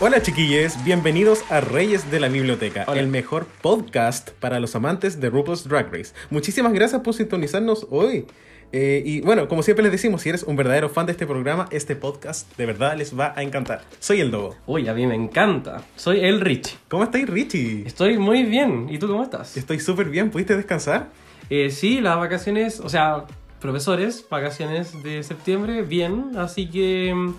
Hola 0.00 0.20
chiquillos, 0.20 0.82
bienvenidos 0.84 1.44
a 1.50 1.60
Reyes 1.60 2.10
de 2.10 2.18
la 2.20 2.28
Biblioteca, 2.28 2.84
Hola. 2.88 3.00
el 3.00 3.06
mejor 3.06 3.46
podcast 3.62 4.30
para 4.32 4.58
los 4.58 4.74
amantes 4.74 5.20
de 5.20 5.30
RuPaul's 5.30 5.68
Drag 5.68 5.92
Race. 5.92 6.12
Muchísimas 6.30 6.72
gracias 6.72 7.00
por 7.02 7.14
sintonizarnos 7.14 7.86
hoy. 7.90 8.26
Eh, 8.72 9.02
y 9.06 9.20
bueno, 9.20 9.46
como 9.46 9.62
siempre 9.62 9.84
les 9.84 9.92
decimos, 9.92 10.22
si 10.22 10.30
eres 10.30 10.42
un 10.42 10.56
verdadero 10.56 10.88
fan 10.88 11.06
de 11.06 11.12
este 11.12 11.26
programa, 11.26 11.68
este 11.70 11.94
podcast 11.94 12.56
de 12.56 12.66
verdad 12.66 12.96
les 12.96 13.16
va 13.16 13.32
a 13.36 13.42
encantar. 13.44 13.82
Soy 14.00 14.20
el 14.20 14.32
Dogo. 14.32 14.56
Uy, 14.66 14.88
a 14.88 14.94
mí 14.94 15.06
me 15.06 15.14
encanta. 15.14 15.84
Soy 15.94 16.24
el 16.24 16.40
Richie. 16.40 16.76
¿Cómo 16.88 17.04
estáis, 17.04 17.28
Richie? 17.28 17.84
Estoy 17.86 18.18
muy 18.18 18.42
bien. 18.42 18.88
¿Y 18.90 18.98
tú 18.98 19.06
cómo 19.06 19.22
estás? 19.22 19.56
Estoy 19.56 19.78
súper 19.78 20.08
bien, 20.08 20.30
¿pudiste 20.30 20.56
descansar? 20.56 21.10
Eh, 21.50 21.70
sí, 21.70 22.00
las 22.00 22.16
vacaciones, 22.18 22.80
o 22.80 22.88
sea, 22.88 23.26
profesores, 23.60 24.26
vacaciones 24.28 25.04
de 25.04 25.22
septiembre, 25.22 25.82
bien. 25.82 26.32
Así 26.36 26.68
que 26.68 27.14
mm, 27.14 27.34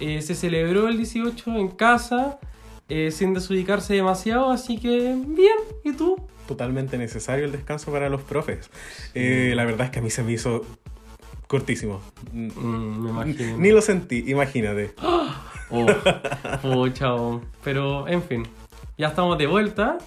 eh, 0.00 0.22
se 0.22 0.34
celebró 0.34 0.88
el 0.88 0.96
18 0.96 1.56
en 1.56 1.68
casa, 1.68 2.38
eh, 2.88 3.10
sin 3.10 3.34
desubicarse 3.34 3.94
demasiado, 3.94 4.50
así 4.50 4.78
que 4.78 5.16
bien. 5.26 5.56
¿Y 5.84 5.92
tú? 5.92 6.16
Totalmente 6.46 6.98
necesario 6.98 7.44
el 7.44 7.52
descanso 7.52 7.90
para 7.90 8.08
los 8.08 8.22
profes. 8.22 8.70
Eh, 9.14 9.52
la 9.54 9.64
verdad 9.64 9.86
es 9.86 9.90
que 9.92 9.98
a 10.00 10.02
mí 10.02 10.10
se 10.10 10.22
me 10.22 10.32
hizo 10.32 10.62
cortísimo. 11.46 12.00
Mm, 12.32 13.02
me 13.02 13.10
imagino. 13.10 13.58
Ni 13.58 13.70
lo 13.70 13.80
sentí, 13.80 14.24
imagínate. 14.26 14.94
Oh, 15.70 15.86
oh, 16.62 16.88
chao. 16.88 17.40
Pero, 17.62 18.06
en 18.06 18.22
fin, 18.22 18.46
ya 18.98 19.08
estamos 19.08 19.38
de 19.38 19.46
vuelta. 19.46 19.98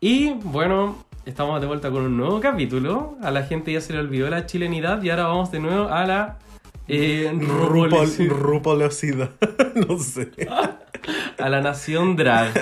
Y 0.00 0.32
bueno, 0.32 1.04
estamos 1.26 1.60
de 1.60 1.66
vuelta 1.66 1.90
con 1.90 2.02
un 2.02 2.16
nuevo 2.16 2.40
capítulo. 2.40 3.16
A 3.22 3.30
la 3.30 3.44
gente 3.44 3.72
ya 3.72 3.80
se 3.80 3.92
le 3.92 4.00
olvidó 4.00 4.28
la 4.30 4.46
chilenidad 4.46 5.02
y 5.02 5.10
ahora 5.10 5.24
vamos 5.24 5.52
de 5.52 5.60
nuevo 5.60 5.88
a 5.88 6.04
la... 6.06 6.38
Eh, 6.88 7.32
Rupol, 7.32 8.10
rupolosidad. 8.28 9.30
no 9.88 9.98
sé. 9.98 10.30
a 11.38 11.48
la 11.48 11.60
nación 11.60 12.16
drag. 12.16 12.52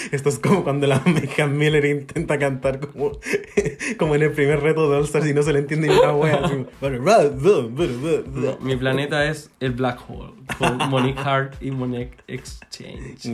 Esto 0.12 0.28
es 0.28 0.38
como 0.38 0.64
cuando 0.64 0.86
la 0.86 1.00
Megan 1.04 1.56
Miller 1.56 1.84
intenta 1.84 2.38
cantar 2.38 2.80
como, 2.80 3.12
como 3.98 4.14
en 4.14 4.22
el 4.22 4.32
primer 4.32 4.60
reto 4.60 4.90
de 4.90 4.98
All 4.98 5.04
Stars 5.04 5.28
y 5.28 5.34
no 5.34 5.42
se 5.42 5.52
le 5.52 5.60
entiende 5.60 5.88
ni 5.88 5.94
una 5.94 6.12
wea. 6.14 6.40
así 6.44 6.64
No, 8.26 8.58
mi 8.60 8.76
planeta 8.76 9.26
es 9.26 9.50
el 9.60 9.72
Black 9.72 10.00
Hole, 10.08 10.34
con 10.58 10.90
Monique 10.90 11.20
Hart 11.20 11.54
y 11.62 11.70
Monique 11.70 12.16
Exchange. 12.28 13.24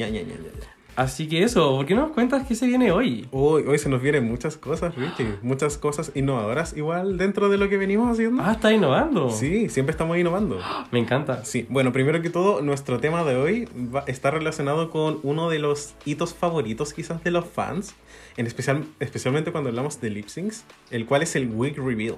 Así 0.96 1.28
que 1.28 1.42
eso, 1.42 1.76
¿por 1.76 1.84
qué 1.84 1.94
no 1.94 2.02
nos 2.06 2.12
cuentas 2.12 2.46
qué 2.48 2.54
se 2.54 2.66
viene 2.66 2.90
hoy? 2.90 3.28
Hoy, 3.30 3.64
hoy 3.68 3.78
se 3.78 3.90
nos 3.90 4.00
vienen 4.00 4.24
muchas 4.24 4.56
cosas, 4.56 4.94
Richie. 4.94 5.36
Muchas 5.42 5.76
cosas 5.76 6.10
innovadoras 6.14 6.74
igual 6.74 7.18
dentro 7.18 7.50
de 7.50 7.58
lo 7.58 7.68
que 7.68 7.76
venimos 7.76 8.10
haciendo. 8.10 8.42
Ah, 8.42 8.52
está 8.52 8.72
innovando. 8.72 9.28
Sí, 9.30 9.68
siempre 9.68 9.90
estamos 9.90 10.16
innovando. 10.16 10.58
Me 10.90 10.98
encanta. 10.98 11.44
Sí, 11.44 11.66
bueno, 11.68 11.92
primero 11.92 12.22
que 12.22 12.30
todo, 12.30 12.62
nuestro 12.62 12.98
tema 12.98 13.24
de 13.24 13.36
hoy 13.36 13.68
va- 13.94 14.04
está 14.06 14.30
relacionado 14.30 14.90
con 14.90 15.20
uno 15.22 15.50
de 15.50 15.58
los 15.58 15.94
hitos 16.06 16.34
favoritos 16.34 16.94
quizás 16.94 17.22
de 17.22 17.30
los 17.30 17.44
fans, 17.44 17.94
en 18.38 18.46
especial, 18.46 18.84
especialmente 18.98 19.52
cuando 19.52 19.68
hablamos 19.68 20.00
de 20.00 20.08
lip 20.08 20.28
syncs, 20.28 20.64
el 20.90 21.04
cual 21.04 21.22
es 21.22 21.36
el 21.36 21.50
wig 21.50 21.76
reveal. 21.76 22.16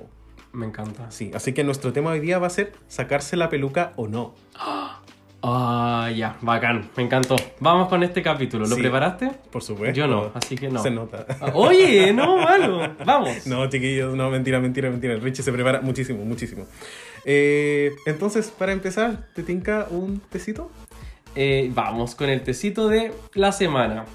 Me 0.52 0.66
encanta. 0.66 1.10
Sí, 1.10 1.32
así 1.34 1.52
que 1.52 1.64
nuestro 1.64 1.92
tema 1.92 2.10
hoy 2.10 2.20
día 2.20 2.38
va 2.38 2.46
a 2.46 2.50
ser 2.50 2.72
sacarse 2.86 3.36
la 3.36 3.48
peluca 3.50 3.92
o 3.96 4.06
no. 4.06 4.34
Ah, 5.42 6.10
ya, 6.14 6.36
bacán, 6.42 6.90
me 6.96 7.04
encantó. 7.04 7.36
Vamos 7.60 7.88
con 7.88 8.02
este 8.02 8.22
capítulo. 8.22 8.66
¿Lo 8.66 8.74
Sí. 8.74 8.80
preparaste? 8.82 9.30
Por 9.52 9.62
supuesto. 9.62 9.94
Yo 9.94 10.08
no, 10.08 10.32
así 10.34 10.56
que 10.56 10.68
no. 10.68 10.82
Se 10.82 10.90
nota. 10.90 11.24
Ah, 11.40 11.52
Oye, 11.54 12.12
no, 12.12 12.38
malo. 12.38 12.94
Vamos. 13.04 13.30
No, 13.46 13.68
chiquillos, 13.68 14.14
no, 14.16 14.30
mentira, 14.30 14.58
mentira, 14.58 14.90
mentira. 14.90 15.14
Richie 15.16 15.42
se 15.44 15.52
prepara 15.52 15.80
muchísimo, 15.80 16.24
muchísimo. 16.24 16.66
Eh, 17.24 17.92
entonces, 18.06 18.48
para 18.50 18.72
empezar, 18.72 19.28
¿te 19.34 19.42
tinca 19.44 19.86
un 19.90 20.20
tecito? 20.28 20.70
Eh, 21.36 21.70
vamos 21.72 22.16
con 22.16 22.28
el 22.30 22.42
tecito 22.42 22.88
de 22.88 23.12
la 23.34 23.52
semana. 23.52 24.06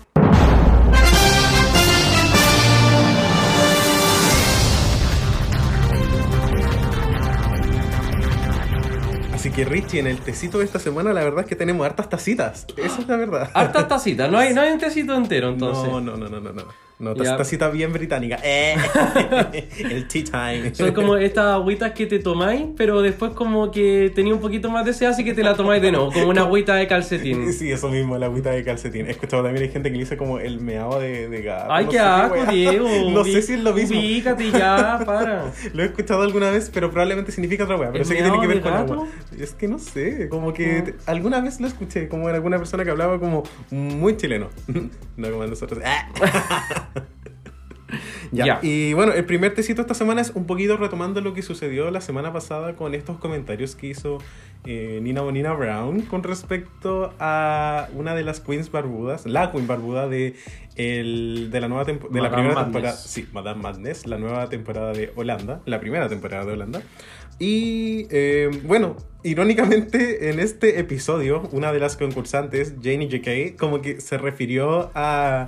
Así 9.43 9.51
que 9.51 9.65
Richie, 9.65 9.99
en 9.99 10.07
el 10.07 10.21
tecito 10.21 10.59
de 10.59 10.63
esta 10.63 10.79
semana, 10.79 11.11
la 11.11 11.21
verdad 11.21 11.41
es 11.41 11.47
que 11.47 11.57
tenemos 11.57 11.85
hartas 11.85 12.07
tacitas. 12.07 12.65
Esa 12.77 13.01
es 13.01 13.07
la 13.09 13.17
verdad. 13.17 13.49
Harta 13.53 13.89
tacita, 13.89 14.29
no 14.29 14.37
hay, 14.37 14.53
no 14.53 14.61
hay 14.61 14.71
un 14.71 14.79
tecito 14.79 15.13
entero 15.13 15.49
entonces. 15.53 15.91
No, 15.91 15.99
no, 15.99 16.15
no, 16.15 16.29
no, 16.29 16.39
no, 16.39 16.53
no. 16.53 16.63
No, 16.99 17.15
Ya. 17.15 17.35
tacita 17.35 17.69
bien 17.69 17.91
británica. 17.91 18.39
Eh. 18.43 18.75
el 19.79 20.07
tea 20.07 20.23
time. 20.23 20.73
Son 20.75 20.93
como 20.93 21.17
estas 21.17 21.45
agüitas 21.55 21.91
que 21.91 22.05
te 22.05 22.19
tomáis, 22.19 22.65
pero 22.77 23.01
después 23.01 23.31
como 23.31 23.71
que 23.71 24.11
tenía 24.15 24.33
un 24.33 24.39
poquito 24.39 24.69
más 24.69 24.85
de 24.85 24.93
sed, 24.93 25.07
así 25.07 25.23
que 25.25 25.33
te 25.33 25.43
la 25.43 25.55
tomáis 25.55 25.81
de 25.81 25.91
nuevo, 25.91 26.11
como 26.13 26.27
una 26.29 26.41
agüita 26.41 26.75
de 26.75 26.87
calcetín. 26.87 27.51
Sí, 27.53 27.71
eso 27.71 27.89
mismo, 27.89 28.17
la 28.17 28.27
agüita 28.27 28.51
de 28.51 28.63
calcetín. 28.63 29.07
He 29.07 29.11
escuchado 29.11 29.43
también 29.43 29.65
hay 29.65 29.71
gente 29.71 29.89
que 29.89 29.95
le 29.95 30.03
dice 30.03 30.17
como 30.17 30.39
el 30.39 30.59
meado 30.61 30.99
de, 30.99 31.27
de 31.29 31.41
gato. 31.41 31.71
Ay, 31.73 31.85
no 31.85 31.91
qué 31.91 31.99
asco. 31.99 32.45
Diego. 32.51 32.87
No 33.11 33.23
sé 33.25 33.41
si 33.41 33.53
es 33.53 33.59
lo 33.59 33.73
mismo. 33.73 33.99
Ubícate 33.99 34.51
ya, 34.51 34.99
para. 35.05 35.51
Lo 35.73 35.83
he 35.83 35.87
escuchado 35.87 36.21
alguna 36.21 36.51
vez, 36.51 36.69
pero 36.73 36.89
probablemente 36.89 37.31
significa 37.31 37.63
otra 37.65 37.75
wea. 37.75 37.91
Pero 37.91 38.03
¿El 38.03 38.07
sé 38.07 38.15
que 38.15 38.21
tiene 38.23 38.39
que 38.39 38.47
ver 38.47 38.61
con 38.61 38.71
de 38.71 38.77
agua. 38.77 38.95
gato? 38.97 39.07
Es 39.43 39.53
que 39.53 39.67
no 39.67 39.77
sé, 39.79 40.29
como 40.29 40.53
que 40.53 40.81
te- 40.83 40.95
alguna 41.05 41.41
vez 41.41 41.59
lo 41.59 41.67
escuché, 41.67 42.07
como 42.07 42.29
en 42.29 42.35
alguna 42.35 42.57
persona 42.57 42.83
que 42.85 42.91
hablaba 42.91 43.19
como 43.19 43.43
muy 43.71 44.15
chileno. 44.17 44.49
no 45.17 45.31
como 45.31 45.45
nosotros. 45.45 45.81
Ya. 48.31 48.59
Y 48.63 48.93
bueno, 48.93 49.13
el 49.13 49.25
primer 49.25 49.53
tecito 49.53 49.81
esta 49.81 49.93
semana 49.93 50.21
es 50.21 50.31
un 50.31 50.45
poquito 50.45 50.77
retomando 50.77 51.21
lo 51.21 51.33
que 51.35 51.43
sucedió 51.43 51.91
la 51.91 52.01
semana 52.01 52.33
pasada 52.33 52.75
con 52.75 52.95
estos 52.95 53.19
comentarios 53.19 53.75
que 53.75 53.87
hizo 53.87 54.17
eh, 54.65 54.99
Nina 55.03 55.21
Bonina 55.21 55.53
Brown 55.53 56.01
con 56.01 56.23
respecto 56.23 57.13
a 57.19 57.89
una 57.93 58.15
de 58.15 58.23
las 58.23 58.39
queens 58.39 58.71
barbudas, 58.71 59.25
la 59.25 59.51
queen 59.51 59.67
barbuda 59.67 60.07
de, 60.07 60.35
el, 60.75 61.49
de 61.51 61.61
la 61.61 61.67
nueva 61.67 61.83
de 61.85 62.21
la 62.21 62.31
primera 62.31 62.55
Madness. 62.55 62.63
temporada, 62.63 62.97
sí, 62.97 63.27
Madame 63.33 63.61
Madness, 63.61 64.07
la 64.07 64.17
nueva 64.17 64.49
temporada 64.49 64.93
de 64.93 65.11
Holanda, 65.15 65.61
la 65.65 65.79
primera 65.79 66.09
temporada 66.09 66.45
de 66.45 66.53
Holanda. 66.53 66.81
Y 67.39 68.07
eh, 68.09 68.49
bueno, 68.63 68.95
irónicamente 69.23 70.29
en 70.29 70.39
este 70.39 70.79
episodio, 70.79 71.49
una 71.51 71.73
de 71.73 71.79
las 71.79 71.97
concursantes, 71.97 72.75
Janie 72.81 73.09
J.K., 73.11 73.57
como 73.57 73.81
que 73.81 73.99
se 73.99 74.17
refirió 74.17 74.91
a 74.95 75.47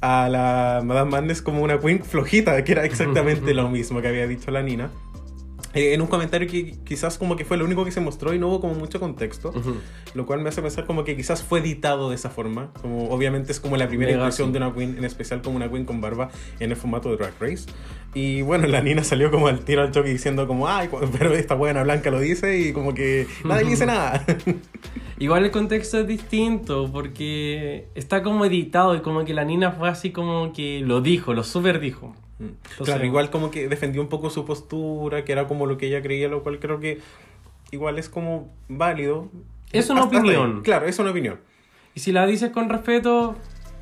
a 0.00 0.28
la 0.28 0.82
Madame 0.84 1.10
Madness 1.10 1.42
como 1.42 1.62
una 1.62 1.78
queen 1.78 2.02
flojita, 2.04 2.62
que 2.64 2.72
era 2.72 2.84
exactamente 2.84 3.54
lo 3.54 3.68
mismo 3.68 4.00
que 4.00 4.08
había 4.08 4.26
dicho 4.26 4.50
la 4.50 4.62
Nina. 4.62 4.90
Eh, 5.76 5.92
en 5.94 6.00
un 6.00 6.06
comentario 6.08 6.48
que 6.48 6.72
quizás 6.84 7.18
como 7.18 7.36
que 7.36 7.44
fue 7.44 7.56
lo 7.58 7.64
único 7.66 7.84
que 7.84 7.90
se 7.92 8.00
mostró 8.00 8.32
y 8.34 8.38
no 8.38 8.48
hubo 8.48 8.60
como 8.62 8.74
mucho 8.74 8.98
contexto, 8.98 9.50
Ujú. 9.50 9.76
lo 10.14 10.24
cual 10.26 10.40
me 10.40 10.48
hace 10.48 10.62
pensar 10.62 10.86
como 10.86 11.04
que 11.04 11.14
quizás 11.16 11.42
fue 11.42 11.60
editado 11.60 12.08
de 12.08 12.14
esa 12.14 12.30
forma, 12.30 12.72
como 12.80 13.10
obviamente 13.10 13.52
es 13.52 13.60
como 13.60 13.76
la 13.76 13.86
primera 13.86 14.10
Mega 14.12 14.22
incursión 14.24 14.48
sí. 14.48 14.52
de 14.52 14.58
una 14.58 14.74
queen, 14.74 14.96
en 14.96 15.04
especial 15.04 15.42
como 15.42 15.56
una 15.56 15.70
queen 15.70 15.84
con 15.84 16.00
barba 16.00 16.30
en 16.60 16.70
el 16.70 16.76
formato 16.76 17.10
de 17.10 17.18
Drag 17.18 17.34
Race. 17.38 17.66
Y 18.14 18.40
bueno, 18.40 18.66
la 18.66 18.80
Nina 18.80 19.04
salió 19.04 19.30
como 19.30 19.48
al 19.48 19.60
tiro 19.66 19.82
al 19.82 19.90
choque 19.90 20.08
diciendo 20.08 20.46
como, 20.46 20.66
ay, 20.66 20.88
pero 21.18 21.34
esta 21.34 21.54
buena 21.54 21.82
blanca 21.82 22.10
lo 22.10 22.20
dice 22.20 22.58
y 22.58 22.72
como 22.72 22.94
que 22.94 23.26
nadie 23.44 23.68
dice 23.68 23.84
nada. 23.84 24.24
Igual 25.18 25.44
el 25.44 25.50
contexto 25.50 25.98
es 26.00 26.06
distinto 26.06 26.90
porque 26.92 27.88
está 27.94 28.22
como 28.22 28.44
editado 28.46 28.94
y 28.96 29.00
como 29.00 29.24
que 29.24 29.34
la 29.34 29.44
Nina 29.44 29.72
fue 29.72 29.88
así 29.88 30.10
como 30.10 30.52
que 30.52 30.80
lo 30.80 31.00
dijo, 31.02 31.34
lo 31.34 31.44
super 31.44 31.80
dijo. 31.80 32.14
Claro, 32.84 33.04
igual 33.04 33.30
como 33.30 33.50
que 33.50 33.68
defendió 33.68 34.00
un 34.02 34.08
poco 34.08 34.30
su 34.30 34.44
postura, 34.44 35.24
que 35.24 35.32
era 35.32 35.46
como 35.46 35.66
lo 35.66 35.78
que 35.78 35.86
ella 35.86 36.02
creía, 36.02 36.28
lo 36.28 36.42
cual 36.42 36.58
creo 36.58 36.80
que 36.80 36.98
igual 37.70 37.98
es 37.98 38.08
como 38.08 38.52
válido. 38.68 39.28
Es 39.72 39.90
una 39.90 40.02
Hasta 40.02 40.16
ahí. 40.16 40.20
opinión. 40.22 40.62
Claro, 40.62 40.86
es 40.86 40.98
una 40.98 41.10
opinión. 41.10 41.38
Y 41.94 42.00
si 42.00 42.12
la 42.12 42.26
dices 42.26 42.50
con 42.50 42.68
respeto, 42.68 43.34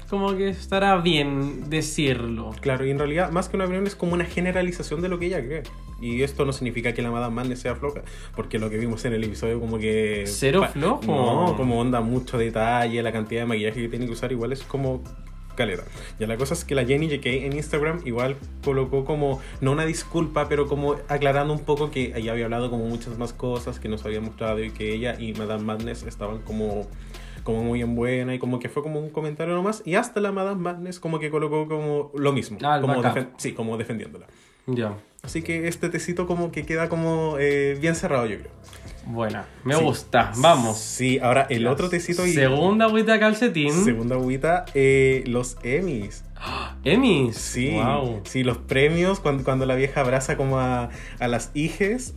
como 0.08 0.36
que 0.36 0.48
estará 0.48 0.96
bien 0.98 1.68
decirlo. 1.68 2.50
Claro, 2.60 2.86
y 2.86 2.90
en 2.90 2.98
realidad, 2.98 3.30
más 3.32 3.48
que 3.48 3.56
una 3.56 3.64
opinión, 3.64 3.86
es 3.86 3.96
como 3.96 4.14
una 4.14 4.24
generalización 4.24 5.02
de 5.02 5.08
lo 5.08 5.18
que 5.18 5.26
ella 5.26 5.40
cree. 5.44 5.62
Y 6.00 6.22
esto 6.22 6.44
no 6.44 6.52
significa 6.52 6.92
que 6.92 7.02
la 7.02 7.10
Madame 7.10 7.34
Madness 7.34 7.60
sea 7.60 7.74
floja, 7.76 8.02
porque 8.36 8.58
lo 8.58 8.68
que 8.68 8.78
vimos 8.78 9.04
en 9.04 9.14
el 9.14 9.24
episodio, 9.24 9.58
como 9.60 9.78
que. 9.78 10.24
¿Cero 10.26 10.66
flojo? 10.72 11.02
No, 11.06 11.56
como 11.56 11.80
onda 11.80 12.00
mucho 12.00 12.36
detalle, 12.38 13.02
la 13.02 13.12
cantidad 13.12 13.42
de 13.42 13.46
maquillaje 13.46 13.80
que 13.80 13.88
tiene 13.88 14.06
que 14.06 14.12
usar, 14.12 14.30
igual 14.32 14.52
es 14.52 14.62
como. 14.62 15.02
Caleta. 15.54 15.84
Ya 16.18 16.26
la 16.26 16.36
cosa 16.36 16.54
es 16.54 16.64
que 16.64 16.74
la 16.74 16.84
Jenny 16.84 17.08
JK 17.08 17.26
en 17.26 17.52
Instagram 17.54 18.00
igual 18.04 18.36
colocó 18.64 19.04
como, 19.04 19.40
no 19.60 19.72
una 19.72 19.84
disculpa, 19.86 20.48
pero 20.48 20.66
como 20.66 20.96
aclarando 21.08 21.52
un 21.54 21.60
poco 21.60 21.90
que 21.90 22.12
ella 22.16 22.32
había 22.32 22.44
hablado 22.46 22.70
como 22.70 22.86
muchas 22.86 23.18
más 23.18 23.32
cosas 23.32 23.78
que 23.80 23.88
nos 23.88 24.04
había 24.04 24.20
mostrado 24.20 24.62
y 24.62 24.70
que 24.70 24.92
ella 24.94 25.16
y 25.18 25.32
Madame 25.34 25.64
Madness 25.64 26.02
estaban 26.04 26.38
como 26.40 26.86
como 27.44 27.62
muy 27.62 27.82
en 27.82 27.94
buena 27.94 28.34
y 28.34 28.38
como 28.38 28.58
que 28.58 28.70
fue 28.70 28.82
como 28.82 28.98
un 29.00 29.10
comentario 29.10 29.54
nomás 29.54 29.82
y 29.84 29.96
hasta 29.96 30.18
la 30.20 30.32
Madame 30.32 30.62
Madness 30.62 30.98
como 30.98 31.18
que 31.18 31.28
colocó 31.30 31.68
como 31.68 32.10
lo 32.14 32.32
mismo 32.32 32.56
Ah, 32.62 32.78
como 32.80 33.02
sí 33.36 33.52
como 33.52 33.76
defendiéndola 33.76 34.26
Ya. 34.66 34.96
así 35.22 35.42
que 35.42 35.68
este 35.68 35.90
tecito 35.90 36.26
como 36.26 36.50
que 36.50 36.64
queda 36.64 36.88
como 36.88 37.36
eh, 37.38 37.76
bien 37.78 37.96
cerrado 37.96 38.24
yo 38.24 38.38
creo 38.38 38.50
Buena. 39.06 39.44
Me 39.64 39.74
Sí. 39.76 39.82
gusta. 39.82 40.32
Vamos. 40.36 40.78
sí 40.78 41.18
ahora 41.18 41.46
el 41.50 41.66
otro 41.66 41.88
tecito 41.88 42.26
y 42.26 42.32
Segunda 42.32 42.86
agüita 42.86 43.20
calcetín. 43.20 43.84
segunda 43.84 44.16
agüita 44.16 44.64
eh, 44.74 45.22
los 45.26 45.56
Emmys 45.62 46.23
Emmys. 46.84 47.36
Sí, 47.36 47.70
Wow. 47.72 48.20
sí, 48.24 48.42
los 48.44 48.58
premios 48.58 49.20
cuando, 49.20 49.44
cuando 49.44 49.64
la 49.66 49.74
vieja 49.74 50.00
abraza 50.02 50.36
como 50.36 50.58
a, 50.58 50.90
a 51.18 51.28
las 51.28 51.50
hijes. 51.54 52.12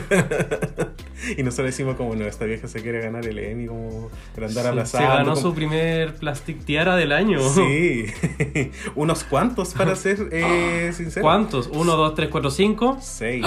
y 1.36 1.42
nosotros 1.42 1.66
decimos 1.66 1.96
como, 1.96 2.14
no, 2.14 2.26
esta 2.26 2.44
vieja 2.44 2.68
se 2.68 2.82
quiere 2.82 3.00
ganar 3.00 3.26
el 3.26 3.38
Emmy 3.38 3.66
como 3.66 4.10
por 4.34 4.44
andar 4.44 4.62
Se 4.64 4.68
abrazando. 4.68 5.08
ganó 5.08 5.24
como- 5.34 5.36
su 5.40 5.54
primer 5.54 6.14
plastic 6.16 6.64
tiara 6.64 6.96
del 6.96 7.12
año. 7.12 7.40
Sí, 7.48 8.06
unos 8.94 9.24
cuantos 9.24 9.74
para 9.74 9.96
ser 9.96 10.28
eh, 10.32 10.92
sincero. 10.94 11.22
¿Cuántos? 11.22 11.68
¿Uno, 11.68 11.96
dos, 11.96 12.14
tres, 12.14 12.28
cuatro, 12.30 12.50
cinco? 12.50 12.98
Seis. 13.00 13.44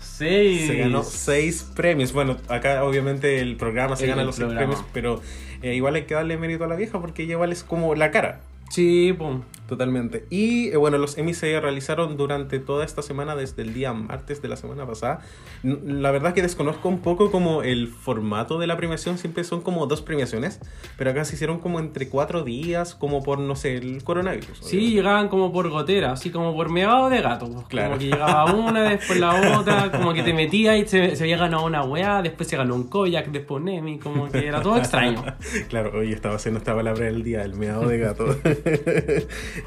Seis. 0.00 0.66
Se 0.66 0.76
ganó 0.76 1.02
seis 1.02 1.66
premios. 1.74 2.12
Bueno, 2.12 2.36
acá 2.48 2.84
obviamente 2.84 3.38
el 3.40 3.56
programa 3.56 3.96
se 3.96 4.04
El- 4.04 4.10
gana 4.10 4.22
el 4.22 4.26
los 4.26 4.36
seis 4.36 4.52
premios, 4.52 4.84
pero 4.92 5.20
eh, 5.62 5.74
igual 5.74 5.94
hay 5.94 6.02
que 6.04 6.14
darle 6.14 6.36
mérito 6.36 6.64
a 6.64 6.68
la 6.68 6.74
vieja 6.76 7.00
porque 7.00 7.22
ella 7.24 7.32
igual 7.32 7.52
es 7.52 7.62
como 7.62 7.94
la 7.94 8.10
cara. 8.10 8.40
Sí, 8.72 9.12
pum. 9.18 9.42
Totalmente. 9.72 10.26
Y 10.28 10.68
eh, 10.68 10.76
bueno, 10.76 10.98
los 10.98 11.16
Emmy 11.16 11.32
se 11.32 11.58
realizaron 11.58 12.18
durante 12.18 12.58
toda 12.58 12.84
esta 12.84 13.00
semana, 13.00 13.36
desde 13.36 13.62
el 13.62 13.72
día 13.72 13.94
martes 13.94 14.42
de 14.42 14.48
la 14.48 14.58
semana 14.58 14.86
pasada. 14.86 15.20
La 15.62 16.10
verdad 16.10 16.34
que 16.34 16.42
desconozco 16.42 16.90
un 16.90 16.98
poco 16.98 17.30
como 17.30 17.62
el 17.62 17.88
formato 17.88 18.58
de 18.58 18.66
la 18.66 18.76
premiación, 18.76 19.16
siempre 19.16 19.44
son 19.44 19.62
como 19.62 19.86
dos 19.86 20.02
premiaciones, 20.02 20.60
pero 20.98 21.08
acá 21.08 21.24
se 21.24 21.36
hicieron 21.36 21.58
como 21.58 21.80
entre 21.80 22.10
cuatro 22.10 22.44
días, 22.44 22.94
como 22.94 23.22
por, 23.22 23.38
no 23.38 23.56
sé, 23.56 23.78
el 23.78 24.04
coronavirus. 24.04 24.58
Sí, 24.58 24.76
obviamente. 24.76 24.94
llegaban 24.94 25.28
como 25.30 25.50
por 25.54 25.70
gotera, 25.70 26.12
así 26.12 26.28
como 26.28 26.54
por 26.54 26.68
meado 26.68 27.08
de 27.08 27.22
gato. 27.22 27.48
pues, 27.50 27.66
Claro. 27.68 27.92
Como 27.92 27.98
que 27.98 28.04
llegaba 28.08 28.52
una, 28.52 28.82
después 28.90 29.18
la 29.18 29.58
otra, 29.58 29.90
como 29.90 30.12
que 30.12 30.22
te 30.22 30.34
metías 30.34 30.76
y 30.76 30.86
se, 30.86 31.16
se 31.16 31.22
había 31.22 31.38
ganado 31.38 31.64
una 31.64 31.82
weá, 31.82 32.20
después 32.20 32.46
se 32.46 32.58
ganó 32.58 32.74
un 32.74 32.90
koyak, 32.90 33.28
después 33.30 33.62
un 33.62 33.70
Emmy, 33.70 33.98
como 33.98 34.28
que 34.30 34.46
era 34.46 34.60
todo 34.60 34.76
extraño. 34.76 35.24
Claro, 35.70 35.92
hoy 35.98 36.12
estaba 36.12 36.34
haciendo 36.34 36.58
esta 36.58 36.74
palabra 36.74 37.06
del 37.06 37.22
día, 37.22 37.42
el 37.42 37.54
meado 37.54 37.88
de 37.88 37.98
gato. 37.98 38.26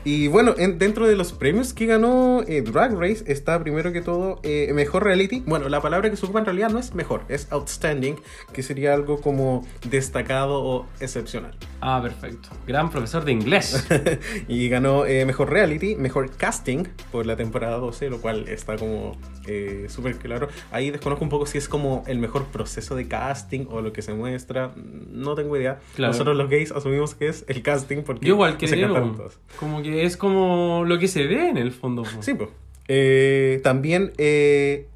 y 0.04 0.28
bueno, 0.28 0.54
en- 0.58 0.78
dentro 0.78 1.08
de 1.08 1.16
los 1.16 1.32
premios 1.34 1.74
que 1.74 1.86
ganó 1.86 2.44
eh, 2.48 2.62
Drag 2.62 2.94
Race 3.00 3.24
está 3.28 3.60
primero 3.62 3.92
que 3.92 4.02
todo 4.02 4.40
eh, 4.44 4.72
mejor 4.74 5.04
reality. 5.04 5.44
Bueno, 5.46 5.70
la 5.70 5.82
palabra 5.82 6.10
que 6.10 6.16
se 6.18 6.26
ocupa 6.26 6.40
en 6.40 6.46
realidad 6.46 6.70
no 6.70 6.80
es 6.80 6.94
mejor, 6.94 7.22
es 7.30 7.48
outstanding, 7.52 8.16
que 8.54 8.64
sería 8.64 8.94
algo 8.94 9.22
como 9.22 9.66
destacado 9.90 10.62
o 10.64 10.86
excepcional. 11.00 11.56
Ah, 11.82 12.00
perfecto. 12.02 12.50
Gran 12.68 12.90
profesor 12.90 13.24
de 13.26 13.32
inglés. 13.32 13.88
y 14.48 14.70
ganó 14.70 15.06
eh, 15.06 15.26
mejor 15.26 15.50
reality, 15.52 15.96
mejor 15.96 16.32
casting 16.36 16.84
por 17.12 17.26
la 17.26 17.36
temporada 17.36 17.78
12, 17.78 18.10
lo 18.10 18.20
cual 18.22 18.48
está 18.50 18.76
como 18.78 19.18
eh, 19.48 19.86
súper 19.90 20.16
claro. 20.18 20.48
Ahí 20.72 20.90
desconozco 20.92 21.24
un 21.24 21.30
poco 21.30 21.46
si 21.46 21.58
es 21.58 21.70
como 21.70 22.04
el 22.08 22.18
mejor 22.20 22.46
proceso 22.46 22.96
de 22.96 23.08
casting 23.08 23.66
o 23.70 23.82
lo 23.82 23.94
que 23.94 24.02
se 24.02 24.14
muestra. 24.14 24.72
No 25.12 25.36
tengo 25.36 25.56
idea. 25.58 25.80
Claro. 25.96 26.12
Nosotros 26.14 26.36
los 26.36 26.50
gays 26.50 26.72
asumimos 26.72 27.14
que 27.16 27.28
es 27.28 27.46
el 27.48 27.62
casting 27.62 28.02
porque 28.04 28.26
Yo 28.26 28.34
igual 28.34 28.58
se 28.60 28.68
cantaron 28.80 29.14
creo. 29.14 29.16
todos. 29.30 29.40
Como 29.76 29.84
que 29.84 30.06
es 30.06 30.16
como 30.16 30.86
lo 30.86 30.98
que 31.00 31.10
se 31.10 31.26
ve 31.28 31.50
en 31.50 31.58
el 31.58 31.74
fondo. 31.74 32.04
Sí, 32.22 32.34
pues. 32.34 32.50
Eh, 32.88 33.60
también 33.62 34.14
eh, 34.18 34.88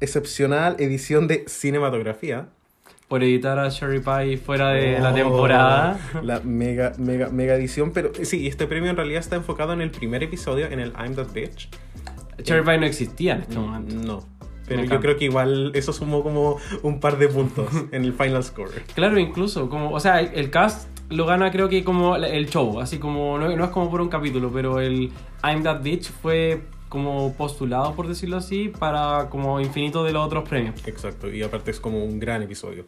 excepcional 0.00 0.76
edición 0.78 1.26
de 1.26 1.44
cinematografía. 1.48 2.48
Por 3.08 3.22
editar 3.22 3.58
a 3.58 3.70
Sherry 3.70 4.00
Pie 4.00 4.36
fuera 4.36 4.70
de 4.70 4.98
la 4.98 5.10
Oh, 5.10 5.14
temporada. 5.14 5.98
La 6.22 6.40
mega, 6.40 6.92
mega, 6.98 7.30
mega 7.30 7.54
edición. 7.54 7.92
Pero 7.92 8.12
eh, 8.18 8.26
sí, 8.26 8.46
este 8.46 8.66
premio 8.66 8.90
en 8.90 8.96
realidad 8.96 9.20
está 9.20 9.36
enfocado 9.36 9.72
en 9.72 9.80
el 9.80 9.90
primer 9.90 10.22
episodio, 10.22 10.66
en 10.66 10.80
el 10.80 10.92
I'm 10.98 11.14
That 11.14 11.32
Bitch. 11.32 11.70
Cherry 12.42 12.62
Pie 12.62 12.76
no 12.76 12.84
existía 12.84 13.36
en 13.36 13.40
este 13.42 13.56
momento. 13.58 13.94
No. 13.94 14.28
Pero 14.68 14.84
yo 14.84 15.00
creo 15.00 15.16
que 15.16 15.24
igual 15.26 15.72
eso 15.74 15.94
sumó 15.94 16.22
como 16.22 16.58
un 16.82 17.00
par 17.00 17.16
de 17.18 17.28
puntos 17.28 17.68
en 17.90 18.04
el 18.04 18.12
final 18.12 18.42
score. 18.44 18.70
Claro, 18.94 19.18
incluso, 19.18 19.70
como, 19.70 19.90
o 19.92 20.00
sea, 20.00 20.20
el 20.20 20.50
cast 20.50 20.88
lo 21.10 21.26
gana 21.26 21.50
creo 21.50 21.68
que 21.68 21.84
como 21.84 22.16
el 22.16 22.48
show, 22.48 22.80
así 22.80 22.98
como, 22.98 23.38
no, 23.38 23.54
no 23.56 23.64
es 23.64 23.70
como 23.70 23.90
por 23.90 24.00
un 24.00 24.08
capítulo, 24.08 24.50
pero 24.52 24.80
el 24.80 25.10
I'm 25.42 25.62
That 25.62 25.82
Bitch 25.82 26.10
fue 26.10 26.62
como 26.88 27.34
postulado, 27.34 27.94
por 27.94 28.06
decirlo 28.08 28.36
así, 28.36 28.68
para 28.68 29.28
como 29.30 29.60
infinito 29.60 30.04
de 30.04 30.12
los 30.12 30.24
otros 30.26 30.48
premios. 30.48 30.74
Exacto, 30.86 31.28
y 31.32 31.42
aparte 31.42 31.70
es 31.72 31.80
como 31.80 32.04
un 32.04 32.20
gran 32.20 32.42
episodio. 32.42 32.86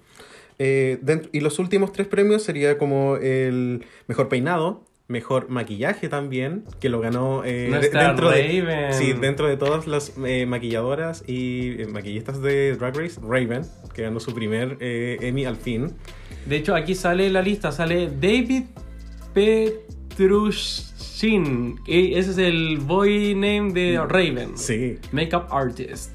Eh, 0.59 0.99
dentro- 1.03 1.29
y 1.33 1.41
los 1.41 1.59
últimos 1.59 1.93
tres 1.93 2.07
premios 2.07 2.43
sería 2.43 2.79
como 2.79 3.17
el 3.17 3.85
mejor 4.07 4.29
peinado, 4.29 4.85
mejor 5.09 5.49
maquillaje 5.51 6.09
también, 6.09 6.65
que 6.81 6.89
lo 6.89 7.01
ganó 7.01 7.45
eh, 7.45 7.69
de- 7.71 7.91
dentro 7.91 8.31
de 8.31 8.43
Raven. 8.63 8.93
sí, 8.95 9.13
dentro 9.13 9.47
de 9.49 9.57
todas 9.57 9.87
las 9.87 10.13
eh, 10.25 10.47
maquilladoras 10.47 11.23
y 11.27 11.83
eh, 11.83 11.87
maquillistas 11.87 12.41
de 12.43 12.75
Drag 12.77 12.97
Race, 12.97 13.21
Raven, 13.23 13.63
que 13.95 14.03
ganó 14.03 14.19
su 14.21 14.35
primer 14.35 14.79
eh, 14.81 15.19
Emmy 15.21 15.45
al 15.45 15.57
fin. 15.57 15.93
De 16.47 16.57
hecho, 16.57 16.75
aquí 16.75 16.95
sale 16.95 17.29
la 17.31 17.43
lista, 17.43 17.73
sale 17.73 18.09
David 18.21 18.65
Petrushin. 19.35 20.87
y 21.87 22.15
Ese 22.15 22.31
es 22.31 22.39
el 22.39 22.79
boy 22.79 23.35
name 23.35 23.73
de 23.73 24.01
Raven. 24.09 24.57
Sí, 24.57 24.99
Makeup 25.13 25.53
artist. 25.53 26.11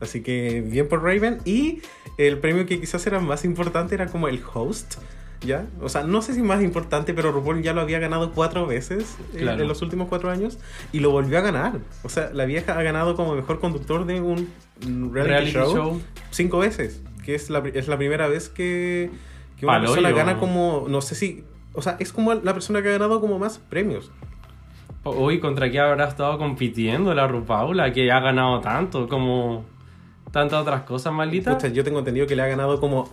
así 0.00 0.22
que 0.22 0.62
bien 0.62 0.88
por 0.88 1.02
Raven. 1.02 1.38
Y 1.44 1.82
el 2.16 2.38
premio 2.38 2.66
que 2.66 2.80
quizás 2.80 3.06
era 3.06 3.20
más 3.20 3.44
importante 3.44 3.94
era 3.94 4.06
como 4.06 4.28
el 4.28 4.40
host. 4.52 4.96
¿Ya? 5.40 5.66
O 5.80 5.88
sea, 5.88 6.02
no 6.02 6.20
sé 6.20 6.34
si 6.34 6.42
más 6.42 6.64
importante, 6.64 7.14
pero 7.14 7.30
RuPaul 7.30 7.62
ya 7.62 7.72
lo 7.72 7.80
había 7.80 8.00
ganado 8.00 8.32
cuatro 8.32 8.66
veces 8.66 9.14
eh, 9.34 9.46
en 9.48 9.68
los 9.68 9.82
últimos 9.82 10.08
cuatro 10.08 10.30
años 10.30 10.58
y 10.92 10.98
lo 10.98 11.12
volvió 11.12 11.38
a 11.38 11.42
ganar. 11.42 11.78
O 12.02 12.08
sea, 12.08 12.30
la 12.32 12.44
vieja 12.44 12.76
ha 12.76 12.82
ganado 12.82 13.14
como 13.14 13.36
mejor 13.36 13.60
conductor 13.60 14.04
de 14.04 14.20
un 14.20 14.48
reality, 14.82 15.12
Reality 15.12 15.52
show, 15.52 15.74
show. 15.76 16.00
cinco 16.32 16.58
veces, 16.58 17.02
que 17.24 17.36
es 17.36 17.50
la, 17.50 17.62
es 17.72 17.86
la 17.86 17.96
primera 17.96 18.26
vez 18.26 18.48
que, 18.48 19.10
que 19.58 19.66
una 19.66 19.74
Paloyo. 19.74 19.94
persona 19.94 20.14
gana 20.16 20.38
como, 20.38 20.86
no 20.88 21.00
sé 21.00 21.14
si, 21.14 21.44
o 21.74 21.82
sea, 21.82 21.96
es 21.98 22.12
como 22.12 22.34
la 22.34 22.52
persona 22.52 22.82
que 22.82 22.88
ha 22.88 22.92
ganado 22.92 23.20
como 23.20 23.38
más 23.38 23.58
premios. 23.58 24.10
Uy, 25.04 25.38
¿contra 25.40 25.70
qué 25.70 25.80
habrá 25.80 26.06
estado 26.08 26.36
compitiendo 26.38 27.14
la 27.14 27.26
Rupaula? 27.26 27.92
Que 27.92 28.10
ha 28.12 28.20
ganado 28.20 28.60
tanto, 28.60 29.08
como 29.08 29.64
tantas 30.32 30.60
otras 30.60 30.82
cosas 30.82 31.12
malditas. 31.12 31.54
Pucha, 31.54 31.68
yo 31.68 31.82
tengo 31.84 32.00
entendido 32.00 32.26
que 32.26 32.36
le 32.36 32.42
ha 32.42 32.46
ganado 32.46 32.78
como 32.80 33.08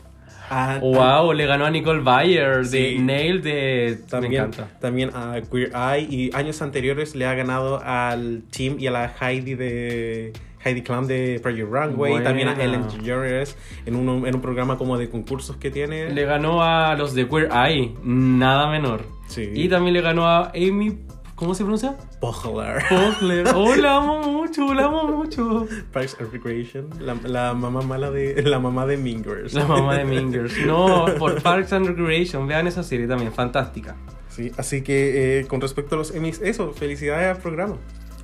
a, 0.49 0.77
Wow, 0.81 1.31
le 1.33 1.45
ganó 1.45 1.65
a 1.65 1.71
Nicole 1.71 2.01
Bayer 2.01 2.65
de 2.65 2.65
Sí. 2.65 2.99
Nail 2.99 3.41
de... 3.41 3.97
Me 4.01 4.07
También, 4.09 4.33
encanta. 4.43 4.67
también 4.79 5.09
a 5.15 5.41
Queer 5.41 5.71
Eye 5.73 6.07
y 6.09 6.35
años 6.35 6.61
anteriores 6.61 7.15
le 7.15 7.25
ha 7.25 7.33
ganado 7.33 7.81
al 7.83 8.43
Team 8.51 8.75
y 8.79 8.87
a 8.87 8.91
la 8.91 9.11
Heidi 9.21 9.55
de 9.55 10.33
Heidi 10.65 10.81
Klum 10.81 11.05
de 11.07 11.39
Project 11.41 11.69
Runway, 11.71 12.11
Buena. 12.11 12.23
también 12.23 12.47
a 12.49 12.53
Ellen 12.61 12.87
DeGeneres 12.87 13.55
en 13.85 13.95
un, 13.95 14.25
en 14.27 14.35
un 14.35 14.41
programa 14.41 14.77
como 14.77 14.97
de 14.97 15.09
concursos 15.09 15.55
que 15.57 15.69
tiene. 15.71 16.09
Le 16.09 16.25
ganó 16.25 16.63
a 16.63 16.95
los 16.95 17.13
de 17.13 17.27
Queer 17.29 17.49
Eye, 17.53 17.93
nada 18.03 18.69
menor. 18.69 19.03
Sí. 19.27 19.49
Y 19.53 19.69
también 19.69 19.93
le 19.93 20.01
ganó 20.01 20.27
a 20.27 20.51
Amy... 20.55 20.99
¿Cómo 21.35 21.53
se 21.53 21.63
pronuncia? 21.63 21.97
Poehler. 22.21 22.81
Pogler. 22.87 23.45
Oh, 23.55 23.75
la 23.75 23.97
amo 23.97 24.21
mucho, 24.21 24.73
la 24.73 24.85
amo 24.85 25.03
mucho. 25.03 25.67
Parks 25.91 26.15
and 26.21 26.31
Recreation, 26.31 26.87
la, 27.01 27.13
la 27.25 27.53
mamá 27.53 27.81
mala 27.81 28.09
de 28.09 28.41
la 28.41 28.57
mamá 28.57 28.85
de 28.85 28.95
Mingers. 28.95 29.53
La 29.53 29.65
mamá 29.67 29.97
de 29.97 30.05
Mingers. 30.05 30.65
No, 30.65 31.03
por 31.19 31.41
Parks 31.41 31.73
and 31.73 31.87
Recreation. 31.87 32.47
Vean 32.47 32.67
esa 32.67 32.83
serie 32.83 33.05
también, 33.05 33.33
fantástica. 33.33 33.97
Sí, 34.29 34.49
así 34.57 34.81
que 34.81 35.39
eh, 35.41 35.45
con 35.45 35.59
respecto 35.59 35.95
a 35.95 35.97
los 35.97 36.15
Emmys, 36.15 36.39
eso, 36.41 36.71
felicidades 36.71 37.35
al 37.35 37.41
programa. 37.41 37.75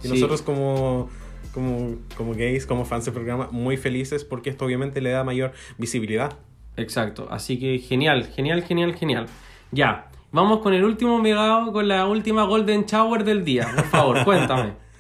Y 0.03 0.07
Sí. 0.07 0.13
nosotros 0.13 0.41
como, 0.41 1.09
como, 1.53 1.95
como 2.17 2.33
gays, 2.33 2.65
como 2.65 2.85
fans 2.85 3.05
del 3.05 3.13
programa, 3.13 3.49
muy 3.51 3.77
felices 3.77 4.23
porque 4.23 4.49
esto 4.49 4.65
obviamente 4.65 5.01
le 5.01 5.11
da 5.11 5.23
mayor 5.23 5.51
visibilidad. 5.77 6.33
Exacto. 6.77 7.27
Así 7.29 7.59
que 7.59 7.79
genial, 7.79 8.27
genial, 8.35 8.63
genial, 8.63 8.95
genial. 8.95 9.27
Ya. 9.71 10.07
Vamos 10.31 10.59
con 10.59 10.73
el 10.73 10.85
último 10.85 11.19
megado, 11.19 11.73
con 11.73 11.87
la 11.87 12.07
última 12.07 12.43
Golden 12.45 12.85
Shower 12.85 13.25
del 13.25 13.43
día. 13.43 13.69
Por 13.75 13.85
favor, 13.85 14.23
cuéntame. 14.23 14.73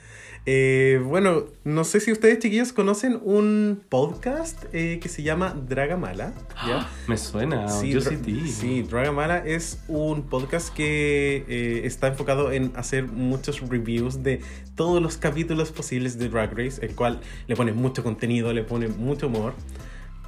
Eh, 0.47 0.99
bueno, 1.05 1.45
no 1.63 1.83
sé 1.83 1.99
si 1.99 2.11
ustedes 2.11 2.39
chiquillos 2.39 2.73
conocen 2.73 3.19
un 3.23 3.83
podcast 3.89 4.63
eh, 4.73 4.99
que 4.99 5.07
se 5.07 5.21
llama 5.21 5.55
Dragamala. 5.69 6.33
¿ya? 6.67 6.89
Me 7.07 7.15
suena, 7.17 7.69
Sí, 7.69 7.91
yo 7.91 8.01
sí, 8.01 8.17
sí, 8.47 8.81
Dragamala 8.81 9.37
es 9.37 9.83
un 9.87 10.23
podcast 10.23 10.73
que 10.73 11.45
eh, 11.47 11.81
está 11.85 12.07
enfocado 12.07 12.51
en 12.51 12.71
hacer 12.75 13.05
muchos 13.05 13.61
reviews 13.69 14.23
de 14.23 14.41
todos 14.75 14.99
los 14.99 15.17
capítulos 15.17 15.71
posibles 15.71 16.17
de 16.17 16.29
Drag 16.29 16.57
Race, 16.57 16.83
el 16.83 16.95
cual 16.95 17.21
le 17.47 17.55
pone 17.55 17.71
mucho 17.73 18.01
contenido, 18.01 18.51
le 18.51 18.63
pone 18.63 18.87
mucho 18.87 19.27
humor. 19.27 19.53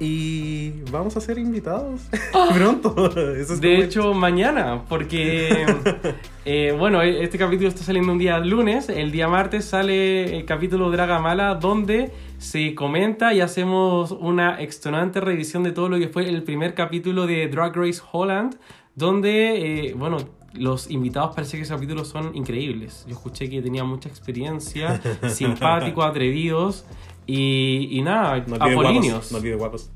Y 0.00 0.82
vamos 0.90 1.16
a 1.16 1.20
ser 1.20 1.38
invitados 1.38 2.00
pronto. 2.54 3.10
Eso 3.36 3.54
es 3.54 3.60
De 3.60 3.78
hecho, 3.78 4.12
mañana, 4.12 4.82
porque, 4.88 5.66
eh, 6.44 6.74
bueno, 6.76 7.00
este 7.02 7.38
capítulo 7.38 7.68
está 7.68 7.82
saliendo 7.84 8.12
un 8.12 8.18
día 8.18 8.38
lunes, 8.38 8.88
el 8.88 9.12
día 9.12 9.28
martes 9.28 9.66
sale 9.66 10.36
el 10.36 10.44
capítulo 10.44 10.90
Dragamala, 10.90 11.54
donde 11.54 12.10
se 12.38 12.74
comenta 12.74 13.32
y 13.32 13.40
hacemos 13.40 14.10
una 14.10 14.60
extenuante 14.60 15.20
revisión 15.20 15.62
de 15.62 15.72
todo 15.72 15.88
lo 15.88 15.98
que 15.98 16.08
fue 16.08 16.28
el 16.28 16.42
primer 16.42 16.74
capítulo 16.74 17.26
de 17.26 17.46
Drag 17.46 17.76
Race 17.76 18.02
Holland, 18.12 18.56
donde, 18.96 19.86
eh, 19.88 19.94
bueno, 19.94 20.18
los 20.54 20.90
invitados 20.90 21.34
parece 21.34 21.56
que 21.56 21.62
esos 21.62 21.76
capítulos 21.76 22.08
son 22.08 22.34
increíbles. 22.36 23.04
Yo 23.08 23.14
escuché 23.14 23.50
que 23.50 23.60
tenía 23.60 23.84
mucha 23.84 24.08
experiencia, 24.08 25.00
simpáticos, 25.28 26.04
atrevidos 26.04 26.84
y, 27.26 27.88
y 27.90 28.02
nada, 28.02 28.44
no 28.46 28.56
guapos. 28.56 29.32
Olvide 29.32 29.56
guapos. 29.56 29.90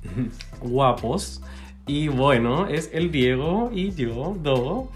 guapos. 0.61 1.43
Y 1.87 2.09
bueno, 2.09 2.67
es 2.67 2.91
el 2.93 3.11
Diego 3.11 3.71
y 3.73 3.93
yo, 3.93 4.37
Do. 4.43 4.91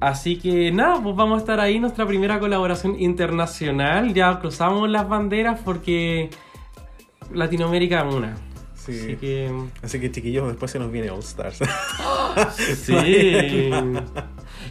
Así 0.00 0.36
que 0.38 0.70
nada, 0.70 1.02
pues 1.02 1.16
vamos 1.16 1.36
a 1.36 1.40
estar 1.40 1.60
ahí, 1.60 1.80
nuestra 1.80 2.06
primera 2.06 2.38
colaboración 2.38 3.00
internacional. 3.00 4.14
Ya 4.14 4.38
cruzamos 4.40 4.88
las 4.88 5.08
banderas 5.08 5.60
porque 5.64 6.30
Latinoamérica 7.32 8.06
es 8.08 8.14
una. 8.14 8.36
Sí. 8.88 9.00
Así 9.00 9.16
que 9.16 9.50
Así 9.82 10.00
que 10.00 10.10
chiquillos, 10.10 10.48
después 10.48 10.70
se 10.70 10.78
nos 10.78 10.90
viene 10.90 11.10
All 11.10 11.18
Stars. 11.20 11.58
sí. 12.56 13.70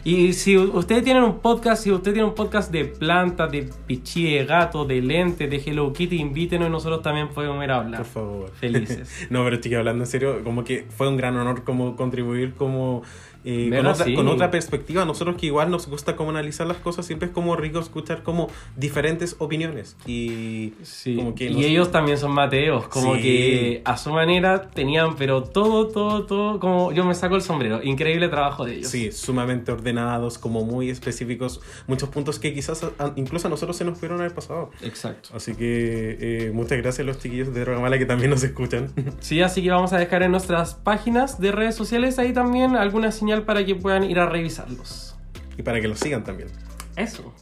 Y 0.04 0.32
si 0.32 0.56
ustedes 0.56 1.04
tienen 1.04 1.22
un 1.22 1.38
podcast, 1.38 1.82
si 1.84 1.92
usted 1.92 2.12
tiene 2.12 2.28
un 2.28 2.34
podcast 2.34 2.72
de 2.72 2.84
plantas, 2.84 3.50
de 3.50 3.68
pichí, 3.86 4.34
de 4.34 4.44
gato, 4.44 4.84
de 4.84 5.00
lentes, 5.00 5.48
de 5.48 5.56
Hello 5.56 5.92
Kitty, 5.92 6.16
invítenos 6.16 6.68
y 6.68 6.70
nosotros 6.70 7.02
también 7.02 7.28
podemos 7.28 7.62
ir 7.64 7.70
a 7.70 7.76
hablar. 7.76 8.02
Por 8.02 8.10
favor. 8.10 8.50
Felices. 8.50 9.26
no, 9.30 9.44
pero 9.44 9.56
chiquillos, 9.56 9.78
hablando 9.78 10.04
en 10.04 10.10
serio, 10.10 10.42
como 10.44 10.64
que 10.64 10.86
fue 10.88 11.08
un 11.08 11.16
gran 11.16 11.36
honor 11.36 11.62
como 11.64 11.96
contribuir 11.96 12.54
como 12.54 13.02
eh, 13.44 13.70
con, 13.74 13.86
otra, 13.86 14.06
con 14.14 14.28
otra 14.28 14.50
perspectiva. 14.50 15.04
Nosotros 15.04 15.36
que 15.36 15.46
igual 15.46 15.70
nos 15.70 15.86
gusta 15.88 16.16
como 16.16 16.30
analizar 16.30 16.66
las 16.66 16.78
cosas, 16.78 17.06
siempre 17.06 17.28
es 17.28 17.34
como 17.34 17.56
rico 17.56 17.78
escuchar 17.78 18.22
como 18.22 18.48
diferentes 18.76 19.36
opiniones. 19.38 19.96
Y 20.06 20.72
Sí, 20.82 21.16
como 21.16 21.34
que 21.34 21.46
y 21.46 21.54
nos- 21.54 21.64
ellos 21.64 21.90
también 21.92 22.18
son 22.18 22.32
mateos, 22.32 22.88
como 22.88 23.16
Sí. 23.16 23.22
que 23.22 23.82
a 23.84 23.96
su 23.96 24.10
manera 24.10 24.70
tenían, 24.70 25.16
pero 25.16 25.42
todo, 25.42 25.88
todo, 25.88 26.24
todo, 26.26 26.60
como 26.60 26.92
yo 26.92 27.04
me 27.04 27.14
saco 27.14 27.36
el 27.36 27.42
sombrero, 27.42 27.82
increíble 27.82 28.28
trabajo 28.28 28.64
de 28.64 28.76
ellos. 28.76 28.88
Sí, 28.90 29.12
sumamente 29.12 29.72
ordenados, 29.72 30.38
como 30.38 30.64
muy 30.64 30.90
específicos, 30.90 31.60
muchos 31.86 32.08
puntos 32.08 32.38
que 32.38 32.52
quizás 32.54 32.82
a- 32.84 33.12
incluso 33.16 33.46
a 33.46 33.50
nosotros 33.50 33.76
se 33.76 33.84
nos 33.84 33.94
pudieron 33.98 34.20
haber 34.20 34.34
pasado. 34.34 34.70
Exacto. 34.82 35.30
Así 35.34 35.54
que 35.54 36.16
eh, 36.20 36.50
muchas 36.52 36.78
gracias 36.78 37.00
a 37.00 37.02
los 37.04 37.18
chiquillos 37.18 37.52
de 37.54 37.60
Drogamala 37.60 37.98
que 37.98 38.06
también 38.06 38.30
nos 38.30 38.42
escuchan. 38.42 38.90
Sí, 39.20 39.40
así 39.42 39.62
que 39.62 39.70
vamos 39.70 39.92
a 39.92 39.98
dejar 39.98 40.22
en 40.22 40.30
nuestras 40.32 40.74
páginas 40.74 41.40
de 41.40 41.52
redes 41.52 41.74
sociales 41.74 42.18
ahí 42.18 42.32
también 42.32 42.76
alguna 42.76 43.12
señal 43.28 43.44
para 43.44 43.62
que 43.62 43.74
puedan 43.74 44.04
ir 44.04 44.18
a 44.18 44.26
revisarlos. 44.26 45.14
y 45.58 45.62
para 45.62 45.82
que 45.82 45.88
los 45.88 45.98
sigan 45.98 46.24
también. 46.24 46.48
Eso. 46.96 47.34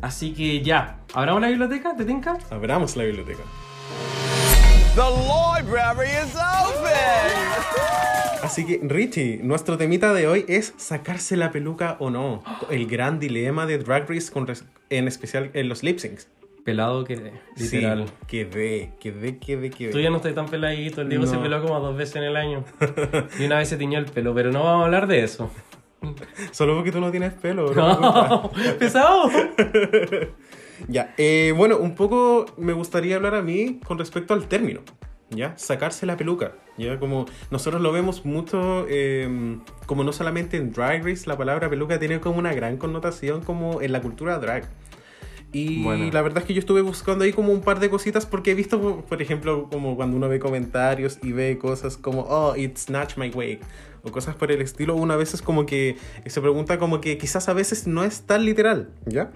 Así 0.00 0.32
que 0.32 0.62
ya, 0.62 1.00
¿abramos 1.12 1.42
la 1.42 1.48
biblioteca? 1.48 1.94
¿Te 1.94 2.06
tinca? 2.06 2.38
Abramos 2.50 2.96
la 2.96 3.04
biblioteca. 3.04 3.42
The 4.94 5.02
library 5.02 6.08
is 6.08 6.34
open! 6.36 6.84
Así 8.42 8.64
que, 8.64 8.80
Richie, 8.84 9.40
nuestro 9.42 9.76
temita 9.76 10.14
de 10.14 10.28
hoy 10.28 10.46
es 10.48 10.72
sacarse 10.78 11.36
la 11.36 11.50
peluca 11.50 11.96
o 11.98 12.08
no. 12.08 12.42
El 12.70 12.86
gran 12.86 13.18
dilema 13.18 13.66
de 13.66 13.76
Drag 13.78 14.08
Race, 14.08 14.32
con 14.32 14.46
en 14.88 15.08
especial 15.08 15.50
en 15.52 15.68
los 15.68 15.82
lip 15.82 15.98
syncs. 15.98 16.28
Pelado 16.64 17.04
quedé, 17.04 17.32
literal. 17.56 18.06
Sí, 18.06 18.14
quedé, 18.26 18.92
quedé, 18.98 19.38
quedé, 19.38 19.70
quedé. 19.70 19.92
Tú 19.92 20.00
ya 20.00 20.08
no 20.10 20.16
estás 20.16 20.34
tan 20.34 20.46
peladito, 20.46 21.02
el 21.02 21.10
Diego 21.10 21.26
se 21.26 21.36
No. 21.36 21.42
peló 21.42 21.60
como 21.62 21.78
dos 21.78 21.94
veces 21.96 22.16
en 22.16 22.22
el 22.24 22.36
año. 22.36 22.64
Y 23.38 23.44
una 23.44 23.58
vez 23.58 23.68
se 23.68 23.76
tiñó 23.76 23.98
el 23.98 24.06
pelo, 24.06 24.34
pero 24.34 24.50
no 24.50 24.64
vamos 24.64 24.82
a 24.82 24.84
hablar 24.86 25.06
de 25.06 25.22
eso. 25.24 25.50
Solo 26.52 26.74
porque 26.74 26.90
tú 26.92 27.00
no 27.00 27.10
tienes 27.10 27.32
pelo, 27.34 27.66
bro. 27.70 28.00
No, 28.00 28.50
pesado. 28.78 29.30
Ya, 30.88 31.14
eh, 31.18 31.52
bueno, 31.56 31.78
un 31.78 31.94
poco 31.94 32.46
me 32.56 32.72
gustaría 32.72 33.16
hablar 33.16 33.34
a 33.34 33.42
mí 33.42 33.80
con 33.86 33.98
respecto 33.98 34.34
al 34.34 34.46
término, 34.48 34.80
¿ya? 35.30 35.56
Sacarse 35.56 36.04
la 36.06 36.16
peluca, 36.16 36.52
¿ya? 36.76 36.98
Como 36.98 37.26
nosotros 37.50 37.80
lo 37.80 37.92
vemos 37.92 38.24
mucho, 38.24 38.86
eh, 38.88 39.58
como 39.86 40.04
no 40.04 40.12
solamente 40.12 40.56
en 40.56 40.72
Drag 40.72 41.04
Race, 41.04 41.24
la 41.26 41.36
palabra 41.38 41.70
peluca 41.70 41.98
tiene 41.98 42.20
como 42.20 42.38
una 42.38 42.52
gran 42.52 42.76
connotación 42.76 43.42
como 43.42 43.80
en 43.82 43.92
la 43.92 44.00
cultura 44.02 44.38
drag. 44.38 44.68
Y 45.54 45.82
Bueno. 45.84 46.10
la 46.12 46.20
verdad 46.20 46.38
es 46.42 46.44
que 46.46 46.52
yo 46.52 46.58
estuve 46.58 46.80
buscando 46.82 47.24
ahí 47.24 47.32
como 47.32 47.52
un 47.52 47.60
par 47.60 47.78
de 47.78 47.88
cositas 47.88 48.26
porque 48.26 48.50
he 48.50 48.54
visto, 48.54 49.02
por- 49.08 49.22
ejemplo, 49.22 49.68
como 49.70 49.94
cuando 49.94 50.16
uno 50.16 50.28
ve 50.28 50.40
comentarios 50.40 51.18
y 51.22 51.30
ve 51.30 51.58
cosas 51.58 51.96
como, 51.96 52.22
oh, 52.22 52.56
it 52.56 52.76
snatched 52.76 53.16
my 53.16 53.30
wig, 53.30 53.60
o 54.02 54.10
cosas 54.10 54.34
por 54.34 54.50
el 54.50 54.60
estilo, 54.60 54.96
una 54.96 55.14
vez 55.14 55.32
es 55.32 55.42
como 55.42 55.64
que 55.64 55.96
se 56.26 56.40
pregunta 56.40 56.78
como 56.80 57.00
que 57.00 57.16
quizás 57.18 57.48
a 57.48 57.52
veces 57.52 57.86
no 57.86 58.02
es 58.02 58.22
tan 58.22 58.44
literal, 58.44 58.90
¿ya? 59.06 59.30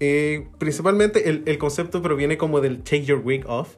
Eh, 0.00 0.48
principalmente 0.58 1.28
el, 1.30 1.44
el 1.46 1.56
concepto 1.58 2.02
proviene 2.02 2.36
como 2.36 2.60
del 2.60 2.82
take 2.82 3.04
your 3.04 3.22
wig 3.24 3.44
off, 3.46 3.76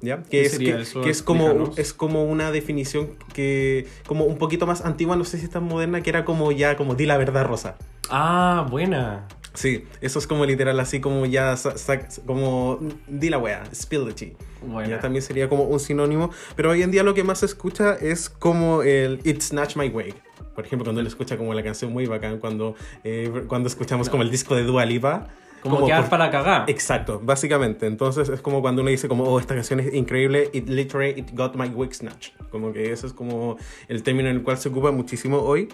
¿ya? 0.00 0.22
Que 0.22 0.28
¿Qué 0.30 0.42
es, 0.46 0.58
que, 0.58 1.00
que 1.02 1.10
es, 1.10 1.22
como, 1.22 1.72
es 1.76 1.92
como 1.92 2.24
una 2.24 2.50
definición 2.52 3.10
que, 3.34 3.86
como 4.06 4.24
un 4.24 4.38
poquito 4.38 4.66
más 4.66 4.82
antigua, 4.84 5.14
no 5.16 5.24
sé 5.26 5.36
si 5.36 5.44
es 5.44 5.50
tan 5.50 5.64
moderna, 5.64 6.00
que 6.02 6.08
era 6.08 6.24
como 6.24 6.50
ya, 6.52 6.76
como 6.78 6.94
di 6.94 7.04
la 7.04 7.18
verdad 7.18 7.44
rosa. 7.44 7.76
Ah, 8.08 8.66
buena. 8.70 9.28
Sí, 9.54 9.84
eso 10.00 10.18
es 10.18 10.26
como 10.26 10.44
literal, 10.46 10.78
así 10.80 11.00
como 11.00 11.26
ya, 11.26 11.56
sa- 11.56 11.76
sa- 11.76 12.08
como 12.26 12.78
di 13.06 13.28
la 13.30 13.38
wea, 13.38 13.64
spill 13.74 14.06
the 14.06 14.12
tea. 14.14 14.30
Buena. 14.66 14.88
Ya 14.88 15.00
también 15.00 15.22
sería 15.22 15.48
como 15.48 15.64
un 15.64 15.78
sinónimo, 15.80 16.30
pero 16.56 16.70
hoy 16.70 16.82
en 16.82 16.90
día 16.90 17.02
lo 17.02 17.14
que 17.14 17.22
más 17.24 17.40
se 17.40 17.46
escucha 17.46 17.94
es 17.94 18.28
como 18.30 18.82
el 18.82 19.20
It 19.24 19.40
Snatch 19.42 19.76
My 19.76 19.88
Wig. 19.88 20.14
Por 20.54 20.64
ejemplo, 20.66 20.84
cuando 20.84 21.00
él 21.00 21.06
escucha 21.06 21.36
como 21.36 21.52
la 21.54 21.62
canción 21.62 21.92
muy 21.92 22.06
bacán, 22.06 22.38
cuando, 22.38 22.74
eh, 23.04 23.44
cuando 23.48 23.68
escuchamos 23.68 24.08
como 24.08 24.22
el 24.22 24.30
disco 24.30 24.54
de 24.54 24.64
Dua 24.64 24.84
Lipa. 24.84 25.28
Como, 25.62 25.86
quedar 25.86 26.00
por- 26.02 26.10
para 26.10 26.30
cagar. 26.30 26.64
Exacto, 26.68 27.20
básicamente. 27.22 27.86
Entonces 27.86 28.28
es 28.28 28.40
como 28.40 28.60
cuando 28.60 28.82
uno 28.82 28.90
dice 28.90 29.06
como, 29.08 29.24
oh, 29.24 29.38
esta 29.38 29.54
canción 29.54 29.78
es 29.80 29.94
increíble, 29.94 30.50
it 30.52 30.68
literally, 30.68 31.18
it 31.20 31.30
got 31.34 31.54
my 31.54 31.68
wig 31.68 31.94
snatched. 31.94 32.32
Como 32.50 32.72
que 32.72 32.92
ese 32.92 33.06
es 33.06 33.12
como 33.12 33.56
el 33.88 34.02
término 34.02 34.28
en 34.28 34.36
el 34.36 34.42
cual 34.42 34.58
se 34.58 34.68
ocupa 34.70 34.90
muchísimo 34.90 35.38
hoy. 35.38 35.68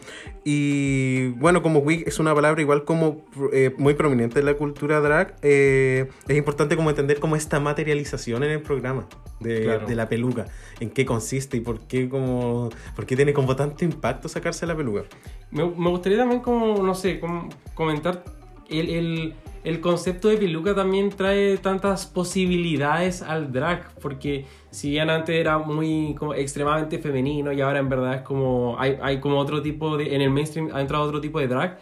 Y 0.45 1.29
bueno, 1.39 1.63
como 1.63 1.81
wig 1.81 2.05
es 2.07 2.19
una 2.19 2.35
palabra 2.35 2.61
igual 2.61 2.85
como 2.85 3.25
eh, 3.53 3.75
muy 3.79 3.95
prominente 3.95 4.41
en 4.41 4.47
la 4.47 4.55
cultura 4.55 5.01
drag, 5.01 5.37
eh, 5.43 6.09
es 6.29 6.37
importante 6.37 6.77
como 6.77 6.91
entender 6.91 7.19
como 7.19 7.37
esta 7.37 7.59
materialización 7.61 8.43
en 8.45 8.51
el 8.51 8.61
programa 8.63 9.07
de, 9.41 9.63
Claro. 9.65 9.87
de 9.87 9.95
la 9.95 10.09
peluca, 10.09 10.47
en 10.81 10.91
qué 10.91 11.05
consiste 11.07 11.57
y 11.57 11.61
por 11.61 11.81
qué, 11.81 12.09
como, 12.09 12.69
por 12.95 13.07
qué 13.07 13.17
tiene 13.17 13.33
como 13.33 13.57
tanto 13.57 13.85
impacto 13.85 14.29
sacarse 14.29 14.67
la 14.67 14.77
peluca. 14.77 15.03
Me, 15.51 15.65
me 15.65 15.89
gustaría 15.91 16.19
también 16.19 16.41
como, 16.41 16.83
no 16.83 16.95
sé, 16.95 17.21
como 17.21 17.49
comentar 17.75 18.25
el, 18.69 18.89
el, 18.91 19.35
el 19.69 19.81
concepto 19.83 20.29
de 20.29 20.39
peluca 20.39 20.75
también 20.75 21.11
trae 21.11 21.59
tantas 21.59 22.07
posibilidades 22.07 23.21
al 23.21 23.53
drag, 23.53 23.93
porque 24.01 24.47
si 24.71 24.89
bien 24.89 25.11
antes 25.11 25.37
era 25.37 25.59
muy 25.59 26.15
como 26.19 26.33
extremadamente 26.33 26.99
femenino 26.99 27.53
y 27.53 27.61
ahora 27.61 27.79
en 27.79 27.91
verdad 27.91 28.15
es 28.15 28.23
como, 28.23 28.77
hay, 28.79 28.97
hay 29.03 29.21
como 29.21 29.37
otro 29.39 29.61
tipo 29.61 29.99
de, 29.99 30.15
en 30.15 30.23
el 30.23 30.31
mainstream 30.31 30.71
ha 30.73 30.81
entrado 30.81 31.05
otro 31.05 31.21
tipo 31.21 31.39
de 31.39 31.49
drag, 31.49 31.79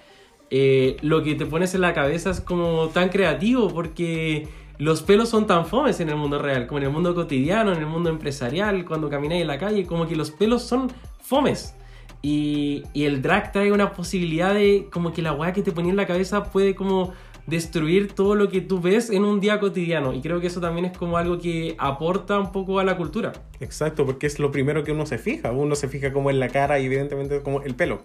eh, 0.50 0.96
lo 1.02 1.22
que 1.22 1.36
te 1.36 1.46
pones 1.46 1.76
en 1.76 1.82
la 1.82 1.94
cabeza 1.94 2.30
es 2.30 2.40
como 2.40 2.88
tan 2.88 3.08
creativo, 3.08 3.68
porque 3.68 4.48
los 4.78 5.02
pelos 5.02 5.28
son 5.28 5.46
tan 5.46 5.64
fomes 5.64 6.00
en 6.00 6.08
el 6.08 6.16
mundo 6.16 6.40
real, 6.40 6.66
como 6.66 6.78
en 6.78 6.84
el 6.86 6.90
mundo 6.90 7.14
cotidiano, 7.14 7.72
en 7.72 7.78
el 7.78 7.86
mundo 7.86 8.10
empresarial, 8.10 8.84
cuando 8.84 9.08
camináis 9.08 9.42
en 9.42 9.46
la 9.46 9.58
calle, 9.58 9.86
como 9.86 10.08
que 10.08 10.16
los 10.16 10.32
pelos 10.32 10.62
son 10.62 10.90
fomes. 11.20 11.76
Y, 12.20 12.82
y 12.92 13.04
el 13.04 13.22
drag 13.22 13.52
trae 13.52 13.70
una 13.70 13.92
posibilidad 13.92 14.52
de 14.52 14.88
como 14.90 15.12
que 15.12 15.22
la 15.22 15.32
weá 15.32 15.52
que 15.52 15.62
te 15.62 15.70
ponía 15.70 15.92
en 15.92 15.96
la 15.96 16.06
cabeza 16.06 16.42
puede 16.50 16.74
como 16.74 17.12
destruir 17.46 18.12
todo 18.12 18.34
lo 18.34 18.48
que 18.48 18.60
tú 18.60 18.80
ves 18.80 19.10
en 19.10 19.24
un 19.24 19.40
día 19.40 19.60
cotidiano. 19.60 20.12
Y 20.12 20.20
creo 20.20 20.40
que 20.40 20.48
eso 20.48 20.60
también 20.60 20.86
es 20.86 20.96
como 20.98 21.16
algo 21.16 21.38
que 21.38 21.74
aporta 21.78 22.38
un 22.40 22.52
poco 22.52 22.78
a 22.80 22.84
la 22.84 22.96
cultura. 22.96 23.32
Exacto, 23.60 24.04
porque 24.04 24.26
es 24.26 24.38
lo 24.38 24.50
primero 24.50 24.82
que 24.84 24.92
uno 24.92 25.06
se 25.06 25.18
fija. 25.18 25.52
Uno 25.52 25.74
se 25.76 25.88
fija 25.88 26.12
como 26.12 26.30
en 26.30 26.40
la 26.40 26.48
cara 26.48 26.78
y 26.80 26.86
evidentemente 26.86 27.40
como 27.42 27.62
el 27.62 27.74
pelo. 27.74 28.02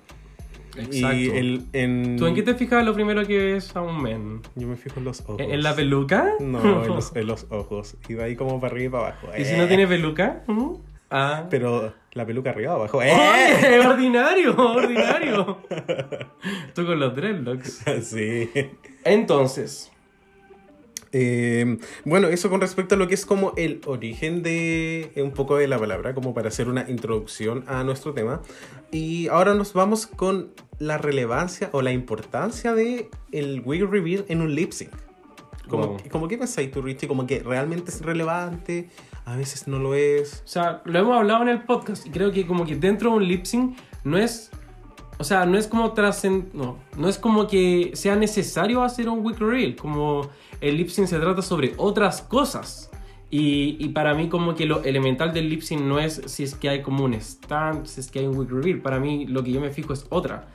Y 0.89 1.03
el, 1.03 1.65
en... 1.73 2.15
¿Tú 2.17 2.27
en 2.27 2.33
qué 2.35 2.43
te 2.43 2.53
fijas 2.53 2.85
lo 2.85 2.93
primero 2.93 3.27
que 3.27 3.37
ves 3.37 3.75
a 3.75 3.81
un 3.81 4.01
men? 4.01 4.41
Yo 4.55 4.67
me 4.69 4.77
fijo 4.77 4.99
en 4.99 5.05
los 5.05 5.19
ojos. 5.21 5.39
¿En, 5.39 5.51
en 5.51 5.63
la 5.63 5.75
peluca? 5.75 6.31
No, 6.39 6.83
en 6.85 6.87
los, 6.95 7.13
en 7.15 7.27
los 7.27 7.45
ojos. 7.49 7.97
Y 8.07 8.13
de 8.13 8.23
ahí 8.23 8.35
como 8.37 8.61
para 8.61 8.71
arriba 8.73 8.85
y 8.85 8.89
para 8.89 9.07
abajo. 9.07 9.27
¿Y 9.37 9.43
si 9.43 9.53
Eh. 9.55 9.57
no 9.57 9.67
tiene 9.67 9.85
peluca? 9.85 10.43
¿Mm? 10.47 10.75
Ah. 11.09 11.47
Pero 11.49 11.91
la 12.13 12.25
peluca 12.25 12.51
arriba 12.51 12.73
abajo. 12.75 13.01
¡Eh! 13.01 13.11
¡Oye! 13.11 13.79
¡Ordinario! 13.85 14.55
¡Ordinario! 14.57 15.57
Tú 16.73 16.85
con 16.85 16.97
los 17.01 17.13
dreadlocks. 17.17 17.83
Sí. 18.03 18.49
Entonces, 19.03 19.91
Eh, 21.13 21.77
bueno, 22.05 22.29
eso 22.29 22.49
con 22.49 22.61
respecto 22.61 22.95
a 22.95 22.97
lo 22.97 23.09
que 23.09 23.15
es 23.15 23.25
como 23.25 23.51
el 23.57 23.81
origen 23.85 24.43
de 24.43 25.11
eh, 25.13 25.21
un 25.21 25.31
poco 25.31 25.57
de 25.57 25.67
la 25.67 25.77
palabra, 25.77 26.13
como 26.13 26.33
para 26.33 26.47
hacer 26.47 26.69
una 26.69 26.89
introducción 26.89 27.65
a 27.67 27.83
nuestro 27.83 28.13
tema. 28.13 28.41
Y 28.91 29.27
ahora 29.27 29.53
nos 29.53 29.73
vamos 29.73 30.07
con 30.07 30.51
la 30.79 30.97
relevancia 30.97 31.69
o 31.73 31.81
la 31.81 31.91
importancia 31.91 32.73
de 32.73 33.09
el 33.33 33.61
wig 33.65 33.83
reveal 33.89 34.23
en 34.29 34.41
un 34.41 34.55
lip 34.55 34.71
sync. 34.71 34.91
Como, 35.67 35.87
Wow. 35.87 35.97
como 36.09 36.27
¿Qué 36.29 36.37
pensáis 36.37 36.71
tú, 36.71 36.81
Richie? 36.81 37.07
Como 37.09 37.27
que 37.27 37.39
realmente 37.43 37.91
es 37.91 38.01
relevante, 38.01 38.89
a 39.25 39.35
veces 39.35 39.67
no 39.67 39.79
lo 39.79 39.95
es. 39.95 40.41
O 40.45 40.47
sea, 40.47 40.81
lo 40.85 40.97
hemos 40.97 41.17
hablado 41.17 41.41
en 41.43 41.49
el 41.49 41.63
podcast 41.63 42.05
y 42.07 42.09
creo 42.09 42.31
que 42.31 42.47
como 42.47 42.65
que 42.65 42.77
dentro 42.77 43.09
de 43.11 43.15
un 43.17 43.27
lip 43.27 43.43
sync 43.45 43.77
no 44.05 44.17
es... 44.17 44.49
O 45.21 45.23
sea, 45.23 45.45
no 45.45 45.55
es 45.55 45.67
como 45.67 45.93
trascend... 45.93 46.51
No, 46.55 46.79
no 46.97 47.07
es 47.07 47.19
como 47.19 47.45
que 47.45 47.91
sea 47.93 48.15
necesario 48.15 48.81
hacer 48.81 49.07
un 49.07 49.23
week 49.23 49.37
reel. 49.37 49.75
Como 49.75 50.27
el 50.61 50.77
lip 50.77 50.89
sync 50.89 51.07
se 51.07 51.19
trata 51.19 51.43
sobre 51.43 51.75
otras 51.77 52.23
cosas. 52.23 52.89
Y, 53.29 53.77
y 53.79 53.89
para 53.89 54.15
mí 54.15 54.29
como 54.29 54.55
que 54.55 54.65
lo 54.65 54.83
elemental 54.83 55.31
del 55.31 55.47
lip 55.47 55.61
sync 55.61 55.79
no 55.81 55.99
es 55.99 56.23
si 56.25 56.41
es 56.41 56.55
que 56.55 56.69
hay 56.69 56.81
como 56.81 57.05
un 57.05 57.13
stand, 57.13 57.85
si 57.85 57.99
es 57.99 58.09
que 58.09 58.17
hay 58.17 58.25
un 58.25 58.35
week 58.35 58.49
reveal. 58.49 58.81
Para 58.81 58.99
mí 58.99 59.27
lo 59.27 59.43
que 59.43 59.51
yo 59.51 59.61
me 59.61 59.69
fijo 59.69 59.93
es 59.93 60.07
otra. 60.09 60.47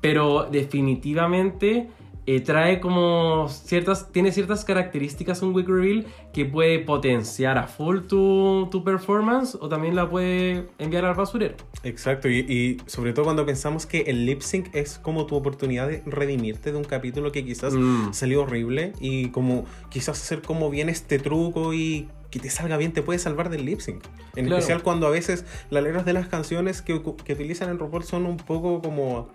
Pero 0.00 0.46
definitivamente 0.48 1.88
eh, 2.26 2.40
trae 2.40 2.78
como 2.80 3.48
ciertas, 3.48 4.12
tiene 4.12 4.30
ciertas 4.30 4.64
características 4.64 5.42
un 5.42 5.54
week 5.54 5.68
reveal 5.68 6.06
que 6.32 6.44
puede 6.44 6.78
potenciar 6.78 7.58
a 7.58 7.66
full 7.66 8.02
tu, 8.06 8.68
tu 8.70 8.84
performance 8.84 9.56
o 9.60 9.68
también 9.68 9.96
la 9.96 10.08
puede 10.08 10.68
enviar 10.78 11.04
al 11.04 11.14
basurero. 11.14 11.56
Exacto, 11.82 12.28
y, 12.28 12.38
y 12.48 12.76
sobre 12.86 13.12
todo 13.12 13.24
cuando 13.24 13.44
pensamos 13.44 13.86
que 13.86 14.02
el 14.02 14.24
lip 14.24 14.40
sync 14.42 14.72
es 14.74 14.98
como 15.00 15.26
tu 15.26 15.34
oportunidad 15.34 15.88
de 15.88 16.02
redimirte 16.06 16.70
de 16.70 16.78
un 16.78 16.84
capítulo 16.84 17.32
que 17.32 17.44
quizás 17.44 17.74
Mm. 17.74 18.12
salió 18.12 18.42
horrible 18.42 18.92
y 19.00 19.30
como 19.30 19.64
quizás 19.90 20.20
hacer 20.22 20.42
como 20.42 20.70
bien 20.70 20.88
este 20.88 21.18
truco 21.18 21.74
y 21.74 22.08
que 22.30 22.38
te 22.38 22.48
salga 22.50 22.76
bien 22.76 22.92
te 22.92 23.02
puede 23.02 23.18
salvar 23.18 23.50
del 23.50 23.64
lip 23.66 23.80
sync. 23.80 24.04
En 24.36 24.46
Claro. 24.46 24.58
especial 24.60 24.82
cuando 24.82 25.06
a 25.06 25.10
veces 25.10 25.44
las 25.70 25.82
letras 25.82 26.04
de 26.04 26.12
las 26.12 26.28
canciones 26.28 26.82
que 26.82 26.94
utilizan 26.94 27.68
en 27.70 27.78
RuPaul 27.78 28.04
son 28.04 28.26
un 28.26 28.36
poco 28.36 28.80
como 28.80 29.28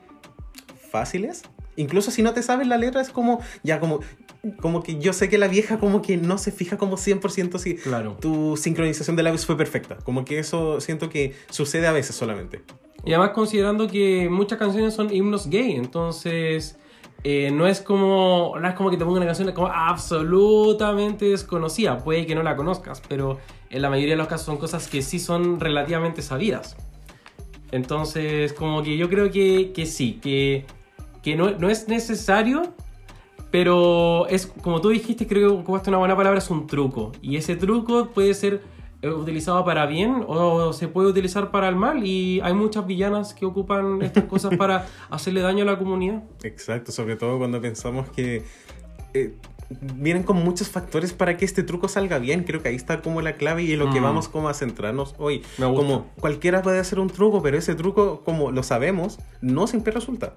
fáciles. 0.89 1.43
Incluso 1.77 2.11
si 2.11 2.21
no 2.23 2.33
te 2.33 2.43
sabes 2.43 2.67
la 2.67 2.77
letra 2.77 3.01
es 3.01 3.09
como 3.09 3.39
ya 3.63 3.79
como 3.79 4.01
como 4.61 4.83
que 4.83 4.99
yo 4.99 5.13
sé 5.13 5.29
que 5.29 5.37
la 5.37 5.47
vieja 5.47 5.79
como 5.79 6.01
que 6.01 6.17
no 6.17 6.37
se 6.37 6.51
fija 6.51 6.77
como 6.77 6.97
100% 6.97 7.57
si 7.59 7.75
Claro. 7.75 8.17
tu 8.19 8.55
sincronización 8.57 9.15
de 9.15 9.23
labios 9.23 9.45
fue 9.45 9.57
perfecta. 9.57 9.97
Como 10.03 10.25
que 10.25 10.39
eso 10.39 10.79
siento 10.81 11.09
que 11.09 11.33
sucede 11.49 11.87
a 11.87 11.91
veces 11.91 12.15
solamente. 12.15 12.61
Y 13.05 13.13
además 13.13 13.31
considerando 13.31 13.87
que 13.87 14.27
muchas 14.29 14.57
canciones 14.59 14.93
son 14.93 15.13
himnos 15.13 15.49
gay, 15.49 15.73
entonces 15.73 16.77
eh, 17.23 17.51
no 17.51 17.67
es 17.67 17.81
como 17.81 18.53
no 18.59 18.67
es 18.67 18.75
como 18.75 18.89
que 18.89 18.97
te 18.97 19.05
ponga 19.05 19.17
una 19.17 19.25
canción 19.25 19.51
como 19.53 19.67
absolutamente 19.67 21.25
desconocida, 21.25 21.97
puede 21.99 22.25
que 22.25 22.35
no 22.35 22.43
la 22.43 22.55
conozcas, 22.55 23.01
pero 23.07 23.39
en 23.69 23.81
la 23.81 23.89
mayoría 23.89 24.13
de 24.13 24.17
los 24.17 24.27
casos 24.27 24.45
son 24.45 24.57
cosas 24.57 24.87
que 24.87 25.01
sí 25.01 25.19
son 25.19 25.59
relativamente 25.59 26.21
sabidas. 26.21 26.75
Entonces, 27.71 28.53
como 28.53 28.81
que 28.81 28.97
yo 28.97 29.09
creo 29.09 29.29
que, 29.29 29.71
que 29.73 29.85
sí, 29.85 30.19
que, 30.21 30.65
que 31.23 31.35
no, 31.35 31.51
no 31.51 31.69
es 31.69 31.87
necesario, 31.87 32.73
pero 33.51 34.27
es 34.27 34.45
como 34.47 34.81
tú 34.81 34.89
dijiste, 34.89 35.27
creo 35.27 35.49
que 35.49 35.61
ocupaste 35.61 35.89
una 35.89 35.99
buena 35.99 36.15
palabra, 36.15 36.39
es 36.39 36.49
un 36.49 36.67
truco. 36.67 37.11
Y 37.21 37.37
ese 37.37 37.55
truco 37.55 38.07
puede 38.09 38.33
ser 38.33 38.61
eh, 39.01 39.09
utilizado 39.09 39.63
para 39.63 39.85
bien 39.85 40.23
o 40.27 40.73
se 40.73 40.87
puede 40.87 41.09
utilizar 41.09 41.49
para 41.51 41.69
el 41.69 41.75
mal. 41.75 42.05
Y 42.05 42.41
hay 42.41 42.53
muchas 42.53 42.85
villanas 42.85 43.33
que 43.33 43.45
ocupan 43.45 44.01
estas 44.01 44.25
cosas 44.25 44.55
para 44.57 44.85
hacerle 45.09 45.41
daño 45.41 45.63
a 45.63 45.65
la 45.65 45.77
comunidad. 45.79 46.23
Exacto, 46.43 46.91
sobre 46.91 47.15
todo 47.15 47.37
cuando 47.37 47.61
pensamos 47.61 48.09
que 48.09 48.43
eh, 49.13 49.33
vienen 49.95 50.23
con 50.23 50.37
muchos 50.43 50.69
factores 50.69 51.13
para 51.13 51.37
que 51.37 51.45
este 51.45 51.63
truco 51.63 51.87
salga 51.87 52.19
bien. 52.19 52.43
Creo 52.43 52.61
que 52.61 52.69
ahí 52.69 52.75
está 52.75 53.01
como 53.01 53.21
la 53.21 53.37
clave 53.37 53.63
y 53.63 53.73
en 53.73 53.79
lo 53.79 53.91
que 53.91 53.99
Mm. 54.01 54.03
vamos 54.03 54.27
como 54.27 54.49
a 54.49 54.53
centrarnos 54.53 55.15
hoy. 55.17 55.43
Como 55.57 56.07
cualquiera 56.19 56.61
puede 56.61 56.79
hacer 56.79 56.99
un 56.99 57.09
truco, 57.09 57.41
pero 57.41 57.57
ese 57.57 57.75
truco, 57.75 58.23
como 58.25 58.51
lo 58.51 58.61
sabemos, 58.63 59.19
no 59.41 59.67
siempre 59.67 59.93
resulta. 59.93 60.35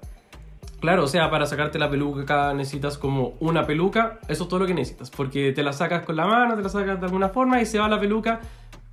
Claro, 0.81 1.03
o 1.03 1.07
sea, 1.07 1.29
para 1.29 1.45
sacarte 1.45 1.77
la 1.79 1.89
peluca 1.89 2.53
necesitas 2.53 2.97
como 2.97 3.35
una 3.39 3.65
peluca, 3.67 4.19
eso 4.27 4.43
es 4.43 4.49
todo 4.49 4.59
lo 4.59 4.65
que 4.67 4.73
necesitas, 4.73 5.09
porque 5.11 5.51
te 5.53 5.61
la 5.63 5.73
sacas 5.73 6.03
con 6.05 6.15
la 6.15 6.25
mano, 6.25 6.55
te 6.55 6.63
la 6.63 6.69
sacas 6.69 6.99
de 6.99 7.05
alguna 7.05 7.29
forma 7.29 7.61
y 7.61 7.65
se 7.67 7.77
va 7.79 7.87
la 7.87 7.99
peluca, 7.99 8.41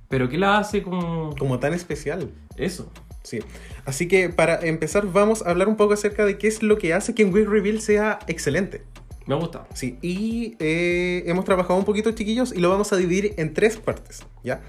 pero 0.07 0.29
¿qué 0.29 0.37
la 0.37 0.59
hace 0.59 0.83
como 0.83 1.35
Como 1.37 1.57
tan 1.59 1.73
especial. 1.73 2.29
eso? 2.57 2.91
Sí. 3.23 3.39
Así 3.85 4.07
que 4.07 4.29
para 4.29 4.59
empezar 4.61 5.05
vamos 5.11 5.45
a 5.45 5.49
hablar 5.49 5.67
un 5.67 5.75
poco 5.75 5.93
acerca 5.93 6.25
de 6.25 6.37
qué 6.37 6.47
es 6.47 6.63
lo 6.63 6.77
que 6.77 6.93
hace 6.93 7.13
que 7.15 7.25
un 7.25 7.33
Wig 7.33 7.47
Reveal 7.49 7.81
sea 7.81 8.19
excelente. 8.27 8.83
Me 9.25 9.35
gusta. 9.35 9.67
Sí, 9.73 9.97
y 10.01 10.55
eh, 10.59 11.23
hemos 11.27 11.43
trabajado 11.45 11.77
un 11.77 11.85
poquito, 11.85 12.11
chiquillos, 12.11 12.53
y 12.55 12.59
lo 12.59 12.69
vamos 12.69 12.93
a 12.93 12.97
dividir 12.97 13.33
en 13.37 13.53
tres 13.53 13.77
partes, 13.77 14.25
¿ya? 14.43 14.61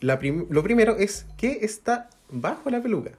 La 0.00 0.18
prim- 0.18 0.46
lo 0.50 0.62
primero 0.62 0.96
es 0.96 1.26
qué 1.38 1.60
está 1.62 2.08
bajo 2.30 2.68
la 2.70 2.82
peluca. 2.82 3.12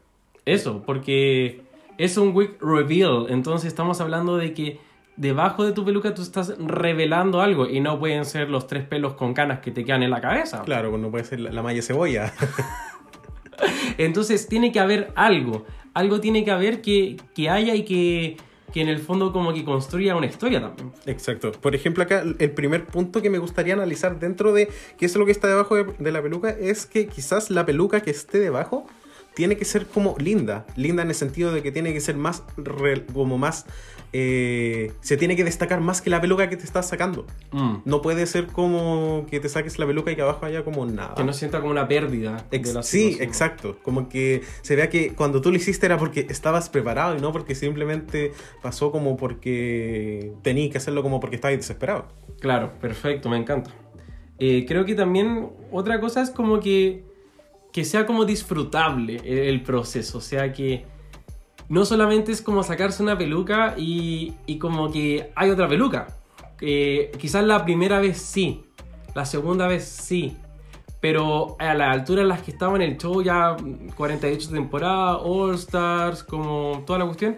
Eso, 0.45 0.83
porque 0.85 1.61
es 1.97 2.17
un 2.17 2.35
wig 2.35 2.57
reveal, 2.61 3.27
entonces 3.29 3.67
estamos 3.67 4.01
hablando 4.01 4.37
de 4.37 4.53
que 4.53 4.79
debajo 5.15 5.65
de 5.65 5.73
tu 5.73 5.85
peluca 5.85 6.13
tú 6.13 6.21
estás 6.21 6.55
revelando 6.57 7.41
algo 7.41 7.67
y 7.67 7.79
no 7.79 7.99
pueden 7.99 8.25
ser 8.25 8.49
los 8.49 8.67
tres 8.67 8.83
pelos 8.85 9.13
con 9.13 9.33
canas 9.33 9.59
que 9.59 9.71
te 9.71 9.83
quedan 9.83 10.03
en 10.03 10.09
la 10.09 10.21
cabeza. 10.21 10.61
Claro, 10.63 10.97
no 10.97 11.11
puede 11.11 11.23
ser 11.23 11.39
la, 11.39 11.51
la 11.51 11.61
malla 11.61 11.81
cebolla. 11.81 12.33
Entonces 13.97 14.47
tiene 14.47 14.71
que 14.71 14.79
haber 14.79 15.11
algo, 15.15 15.65
algo 15.93 16.19
tiene 16.19 16.43
que 16.43 16.51
haber 16.51 16.81
que, 16.81 17.17
que 17.35 17.49
haya 17.49 17.75
y 17.75 17.83
que, 17.83 18.37
que 18.73 18.81
en 18.81 18.87
el 18.87 18.99
fondo 18.99 19.31
como 19.31 19.53
que 19.53 19.63
construya 19.63 20.15
una 20.15 20.25
historia 20.25 20.61
también. 20.61 20.91
Exacto. 21.05 21.51
Por 21.51 21.75
ejemplo, 21.75 22.03
acá 22.03 22.23
el 22.39 22.51
primer 22.51 22.85
punto 22.85 23.21
que 23.21 23.29
me 23.29 23.37
gustaría 23.37 23.73
analizar 23.73 24.19
dentro 24.19 24.53
de 24.53 24.69
qué 24.97 25.05
es 25.05 25.15
lo 25.15 25.25
que 25.25 25.31
está 25.31 25.47
debajo 25.47 25.75
de, 25.75 25.85
de 25.99 26.11
la 26.11 26.21
peluca 26.21 26.49
es 26.49 26.85
que 26.87 27.07
quizás 27.07 27.51
la 27.51 27.65
peluca 27.65 28.01
que 28.01 28.11
esté 28.11 28.39
debajo 28.39 28.87
tiene 29.35 29.57
que 29.57 29.65
ser 29.65 29.85
como 29.87 30.15
linda. 30.19 30.65
Linda 30.75 31.03
en 31.03 31.09
el 31.09 31.15
sentido 31.15 31.51
de 31.51 31.61
que 31.63 31.71
tiene 31.71 31.93
que 31.93 32.01
ser 32.01 32.15
más, 32.15 32.43
re- 32.57 33.05
como 33.05 33.37
más, 33.37 33.65
eh, 34.15 34.91
se 35.01 35.17
tiene 35.17 35.35
que 35.35 35.43
destacar 35.43 35.81
más 35.81 36.01
que 36.01 36.09
la 36.11 36.21
peluca 36.21 36.47
que 36.49 36.55
te 36.57 36.63
estás 36.65 36.87
sacando. 36.87 37.25
Mm. 37.51 37.77
No 37.85 38.01
puede 38.03 38.25
ser 38.27 38.45
como 38.47 39.25
que 39.29 39.39
te 39.39 39.49
saques 39.49 39.79
la 39.79 39.87
peluca 39.87 40.11
y 40.11 40.15
que 40.15 40.21
abajo 40.21 40.45
haya 40.45 40.63
como 40.63 40.85
nada. 40.85 41.15
Que 41.15 41.23
no 41.23 41.33
sienta 41.33 41.59
como 41.59 41.71
una 41.71 41.87
pérdida. 41.87 42.45
de 42.51 42.57
Ex- 42.57 42.73
la 42.73 42.83
sí, 42.83 43.17
exacto. 43.21 43.77
Como 43.81 44.09
que 44.09 44.43
se 44.61 44.75
vea 44.75 44.89
que 44.89 45.13
cuando 45.13 45.41
tú 45.41 45.49
lo 45.49 45.57
hiciste 45.57 45.85
era 45.87 45.97
porque 45.97 46.27
estabas 46.29 46.69
preparado 46.69 47.17
y 47.17 47.21
no 47.21 47.31
porque 47.31 47.55
simplemente 47.55 48.33
pasó 48.61 48.91
como 48.91 49.17
porque 49.17 50.33
tenías 50.43 50.71
que 50.71 50.77
hacerlo 50.77 51.01
como 51.01 51.19
porque 51.19 51.35
estabas 51.37 51.57
desesperado. 51.57 52.07
Claro, 52.39 52.73
perfecto, 52.79 53.29
me 53.29 53.37
encanta. 53.37 53.71
Eh, 54.39 54.65
creo 54.67 54.85
que 54.85 54.93
también 54.95 55.49
otra 55.71 55.99
cosa 55.99 56.21
es 56.21 56.29
como 56.29 56.59
que, 56.59 57.03
que 57.73 57.83
sea 57.83 58.05
como 58.05 58.23
disfrutable 58.23 59.19
el, 59.25 59.61
proceso, 59.63 60.19
o 60.19 60.21
sea 60.21 60.53
que 60.53 60.85
no 61.69 61.85
solamente 61.85 62.31
es 62.31 62.41
como 62.41 62.61
sacarse 62.63 63.01
una 63.01 63.17
peluca 63.17 63.73
y, 63.75 64.33
y 64.45 64.59
como 64.59 64.91
que 64.91 65.31
hay 65.35 65.49
otra 65.49 65.67
peluca. 65.67 66.07
Eh, 66.61 67.11
quizás 67.19 67.43
la 67.43 67.65
primera 67.65 67.99
vez 67.99 68.19
sí, 68.19 68.63
la 69.15 69.25
segunda 69.25 69.67
vez 69.67 69.85
sí, 69.85 70.37
pero 71.01 71.57
a 71.59 71.73
la 71.73 71.91
altura 71.91 72.21
en 72.21 72.29
las 72.29 72.43
que 72.43 72.51
estaba 72.51 72.75
en 72.75 72.83
el 72.83 72.97
show 72.97 73.21
ya 73.23 73.57
48 73.97 74.51
temporadas, 74.51 75.21
All 75.23 75.55
Stars, 75.55 76.23
como 76.23 76.83
toda 76.85 76.99
la 76.99 77.05
cuestión, 77.05 77.37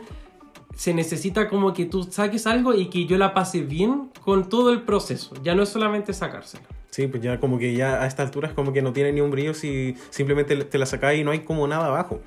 se 0.76 0.94
necesita 0.94 1.48
como 1.48 1.74
que 1.74 1.86
tú 1.86 2.04
saques 2.04 2.46
algo 2.46 2.74
y 2.74 2.88
que 2.88 3.06
yo 3.06 3.18
la 3.18 3.34
pase 3.34 3.62
bien 3.62 4.12
con 4.22 4.50
todo 4.50 4.70
el 4.72 4.82
proceso. 4.82 5.34
Ya 5.42 5.56
no 5.56 5.64
es 5.64 5.70
solamente 5.70 6.12
sacársela. 6.14 6.66
Sí, 6.90 7.08
pues 7.08 7.22
ya 7.22 7.40
como 7.40 7.60
que 7.60 7.74
ya 7.74 8.02
a 8.02 8.08
esta 8.08 8.24
altura 8.24 8.48
es 8.48 8.54
como 8.54 8.72
que 8.72 8.82
no 8.82 8.94
tiene 8.94 9.12
ni 9.12 9.22
un 9.22 9.30
brillo 9.30 9.54
si 9.54 9.96
simplemente 10.12 10.56
te 10.56 10.78
la 10.78 10.86
sacas 10.86 11.16
y 11.16 11.24
no 11.24 11.32
hay 11.32 11.40
como 11.40 11.68
nada 11.68 11.88
abajo. 11.88 12.22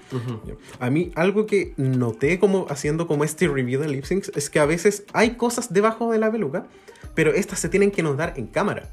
A 0.79 0.91
mí 0.91 1.11
algo 1.15 1.47
que 1.47 1.73
noté 1.77 2.39
como 2.39 2.67
haciendo 2.69 3.07
como 3.07 3.25
este 3.25 3.49
review 3.49 3.81
de 3.81 3.89
lip 3.89 4.05
syncs 4.05 4.31
es 4.35 4.51
que 4.51 4.59
a 4.59 4.67
veces 4.67 5.05
hay 5.15 5.37
cosas 5.37 5.73
debajo 5.73 6.13
de 6.13 6.19
la 6.19 6.31
peluca, 6.31 6.67
pero 7.15 7.33
estas 7.33 7.59
se 7.61 7.69
tienen 7.69 7.91
que 7.91 8.03
notar 8.03 8.35
en 8.37 8.47
cámara. 8.47 8.91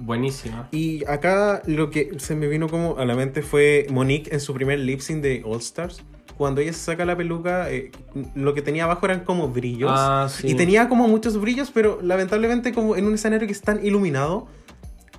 Buenísima. 0.00 0.68
Y 0.70 1.04
acá 1.06 1.62
lo 1.66 1.90
que 1.90 2.18
se 2.18 2.34
me 2.34 2.46
vino 2.46 2.68
como 2.68 2.98
a 2.98 3.04
la 3.04 3.14
mente 3.14 3.42
fue 3.42 3.86
Monique 3.90 4.32
en 4.32 4.40
su 4.40 4.54
primer 4.54 4.78
lip 4.78 5.00
sync 5.00 5.22
de 5.22 5.42
All 5.44 5.58
Stars. 5.58 6.02
Cuando 6.36 6.60
ella 6.60 6.72
se 6.72 6.80
saca 6.80 7.04
la 7.04 7.16
peluca, 7.16 7.68
eh, 7.68 7.90
lo 8.36 8.54
que 8.54 8.62
tenía 8.62 8.84
abajo 8.84 9.06
eran 9.06 9.24
como 9.24 9.48
brillos. 9.48 9.90
Ah, 9.92 10.28
sí. 10.30 10.48
Y 10.48 10.54
tenía 10.54 10.88
como 10.88 11.08
muchos 11.08 11.40
brillos, 11.40 11.72
pero 11.72 11.98
lamentablemente 12.00 12.72
como 12.72 12.94
en 12.94 13.06
un 13.06 13.14
escenario 13.14 13.46
que 13.48 13.52
es 13.52 13.60
tan 13.60 13.84
iluminado, 13.84 14.46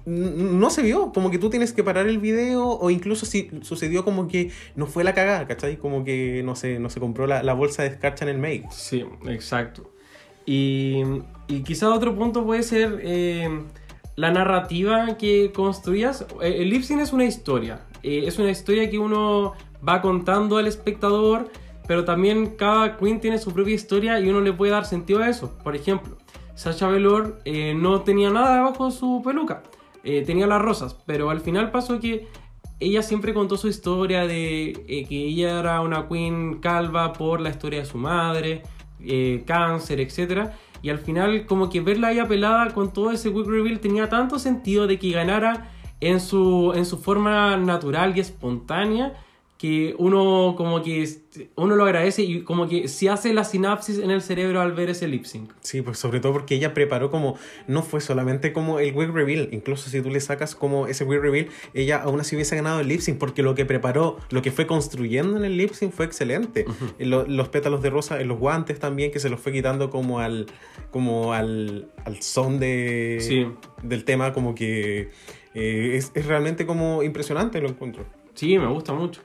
no 0.09 0.69
se 0.69 0.81
vio. 0.81 1.11
Como 1.13 1.29
que 1.29 1.37
tú 1.37 1.49
tienes 1.49 1.71
que 1.71 1.83
parar 1.83 2.07
el 2.07 2.17
video 2.17 2.67
o 2.67 2.89
incluso 2.89 3.25
si 3.25 3.49
sucedió 3.61 4.03
como 4.03 4.27
que 4.27 4.51
no 4.75 4.87
fue 4.87 5.03
la 5.03 5.13
cagada, 5.13 5.47
¿cachai? 5.47 5.77
Como 5.77 6.03
que 6.03 6.41
no 6.43 6.55
se, 6.55 6.79
no 6.79 6.89
se 6.89 6.99
compró 6.99 7.27
la, 7.27 7.43
la 7.43 7.53
bolsa 7.53 7.83
de 7.83 7.89
escarcha 7.89 8.25
en 8.25 8.29
el 8.29 8.37
make. 8.39 8.65
Sí, 8.71 9.05
exacto. 9.27 9.91
Y, 10.45 11.03
y 11.47 11.61
quizá 11.61 11.93
otro 11.93 12.15
punto 12.15 12.43
puede 12.43 12.63
ser 12.63 12.99
eh, 13.03 13.61
la 14.15 14.31
narrativa 14.31 15.15
que 15.17 15.51
construyas. 15.53 16.25
Eh, 16.41 16.63
El 16.63 16.71
lip 16.71 16.83
es 16.89 17.13
una 17.13 17.25
historia. 17.25 17.81
Eh, 18.01 18.23
es 18.25 18.39
una 18.39 18.49
historia 18.49 18.89
que 18.89 18.97
uno 18.97 19.53
va 19.87 20.01
contando 20.01 20.57
al 20.57 20.65
espectador, 20.65 21.51
pero 21.87 22.03
también 22.03 22.55
cada 22.55 22.97
queen 22.97 23.19
tiene 23.19 23.37
su 23.37 23.53
propia 23.53 23.75
historia 23.75 24.19
y 24.19 24.27
uno 24.27 24.41
le 24.41 24.51
puede 24.53 24.71
dar 24.71 24.85
sentido 24.85 25.21
a 25.21 25.29
eso. 25.29 25.55
Por 25.63 25.75
ejemplo, 25.75 26.17
Sacha 26.55 26.87
Velour 26.87 27.39
no 27.75 28.01
tenía 28.01 28.29
nada 28.29 28.55
debajo 28.55 28.87
de 28.87 28.91
su 28.91 29.21
peluca. 29.23 29.63
Eh, 30.03 30.23
tenía 30.25 30.47
las 30.47 30.61
rosas, 30.61 30.95
pero 31.05 31.29
al 31.29 31.41
final 31.41 31.71
pasó 31.71 31.99
que 31.99 32.27
ella 32.79 33.01
siempre 33.01 33.33
contó 33.33 33.57
su 33.57 33.67
historia 33.67 34.25
de 34.25 34.69
eh, 34.87 35.05
que 35.07 35.25
ella 35.25 35.59
era 35.59 35.81
una 35.81 36.07
queen 36.07 36.59
calva 36.61 37.11
por 37.13 37.41
la 37.41 37.49
historia 37.49 37.79
de 37.79 37.85
su 37.85 37.97
madre, 37.97 38.63
eh, 39.01 39.43
cáncer, 39.45 39.99
etc. 39.99 40.51
Y 40.81 40.89
al 40.89 40.99
final 40.99 41.45
como 41.45 41.69
que 41.69 41.81
verla 41.81 42.11
ella 42.11 42.27
pelada 42.27 42.73
con 42.73 42.93
todo 42.93 43.11
ese 43.11 43.29
wig 43.29 43.47
reveal 43.47 43.79
tenía 43.79 44.07
tanto 44.07 44.39
sentido 44.39 44.87
de 44.87 44.97
que 44.97 45.11
ganara 45.11 45.69
en 45.99 46.21
su, 46.21 46.71
en 46.73 46.85
su 46.85 46.97
forma 46.97 47.57
natural 47.57 48.15
y 48.15 48.21
espontánea 48.21 49.13
que 49.59 49.93
uno 49.97 50.55
como 50.57 50.81
que 50.81 51.05
uno 51.57 51.75
lo 51.75 51.83
agradece 51.83 52.23
y 52.23 52.43
como 52.43 52.69
que 52.69 52.87
se 52.87 53.09
hace 53.09 53.33
la 53.33 53.43
sinapsis 53.43 53.99
en 53.99 54.09
el 54.09 54.21
cerebro 54.21 54.61
al 54.61 54.71
ver 54.71 54.89
ese 54.89 55.05
lip 55.09 55.25
sync. 55.25 55.51
Sí, 55.59 55.81
pues 55.81 55.99
sobre 55.99 56.21
todo 56.21 56.31
porque 56.31 56.55
ella 56.55 56.73
preparó 56.73 57.11
como, 57.11 57.37
no 57.67 57.83
fue 57.83 57.99
solamente 57.99 58.53
como 58.53 58.79
el 58.79 58.95
wig 58.95 59.09
reveal, 59.11 59.49
incluso 59.51 59.89
si 59.89 60.01
tú 60.01 60.09
le 60.11 60.21
sacas 60.21 60.55
como 60.55 60.87
ese 60.87 61.03
wig 61.03 61.19
reveal, 61.19 61.49
ella 61.73 62.01
aún 62.01 62.21
así 62.21 62.37
hubiese 62.37 62.55
ganado 62.55 62.79
el 62.79 62.87
lip 62.87 63.01
sync 63.01 63.17
porque 63.17 63.43
lo 63.43 63.53
que 63.53 63.65
preparó, 63.65 64.17
lo 64.29 64.41
que 64.41 64.51
fue 64.51 64.65
construyendo 64.65 65.35
en 65.35 65.43
el 65.43 65.57
lip 65.57 65.73
sync 65.73 65.91
fue 65.91 66.05
excelente. 66.05 66.63
Lo- 66.97 67.27
los 67.27 67.49
pétalos 67.49 67.81
de 67.81 67.89
rosa 67.89 68.21
en 68.21 68.29
los 68.29 68.39
guantes 68.39 68.79
también, 68.79 69.11
que 69.11 69.19
se 69.19 69.29
los 69.29 69.41
fue 69.41 69.51
quitando 69.51 69.89
como 69.89 70.19
al, 70.19 70.45
como 70.89 71.33
al, 71.33 71.91
al 72.05 72.21
son 72.21 72.59
de, 72.61 73.17
Sí. 73.19 73.45
del 73.83 74.05
tema, 74.05 74.31
como 74.31 74.55
que 74.55 75.09
eh, 75.53 75.91
es, 75.95 76.13
es 76.15 76.25
realmente 76.27 76.65
como 76.65 77.03
impresionante 77.03 77.59
lo 77.59 77.67
encuentro. 77.67 78.05
Sí, 78.35 78.57
me 78.57 78.67
gusta 78.67 78.93
mucho. 78.93 79.19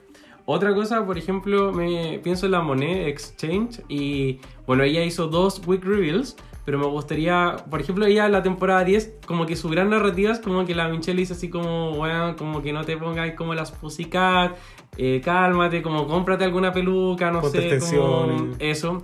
Otra 0.47 0.75
cosa, 0.75 1.07
por 1.07 1.17
ejemplo, 1.17 1.73
me 1.73 2.21
pienso 2.23 2.47
en 2.47 2.53
la 2.53 2.61
Monet 2.61 3.09
Exchange 3.09 3.81
y 3.89 4.41
bueno, 4.67 4.83
ella 4.83 5.03
hizo 5.03 5.27
dos 5.29 5.63
wig 5.67 5.83
reveals, 5.83 6.37
pero 6.67 6.79
me 6.79 6.87
gustaría, 6.87 7.57
por 7.71 7.81
ejemplo, 7.81 8.05
ella 8.05 8.27
en 8.27 8.33
la 8.33 8.43
temporada 8.43 8.85
10, 8.85 9.21
como 9.27 9.47
que 9.47 9.57
su 9.57 9.69
gran 9.71 9.89
narrativa 9.91 10.33
es 10.33 10.41
como 10.41 10.67
que 10.67 10.75
la 10.75 10.89
Michelle 10.89 11.19
dice 11.19 11.33
así 11.33 11.49
como, 11.49 11.93
bueno, 11.93 12.37
como 12.37 12.63
que 12.63 12.73
no 12.75 12.85
te 12.85 12.97
pongas 12.99 13.33
como 13.33 13.55
las 13.55 13.73
Pussycat, 13.73 14.55
eh, 14.99 15.23
cálmate, 15.25 15.81
como 15.83 16.07
cómprate 16.07 16.45
alguna 16.45 16.73
peluca, 16.73 17.31
no 17.31 17.41
sé, 17.49 17.69
como 17.81 18.27
eso. 18.59 19.03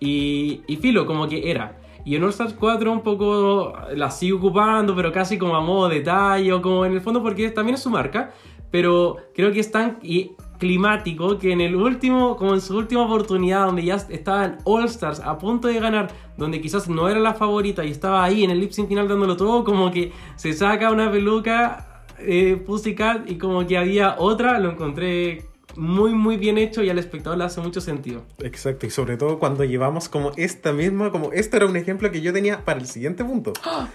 Y, 0.00 0.62
y 0.66 0.76
filo, 0.76 1.06
como 1.06 1.28
que 1.28 1.50
era. 1.50 1.78
Y 2.04 2.16
en 2.16 2.24
All 2.24 2.30
Stars 2.30 2.54
4 2.54 2.90
un 2.90 3.02
poco 3.02 3.74
la 3.94 4.10
sigue 4.10 4.32
ocupando, 4.32 4.96
pero 4.96 5.12
casi 5.12 5.36
como 5.38 5.54
a 5.54 5.60
modo 5.60 5.88
detalle 5.88 6.52
o 6.52 6.62
como 6.62 6.84
en 6.84 6.92
el 6.94 7.00
fondo 7.00 7.22
porque 7.22 7.50
también 7.50 7.74
es 7.74 7.82
su 7.82 7.90
marca. 7.90 8.32
Pero 8.70 9.16
creo 9.34 9.52
que 9.52 9.60
es 9.60 9.70
tan 9.70 9.98
y- 10.02 10.32
climático 10.60 11.38
que 11.38 11.50
en 11.50 11.60
el 11.60 11.74
último, 11.74 12.36
como 12.36 12.54
en 12.54 12.60
su 12.60 12.76
última 12.76 13.02
oportunidad 13.02 13.66
donde 13.66 13.84
ya 13.84 13.96
estaban 13.96 14.58
All 14.64 14.84
Stars 14.84 15.18
a 15.18 15.38
punto 15.38 15.66
de 15.66 15.80
ganar, 15.80 16.12
donde 16.36 16.60
quizás 16.60 16.88
no 16.88 17.08
era 17.08 17.18
la 17.18 17.34
favorita 17.34 17.84
y 17.84 17.90
estaba 17.90 18.22
ahí 18.22 18.44
en 18.44 18.50
el 18.50 18.60
lip 18.60 18.70
sync 18.70 18.86
final 18.86 19.08
dándolo 19.08 19.36
todo, 19.36 19.64
como 19.64 19.90
que 19.90 20.12
se 20.36 20.52
saca 20.52 20.92
una 20.92 21.10
peluca 21.10 22.04
eh, 22.18 22.62
Pussycat 22.64 23.28
y 23.28 23.38
como 23.38 23.66
que 23.66 23.78
había 23.78 24.16
otra, 24.18 24.60
lo 24.60 24.70
encontré 24.70 25.49
muy 25.76 26.12
muy 26.14 26.36
bien 26.36 26.58
hecho 26.58 26.82
y 26.82 26.90
al 26.90 26.98
espectador 26.98 27.38
le 27.38 27.44
hace 27.44 27.60
mucho 27.60 27.80
sentido. 27.80 28.24
Exacto, 28.42 28.86
y 28.86 28.90
sobre 28.90 29.16
todo 29.16 29.38
cuando 29.38 29.64
llevamos 29.64 30.08
como 30.08 30.32
esta 30.36 30.72
misma, 30.72 31.10
como 31.10 31.32
este 31.32 31.56
era 31.56 31.66
un 31.66 31.76
ejemplo 31.76 32.10
que 32.10 32.20
yo 32.20 32.32
tenía 32.32 32.64
para 32.64 32.80
el 32.80 32.86
siguiente 32.86 33.24
punto. 33.24 33.52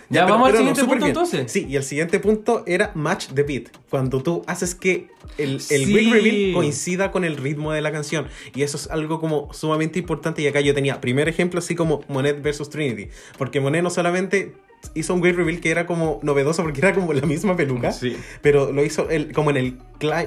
Ya, 0.10 0.26
vamos 0.26 0.50
al 0.50 0.58
siguiente 0.58 0.82
punto, 0.82 0.96
bien. 0.98 1.08
entonces. 1.10 1.52
Sí, 1.52 1.66
y 1.70 1.76
el 1.76 1.84
siguiente 1.84 2.20
punto 2.20 2.64
era 2.66 2.92
match 2.96 3.28
the 3.34 3.44
beat, 3.44 3.70
cuando 3.90 4.22
tú 4.22 4.44
haces 4.48 4.76
que 4.76 5.08
el, 5.38 5.54
el 5.56 5.60
Sí. 5.62 6.10
reveal 6.12 6.54
coincida 6.54 7.12
con 7.12 7.24
el 7.26 7.38
ritmo 7.38 7.72
de 7.72 7.82
la 7.82 7.92
canción. 7.92 8.28
Y 8.54 8.62
eso 8.62 8.78
es 8.78 8.90
algo 8.90 9.20
como 9.20 9.52
sumamente 9.54 10.00
importante. 10.00 10.42
Y 10.42 10.48
acá 10.48 10.62
yo 10.62 10.74
tenía 10.74 11.02
primer 11.02 11.28
ejemplo, 11.28 11.60
así 11.60 11.76
como 11.76 12.02
Monet 12.08 12.42
versus 12.42 12.70
Trinity. 12.70 13.10
Porque 13.38 13.60
Monet 13.60 13.84
no 13.84 13.90
solamente 13.90 14.54
hizo 14.94 15.14
un 15.14 15.22
wig 15.22 15.36
reveal 15.36 15.60
que 15.60 15.72
era 15.72 15.86
como 15.86 16.20
novedoso 16.24 16.64
porque 16.64 16.80
era 16.80 16.94
como 16.94 17.12
la 17.14 17.26
misma 17.26 17.56
peluca, 17.56 17.92
Sí. 17.92 18.16
pero 18.42 18.72
lo 18.72 18.84
hizo 18.84 19.10
el- 19.10 19.32
como 19.34 19.50
en 19.52 19.58
el 19.58 19.78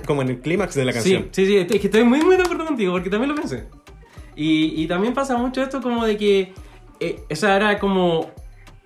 como 0.06 0.22
en 0.22 0.28
el 0.30 0.40
clímax 0.40 0.74
de 0.74 0.84
la 0.84 0.92
canción. 0.92 1.28
Sí, 1.32 1.46
sí, 1.46 1.52
sí, 1.52 1.56
es 1.58 1.80
que 1.80 1.86
estoy 1.86 2.04
muy, 2.04 2.20
muy 2.22 2.36
de 2.36 2.42
acuerdo 2.42 2.66
contigo, 2.66 2.92
porque 2.92 3.10
también 3.10 3.30
lo 3.30 3.34
pensé. 3.36 3.64
Y, 4.34 4.82
y 4.82 4.86
también 4.86 5.14
pasa 5.14 5.36
mucho 5.36 5.62
esto 5.62 5.80
como 5.80 6.04
de 6.04 6.16
que 6.16 6.52
eh, 7.00 7.20
esa 7.28 7.54
era 7.56 7.78
como 7.78 8.30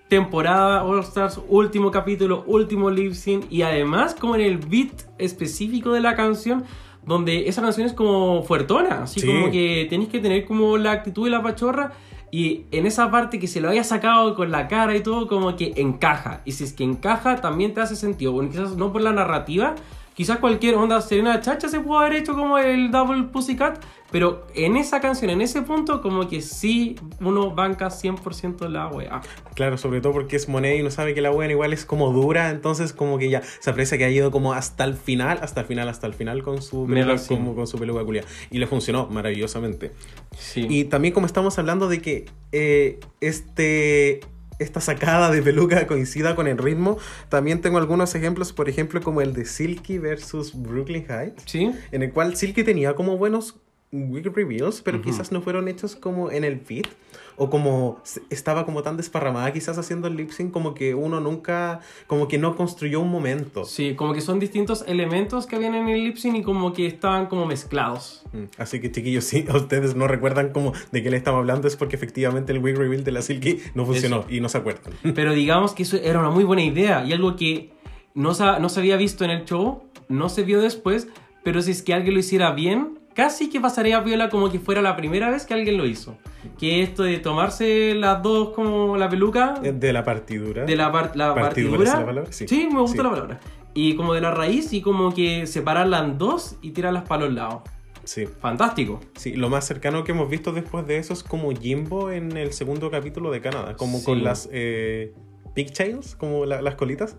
temporada 0.07 0.83
All 0.83 0.99
Stars, 0.99 1.39
último 1.47 1.89
capítulo, 1.91 2.43
último 2.45 2.89
lip 2.91 3.13
sync, 3.13 3.45
y 3.51 3.63
además 3.63 4.15
como 4.15 4.35
en 4.35 4.41
el 4.41 4.57
beat 4.57 4.91
específico 5.17 5.91
de 5.93 6.01
la 6.01 6.15
canción, 6.15 6.63
donde 7.05 7.47
esa 7.49 7.61
canción 7.61 7.87
es 7.87 7.93
como 7.93 8.43
fuertona, 8.43 9.03
así 9.03 9.19
Sí. 9.21 9.27
como 9.27 9.49
que 9.51 9.87
tenéis 9.89 10.09
que 10.09 10.19
tener 10.19 10.45
como 10.45 10.77
la 10.77 10.91
actitud 10.91 11.27
y 11.27 11.31
la 11.31 11.41
pachorra. 11.41 11.93
Y 12.33 12.65
en 12.71 12.87
esa 12.87 13.11
parte 13.11 13.37
que 13.37 13.45
se 13.45 13.61
lo 13.61 13.69
haya 13.69 13.83
sacado 13.83 14.33
con 14.33 14.49
la 14.49 14.67
cara 14.67 14.97
y 14.97 15.03
todo, 15.03 15.27
como 15.27 15.55
que 15.55 15.73
encaja. 15.75 16.41
Y 16.45 16.53
si 16.53 16.63
es 16.63 16.73
que 16.73 16.83
encaja, 16.83 17.41
también 17.41 17.75
te 17.75 17.81
hace 17.81 17.95
sentido. 17.95 18.31
Bueno, 18.31 18.49
quizás 18.49 18.75
no 18.75 18.91
por 18.91 19.03
la 19.03 19.11
narrativa, 19.11 19.75
quizás 20.13 20.39
cualquier 20.39 20.75
onda 20.75 21.01
Serena 21.01 21.39
Chacha 21.41 21.67
se 21.69 21.79
puede 21.79 22.05
haber 22.05 22.19
hecho 22.19 22.33
como 22.33 22.57
el 22.57 22.91
Double 22.91 23.23
Pussycat, 23.23 23.83
pero 24.11 24.45
en 24.53 24.77
esa 24.77 25.01
canción, 25.01 25.31
en 25.31 25.41
ese 25.41 25.63
punto, 25.63 26.01
como 26.01 26.27
que 26.27 26.41
sí 26.41 26.95
uno 27.19 27.49
banca 27.49 27.87
100% 27.87 28.69
la 28.69 28.87
wea. 28.87 29.21
Claro, 29.55 29.77
sobre 29.79 30.01
todo 30.01 30.13
porque 30.13 30.35
es 30.35 30.47
Monet 30.47 30.77
y 30.77 30.81
uno 30.81 30.91
sabe 30.91 31.15
que 31.15 31.21
la 31.21 31.31
buena 31.31 31.53
igual 31.53 31.73
es 31.73 31.83
como 31.83 32.11
dura, 32.11 32.51
entonces 32.51 32.93
como 32.93 33.17
que 33.17 33.31
ya 33.31 33.41
se 33.41 33.71
aprecia 33.71 33.97
que 33.97 34.05
ha 34.05 34.09
ido 34.11 34.29
como 34.29 34.53
hasta 34.53 34.83
el 34.83 34.93
final, 34.93 35.39
hasta 35.41 35.61
el 35.61 35.65
final, 35.65 35.89
hasta 35.89 36.05
el 36.05 36.13
final 36.13 36.43
con 36.43 36.61
su 36.61 36.85
peluca, 36.85 37.19
como 37.27 37.55
con 37.55 37.65
su 37.65 37.79
peluca 37.79 38.03
culia. 38.03 38.23
Y 38.51 38.59
le 38.59 38.67
funcionó 38.67 39.07
maravillosamente. 39.07 39.91
Sí. 40.37 40.67
Y 40.69 40.83
también 40.83 41.13
como 41.13 41.25
estamos 41.25 41.57
hablando 41.57 41.87
de 41.87 41.99
que 41.99 42.25
eh, 42.51 42.99
este 43.19 44.19
esta 44.63 44.81
sacada 44.81 45.29
de 45.31 45.41
peluca 45.41 45.85
coincida 45.87 46.35
con 46.35 46.47
el 46.47 46.57
ritmo, 46.57 46.97
también 47.29 47.61
tengo 47.61 47.77
algunos 47.77 48.15
ejemplos, 48.15 48.53
por 48.53 48.69
ejemplo, 48.69 49.01
como 49.01 49.21
el 49.21 49.33
de 49.33 49.45
Silky 49.45 49.97
versus 49.97 50.53
Brooklyn 50.55 51.05
Heights, 51.07 51.43
¿Sí? 51.45 51.71
en 51.91 52.03
el 52.03 52.11
cual 52.11 52.35
Silky 52.35 52.63
tenía 52.63 52.95
como 52.95 53.17
buenos 53.17 53.55
wig 53.91 54.25
reveals, 54.35 54.81
pero 54.81 55.01
quizás 55.01 55.31
no 55.31 55.41
fueron 55.41 55.67
hechos 55.67 55.95
como 55.95 56.31
en 56.31 56.43
el 56.43 56.55
beat 56.55 56.87
o 57.37 57.49
como 57.49 57.99
estaba 58.29 58.65
como 58.65 58.83
tan 58.83 58.97
desparramada 58.97 59.51
quizás 59.53 59.77
haciendo 59.77 60.07
el 60.07 60.15
lip 60.15 60.31
sync 60.31 60.51
como 60.51 60.73
que 60.73 60.93
uno 60.95 61.19
nunca 61.19 61.79
como 62.07 62.27
que 62.27 62.37
no 62.37 62.55
construyó 62.55 62.99
un 62.99 63.09
momento. 63.09 63.65
Sí, 63.65 63.95
como 63.95 64.13
que 64.13 64.21
son 64.21 64.39
distintos 64.39 64.83
elementos 64.87 65.45
que 65.47 65.55
habían 65.55 65.75
en 65.75 65.89
el 65.89 66.03
lip 66.03 66.17
sync 66.17 66.35
y 66.37 66.41
como 66.43 66.73
que 66.73 66.85
estaban 66.85 67.27
como 67.27 67.45
mezclados. 67.45 68.23
Mm, 68.33 68.43
Así 68.57 68.79
que 68.79 68.91
chiquillos, 68.91 69.23
si 69.25 69.45
ustedes 69.53 69.95
no 69.95 70.07
recuerdan 70.07 70.51
como 70.51 70.73
de 70.91 71.03
qué 71.03 71.09
le 71.09 71.17
estamos 71.17 71.39
hablando 71.39 71.67
es 71.67 71.75
porque 71.75 71.95
efectivamente 71.95 72.51
el 72.51 72.59
wig 72.59 72.77
reveal 72.77 73.03
de 73.03 73.11
la 73.11 73.21
Silky 73.21 73.59
no 73.75 73.85
funcionó 73.85 74.19
Eso. 74.21 74.27
y 74.29 74.39
no 74.41 74.49
se 74.49 74.57
acuerdan. 74.57 74.93
Pero 75.15 75.33
digamos 75.33 75.73
que 75.73 75.83
eso 75.83 75.97
era 75.97 76.19
una 76.19 76.29
muy 76.29 76.43
buena 76.43 76.63
idea 76.63 77.05
y 77.05 77.13
algo 77.13 77.35
que 77.35 77.71
no 78.13 78.33
se, 78.33 78.43
no 78.59 78.69
se 78.69 78.79
había 78.79 78.97
visto 78.97 79.23
en 79.25 79.31
el 79.31 79.45
show, 79.45 79.83
no 80.09 80.29
se 80.29 80.43
vio 80.43 80.61
después, 80.61 81.07
pero 81.43 81.61
si 81.61 81.71
es 81.71 81.81
que 81.81 81.93
alguien 81.93 82.13
lo 82.13 82.19
hiciera 82.19 82.51
bien, 82.51 82.99
casi 83.13 83.49
que 83.49 83.59
pasaría 83.59 83.99
viola 84.01 84.29
como 84.29 84.51
que 84.51 84.59
fuera 84.59 84.81
la 84.81 84.95
primera 84.95 85.29
vez 85.29 85.45
que 85.45 85.53
alguien 85.53 85.77
lo 85.77 85.85
hizo. 85.85 86.17
Que 86.59 86.83
esto 86.83 87.03
de 87.03 87.17
tomarse 87.19 87.93
las 87.95 88.21
dos 88.21 88.49
como 88.49 88.97
la 88.97 89.09
peluca, 89.09 89.55
Eh, 89.63 89.71
De 89.73 89.93
la 89.93 90.03
partidura. 90.03 90.65
de 90.65 90.75
la, 90.75 90.91
par- 90.91 91.15
la 91.15 91.33
¿Partidura 91.33 91.77
partidura. 91.77 91.83
es 91.83 91.99
la 91.99 92.05
palabra? 92.05 92.31
Sí. 92.31 92.69
me 92.71 92.79
gusta 92.81 92.97
Sí. 92.97 93.03
la 93.03 93.09
palabra. 93.09 93.39
Y 93.73 93.95
como 93.95 94.13
de 94.13 94.21
la 94.21 94.31
raíz 94.31 94.71
y 94.73 94.81
como 94.81 95.13
que 95.13 95.47
separarla 95.47 95.99
en 95.99 96.17
dos 96.17 96.57
y 96.61 96.71
tirarlas 96.71 97.03
para 97.03 97.25
los 97.25 97.33
lados. 97.33 97.61
Sí. 98.03 98.25
Fantástico. 98.27 98.99
Sí, 99.15 99.33
lo 99.33 99.49
más 99.49 99.65
cercano 99.65 100.03
que 100.03 100.11
hemos 100.11 100.29
visto 100.29 100.51
después 100.51 100.85
de 100.85 100.97
eso 100.97 101.13
es 101.13 101.23
como 101.23 101.51
Jimbo 101.55 102.11
en 102.11 102.35
el 102.35 102.51
segundo 102.53 102.91
capítulo 102.91 103.31
de 103.31 103.39
Canadá, 103.41 103.75
como 103.77 103.99
Sí. 103.99 104.05
con 104.05 104.23
las 104.23 104.49
eh, 104.51 105.13
pigtails, 105.55 106.15
como 106.15 106.45
la- 106.45 106.61
las 106.61 106.75
colitas. 106.75 107.15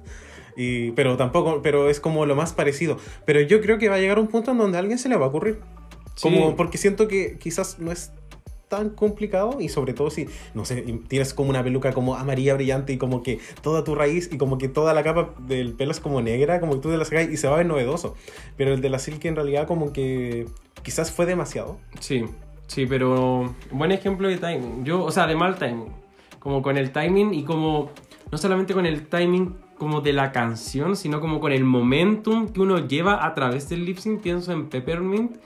Y, 0.57 0.93
pero 0.93 1.17
tampoco, 1.17 1.61
pero 1.63 1.89
es 1.91 1.99
como 1.99 2.27
lo 2.27 2.37
más 2.37 2.53
parecido. 2.53 2.99
Pero 3.25 3.41
yo 3.41 3.61
creo 3.61 3.79
que 3.79 3.89
va 3.89 3.97
a 3.97 3.99
llegar 3.99 4.19
un 4.21 4.29
punto 4.29 4.53
en 4.53 4.59
donde 4.59 4.77
a 4.77 4.81
alguien 4.81 4.99
se 4.99 5.09
le 5.09 5.17
va 5.17 5.25
a 5.27 5.29
ocurrir. 5.29 5.59
Como, 6.21 6.49
Sí. 6.49 6.55
Porque 6.57 6.79
siento 6.79 7.09
que 7.09 7.39
quizás 7.39 7.79
no 7.79 7.91
es 7.91 8.13
tan 8.69 8.91
complicado 8.91 9.61
y 9.61 9.69
sobre 9.69 9.93
todo 9.93 10.11
si, 10.11 10.27
no 10.55 10.65
sé, 10.65 10.83
tienes 11.09 11.35
como 11.35 11.51
una 11.51 11.63
peluca 11.63 11.93
como 11.93 12.17
amarilla 12.17 12.55
brillante 12.55 12.93
y 12.93 12.99
como 12.99 13.23
que 13.23 13.39
toda 13.63 13.85
tu 13.85 13.95
raíz 13.95 14.31
y 14.33 14.39
como 14.39 14.59
que 14.59 14.69
toda 14.69 14.95
la 14.95 15.03
capa 15.03 15.35
del 15.47 15.75
pelo 15.75 15.93
es 15.93 16.01
como 16.01 16.21
negra, 16.23 16.61
como 16.61 16.75
que 16.75 16.81
tú 16.81 16.91
te 16.91 16.97
la 16.97 17.05
sacas 17.05 17.29
y 17.31 17.37
se 17.37 17.47
va 17.47 17.55
a 17.55 17.57
ver 17.59 17.67
novedoso. 17.67 18.15
Pero 18.57 18.75
el 18.75 18.81
de 18.81 18.91
la 18.91 18.99
Silky 18.99 19.29
en 19.29 19.37
realidad 19.37 19.67
como 19.67 19.93
que 19.93 20.47
quizás 20.83 21.13
fue 21.13 21.27
demasiado. 21.27 21.79
Sí, 22.01 22.25
sí, 22.67 22.87
pero 22.87 23.55
buen 23.71 23.93
ejemplo 23.93 24.29
de 24.29 24.39
timing. 24.39 24.85
Yo, 24.85 25.05
o 25.05 25.11
sea, 25.11 25.27
de 25.27 25.37
mal 25.37 25.57
timing. 25.57 25.93
Como 26.39 26.63
con 26.63 26.77
el 26.77 26.91
timing 26.91 27.33
y 27.33 27.45
como, 27.45 27.91
no 28.31 28.39
solamente 28.39 28.75
con 28.75 28.87
el 28.87 29.07
timing 29.07 29.55
como 29.79 30.01
de 30.01 30.13
la 30.13 30.33
canción, 30.33 30.97
sino 30.97 31.21
como 31.21 31.41
con 31.41 31.53
el 31.53 31.65
momentum 31.65 32.49
que 32.49 32.61
uno 32.61 32.87
lleva 32.87 33.25
a 33.25 33.35
través 33.35 33.69
del 33.69 33.85
lip 33.85 33.99
sync. 33.99 34.21
Pienso 34.21 34.53
en 34.53 34.69
Peppermint, 34.69 35.37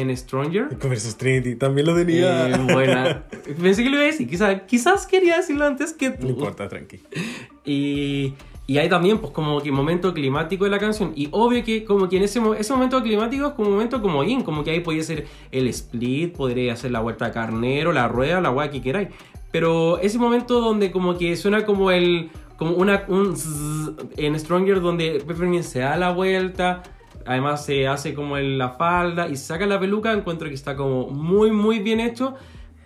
en 0.00 0.16
Stranger. 0.16 0.68
Versus 0.82 1.16
Trinity, 1.16 1.54
también 1.54 1.86
lo 1.86 1.94
tenía. 1.94 2.48
Eh, 2.48 2.58
buena. 2.72 3.24
Pensé 3.60 3.82
que 3.82 3.90
lo 3.90 3.96
iba 3.96 4.04
a 4.04 4.06
decir, 4.06 4.26
quizás, 4.26 4.62
quizás 4.66 5.06
quería 5.06 5.36
decirlo 5.36 5.66
antes 5.66 5.92
que 5.92 6.10
tú. 6.10 6.24
No 6.24 6.30
importa, 6.30 6.66
tranqui. 6.66 7.00
Y, 7.66 8.32
y 8.66 8.78
hay 8.78 8.88
también, 8.88 9.18
pues, 9.18 9.32
como 9.32 9.60
que 9.60 9.70
momento 9.70 10.14
climático 10.14 10.64
de 10.64 10.70
la 10.70 10.78
canción. 10.78 11.12
Y 11.14 11.28
obvio 11.32 11.62
que, 11.62 11.84
como 11.84 12.08
que 12.08 12.16
en 12.16 12.22
ese, 12.22 12.40
ese 12.58 12.72
momento 12.72 13.02
climático 13.02 13.48
es 13.48 13.52
como 13.52 13.68
un 13.68 13.74
momento 13.74 14.00
como 14.00 14.24
in, 14.24 14.42
como 14.42 14.64
que 14.64 14.70
ahí 14.70 14.80
podría 14.80 15.02
ser 15.02 15.26
el 15.50 15.68
split, 15.68 16.34
podría 16.34 16.72
hacer 16.72 16.90
la 16.90 17.00
vuelta 17.00 17.26
a 17.26 17.32
carnero, 17.32 17.92
la 17.92 18.08
rueda, 18.08 18.40
la 18.40 18.50
weá 18.50 18.70
que 18.70 18.80
queráis. 18.80 19.08
pero 19.50 19.98
ese 19.98 20.18
momento 20.18 20.60
donde 20.60 20.90
como 20.90 21.18
que 21.18 21.36
suena 21.36 21.66
como 21.66 21.90
el 21.90 22.30
como 22.56 22.76
una 22.76 23.04
un 23.08 23.36
zzzz 23.36 23.92
en 24.16 24.38
Stronger 24.38 24.80
donde 24.80 25.22
Peppermint 25.26 25.64
se 25.64 25.80
da 25.80 25.96
la 25.96 26.12
vuelta, 26.12 26.82
además 27.26 27.64
se 27.64 27.86
hace 27.88 28.14
como 28.14 28.36
en 28.38 28.58
la 28.58 28.70
falda 28.70 29.28
y 29.28 29.36
saca 29.36 29.66
la 29.66 29.78
peluca, 29.80 30.12
encuentro 30.12 30.48
que 30.48 30.54
está 30.54 30.76
como 30.76 31.08
muy 31.08 31.50
muy 31.50 31.78
bien 31.80 32.00
hecho 32.00 32.34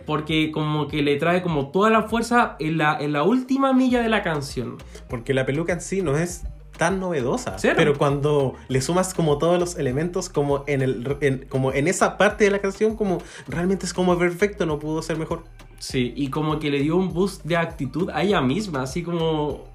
porque 0.05 0.51
como 0.51 0.87
que 0.87 1.01
le 1.01 1.17
trae 1.17 1.41
como 1.41 1.67
toda 1.69 1.89
la 1.89 2.03
fuerza 2.03 2.55
en 2.59 2.77
la, 2.77 2.97
en 2.97 3.11
la 3.11 3.23
última 3.23 3.73
milla 3.73 4.01
de 4.01 4.07
la 4.07 4.23
canción. 4.23 4.77
Porque 5.09 5.33
la 5.33 5.45
peluca 5.45 5.73
en 5.73 5.81
sí 5.81 6.01
no 6.01 6.15
es 6.17 6.43
tan 6.77 6.99
novedosa. 7.01 7.55
Cero. 7.57 7.73
Pero 7.75 7.97
cuando 7.97 8.53
le 8.69 8.79
sumas 8.81 9.13
como 9.13 9.37
todos 9.37 9.59
los 9.59 9.77
elementos 9.77 10.29
como 10.29 10.63
en, 10.67 10.81
el, 10.81 11.17
en- 11.19 11.45
como 11.49 11.73
en 11.73 11.87
esa 11.89 12.17
parte 12.17 12.45
de 12.45 12.51
la 12.51 12.59
canción, 12.59 12.95
como 12.95 13.17
realmente 13.49 13.85
es 13.85 13.93
como 13.93 14.17
perfecto, 14.17 14.65
no 14.65 14.79
pudo 14.79 15.01
ser 15.01 15.17
mejor. 15.17 15.43
Sí, 15.79 16.13
y 16.15 16.29
como 16.29 16.57
que 16.59 16.71
le 16.71 16.79
dio 16.79 16.95
un 16.95 17.13
boost 17.13 17.43
de 17.43 17.57
actitud 17.57 18.09
a 18.11 18.23
ella 18.23 18.39
misma, 18.41 18.83
así 18.83 19.03
como... 19.03 19.65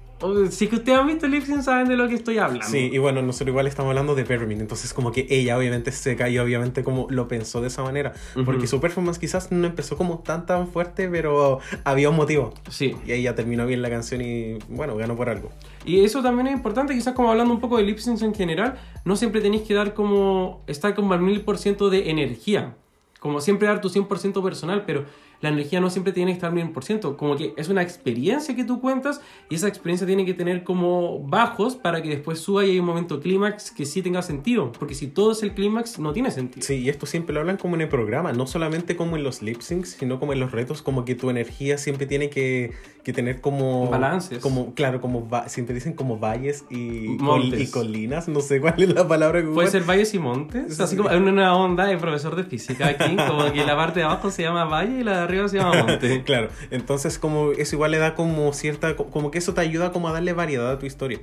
Si 0.51 0.67
que 0.67 0.77
ustedes 0.77 0.97
han 0.97 1.07
visto 1.07 1.25
el 1.25 1.43
sync 1.43 1.61
saben 1.61 1.87
de 1.87 1.97
lo 1.97 2.07
que 2.07 2.15
estoy 2.15 2.37
hablando. 2.37 2.65
Sí, 2.65 2.89
y 2.91 2.97
bueno, 2.97 3.21
nosotros 3.21 3.49
igual 3.49 3.67
estamos 3.67 3.89
hablando 3.89 4.15
de 4.15 4.23
Peppermint, 4.23 4.61
entonces 4.61 4.93
como 4.93 5.11
que 5.11 5.27
ella 5.29 5.57
obviamente 5.57 5.91
se 5.91 6.15
cayó, 6.15 6.43
obviamente 6.43 6.83
como 6.83 7.07
lo 7.09 7.27
pensó 7.27 7.61
de 7.61 7.67
esa 7.67 7.83
manera, 7.83 8.13
porque 8.45 8.67
su 8.67 8.79
performance 8.79 9.19
quizás 9.19 9.51
no 9.51 9.67
empezó 9.67 9.97
como 9.97 10.19
tan 10.19 10.45
tan 10.45 10.67
fuerte, 10.67 11.09
pero 11.09 11.59
había 11.83 12.09
un 12.09 12.15
motivo. 12.15 12.53
Sí. 12.69 12.95
Y 13.05 13.21
ya 13.21 13.35
terminó 13.35 13.65
bien 13.65 13.81
la 13.81 13.89
canción 13.89 14.21
y 14.21 14.59
bueno, 14.69 14.95
ganó 14.95 15.15
por 15.15 15.29
algo. 15.29 15.49
Y 15.85 16.03
eso 16.03 16.21
también 16.21 16.47
es 16.47 16.53
importante, 16.53 16.93
quizás 16.93 17.13
como 17.13 17.29
hablando 17.29 17.53
un 17.53 17.59
poco 17.59 17.77
de 17.77 17.97
syncs 17.97 18.21
en 18.21 18.33
general, 18.33 18.79
no 19.05 19.15
siempre 19.15 19.41
tenéis 19.41 19.63
que 19.63 19.73
dar 19.73 19.93
como, 19.93 20.61
estar 20.67 20.95
como 20.95 21.13
al 21.13 21.21
mil 21.21 21.41
por 21.41 21.57
ciento 21.57 21.89
de 21.89 22.09
energía. 22.09 22.75
Como 23.19 23.39
siempre 23.39 23.67
dar 23.67 23.79
tu 23.79 23.89
100% 23.89 24.43
personal, 24.43 24.83
pero 24.85 25.05
la 25.43 25.49
energía 25.49 25.79
no 25.79 25.89
siempre 25.91 26.13
tiene 26.13 26.31
que 26.31 26.37
estar 26.37 26.49
al 26.49 26.55
mil 26.55 26.69
por 26.71 26.83
ciento. 26.83 27.15
Como 27.17 27.35
que 27.35 27.53
es 27.57 27.69
una 27.69 27.83
experiencia 27.83 28.55
que 28.55 28.63
tú 28.63 28.81
cuentas 28.81 29.21
y 29.49 29.55
esa 29.55 29.67
experiencia 29.67 30.07
tiene 30.07 30.25
que 30.25 30.33
tener 30.33 30.63
como 30.63 31.19
bajos 31.19 31.75
para 31.75 32.01
que 32.01 32.09
después 32.09 32.39
suba 32.39 32.65
y 32.65 32.71
hay 32.71 32.79
un 32.79 32.85
momento 32.85 33.19
clímax 33.19 33.69
que 33.71 33.85
sí 33.85 34.01
tenga 34.01 34.21
sentido. 34.21 34.71
Porque 34.71 34.95
si 34.95 35.07
todo 35.07 35.33
es 35.33 35.43
el 35.43 35.53
clímax, 35.53 35.99
no 35.99 36.13
tiene 36.13 36.31
sentido. 36.31 36.65
Sí, 36.65 36.75
y 36.75 36.89
esto 36.89 37.05
siempre 37.05 37.33
lo 37.33 37.41
hablan 37.41 37.57
como 37.57 37.75
en 37.75 37.81
el 37.81 37.89
programa, 37.89 38.31
no 38.31 38.47
solamente 38.47 38.95
como 38.95 39.17
en 39.17 39.23
los 39.23 39.41
lip 39.41 39.59
syncs, 39.61 39.97
sino 39.99 40.19
como 40.19 40.31
en 40.33 40.39
los 40.39 40.51
retos, 40.53 40.81
como 40.81 41.03
que 41.03 41.13
tu 41.15 41.29
energía 41.29 41.77
siempre 41.77 42.05
tiene 42.05 42.29
que, 42.29 42.71
que 43.03 43.11
tener 43.11 43.41
como... 43.41 43.89
Balances. 43.89 44.39
Como, 44.39 44.73
claro, 44.73 45.01
como 45.01 45.29
siempre 45.47 45.75
dicen 45.75 45.91
como 45.93 46.17
valles 46.19 46.63
y, 46.69 47.17
col- 47.17 47.53
y 47.59 47.67
colinas, 47.67 48.29
no 48.29 48.39
sé 48.39 48.61
cuál 48.61 48.81
es 48.81 48.93
la 48.93 49.05
palabra 49.07 49.41
que 49.41 49.47
Puede 49.49 49.67
ser 49.69 49.83
valles 49.83 50.13
y 50.13 50.19
montes, 50.19 50.79
así 50.79 50.95
como 50.95 51.11
en 51.11 51.27
una 51.27 51.53
onda 51.57 51.85
de 51.85 51.97
profesor 51.97 52.37
de 52.37 52.45
física 52.45 52.87
aquí, 52.87 53.17
como 53.27 53.51
que 53.51 53.65
la 53.65 53.75
parte 53.75 53.99
de 53.99 54.05
abajo 54.05 54.31
se 54.31 54.43
llama 54.43 54.63
valle 54.63 55.01
y 55.01 55.03
la 55.03 55.17
de 55.17 55.23
arriba 55.23 55.32
Claro, 56.25 56.49
entonces 56.71 57.17
como 57.19 57.51
eso 57.51 57.75
igual 57.75 57.91
le 57.91 57.97
da 57.97 58.15
como 58.15 58.51
cierta, 58.53 58.95
co- 58.95 59.07
como 59.07 59.31
que 59.31 59.37
eso 59.39 59.53
te 59.53 59.61
ayuda 59.61 59.91
como 59.91 60.07
a 60.07 60.11
darle 60.13 60.33
variedad 60.33 60.71
a 60.71 60.79
tu 60.79 60.85
historia. 60.85 61.19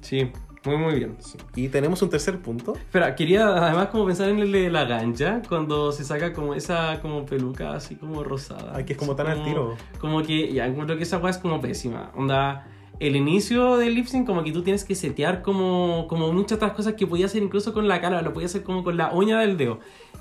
Sí, 0.00 0.30
muy 0.64 0.76
muy 0.76 0.94
bien. 0.94 1.16
Y 1.56 1.68
tenemos 1.68 2.02
un 2.02 2.10
tercer 2.10 2.38
punto. 2.38 2.74
Espera, 2.74 3.14
quería 3.14 3.48
además 3.48 3.88
como 3.88 4.06
pensar 4.06 4.28
en 4.28 4.38
el 4.38 4.52
de 4.52 4.70
la 4.70 4.84
gancha, 4.84 5.42
cuando 5.48 5.92
se 5.92 6.04
saca 6.04 6.32
como 6.32 6.54
esa 6.54 7.00
como 7.00 7.24
peluca 7.26 7.72
así 7.74 7.96
como 7.96 8.22
rosada. 8.24 8.72
Ay, 8.74 8.84
que 8.84 8.92
es 8.92 8.98
como 8.98 9.14
tan 9.16 9.26
al 9.28 9.42
tiro. 9.44 9.76
Como 10.00 10.22
que 10.22 10.52
ya 10.52 10.66
encuentro 10.66 10.96
que 10.96 11.02
esa 11.04 11.18
weá 11.18 11.30
es 11.30 11.38
como 11.38 11.60
pésima. 11.60 12.10
Onda, 12.16 12.66
el 13.00 13.14
inicio 13.16 13.76
del 13.76 13.94
lip 13.94 14.06
sync 14.06 14.26
como 14.26 14.42
que 14.42 14.50
tú 14.52 14.62
tienes 14.62 14.84
que 14.84 14.94
setear 14.96 15.42
como, 15.42 16.06
como 16.08 16.32
muchas 16.32 16.56
otras 16.56 16.72
cosas 16.72 16.94
que 16.94 17.06
podía 17.06 17.26
hacer 17.26 17.42
incluso 17.42 17.72
con 17.72 17.86
la 17.86 18.00
cara, 18.00 18.22
lo 18.22 18.32
podía 18.32 18.46
hacer 18.46 18.62
como 18.64 18.82
con 18.82 18.96
la 18.96 19.12
uña 19.12 19.38
del 19.40 19.56
dedo. 19.56 19.78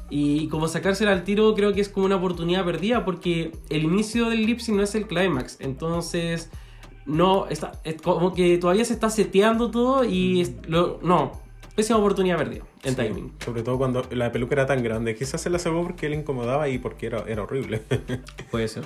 Y 0.09 0.47
como 0.47 0.67
sacársela 0.67 1.11
al 1.11 1.23
tiro 1.23 1.53
creo 1.53 1.73
que 1.73 1.81
es 1.81 1.89
como 1.89 2.05
una 2.05 2.15
oportunidad 2.15 2.63
perdida 2.63 3.03
porque 3.03 3.51
el 3.69 3.83
inicio 3.83 4.29
del 4.29 4.45
lip 4.45 4.59
no 4.69 4.81
es 4.83 4.95
el 4.95 5.05
climax. 5.07 5.57
Entonces, 5.59 6.49
no, 7.05 7.47
está, 7.47 7.73
es 7.83 8.01
como 8.01 8.33
que 8.33 8.57
todavía 8.57 8.85
se 8.85 8.93
está 8.93 9.09
seteando 9.09 9.69
todo 9.71 10.03
y 10.05 10.41
es- 10.41 10.53
lo, 10.67 10.99
no, 11.03 11.31
pésima 11.75 11.99
oportunidad 11.99 12.37
perdida 12.37 12.63
en 12.83 12.95
Sí, 12.95 13.01
timing. 13.01 13.31
Sobre 13.43 13.63
todo 13.63 13.77
cuando 13.77 14.03
la 14.11 14.31
peluca 14.31 14.55
era 14.55 14.65
tan 14.65 14.81
grande. 14.81 15.13
Quizás 15.15 15.41
se 15.41 15.49
la 15.49 15.59
salvó 15.59 15.83
porque 15.83 16.07
le 16.09 16.15
incomodaba 16.15 16.69
y 16.69 16.77
porque 16.77 17.07
era, 17.07 17.23
era 17.27 17.43
horrible. 17.43 17.81
Puede 18.51 18.67
ser. 18.69 18.85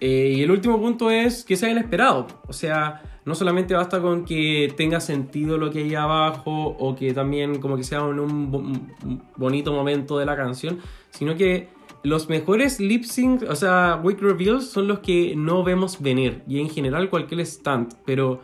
Eh, 0.00 0.34
y 0.36 0.42
el 0.42 0.50
último 0.52 0.78
punto 0.80 1.10
es 1.10 1.42
que 1.44 1.56
sea 1.56 1.68
inesperado. 1.70 2.28
O 2.46 2.52
sea, 2.52 3.17
no 3.28 3.34
solamente 3.34 3.74
basta 3.74 4.00
con 4.00 4.24
que 4.24 4.72
tenga 4.74 5.00
sentido 5.00 5.58
lo 5.58 5.70
que 5.70 5.80
hay 5.80 5.94
abajo 5.94 6.74
o 6.78 6.96
que 6.96 7.12
también 7.12 7.60
como 7.60 7.76
que 7.76 7.84
sea 7.84 8.02
un, 8.02 8.18
un 8.18 9.22
bonito 9.36 9.72
momento 9.72 10.18
de 10.18 10.24
la 10.24 10.34
canción, 10.34 10.78
sino 11.10 11.36
que 11.36 11.68
los 12.02 12.28
mejores 12.28 12.80
lip 12.80 13.04
sync, 13.04 13.42
o 13.48 13.54
sea, 13.54 14.00
week 14.02 14.20
reveals 14.20 14.70
son 14.70 14.88
los 14.88 15.00
que 15.00 15.34
no 15.36 15.62
vemos 15.62 16.00
venir 16.00 16.42
y 16.48 16.58
en 16.60 16.70
general 16.70 17.10
cualquier 17.10 17.40
stand, 17.40 17.94
pero 18.06 18.40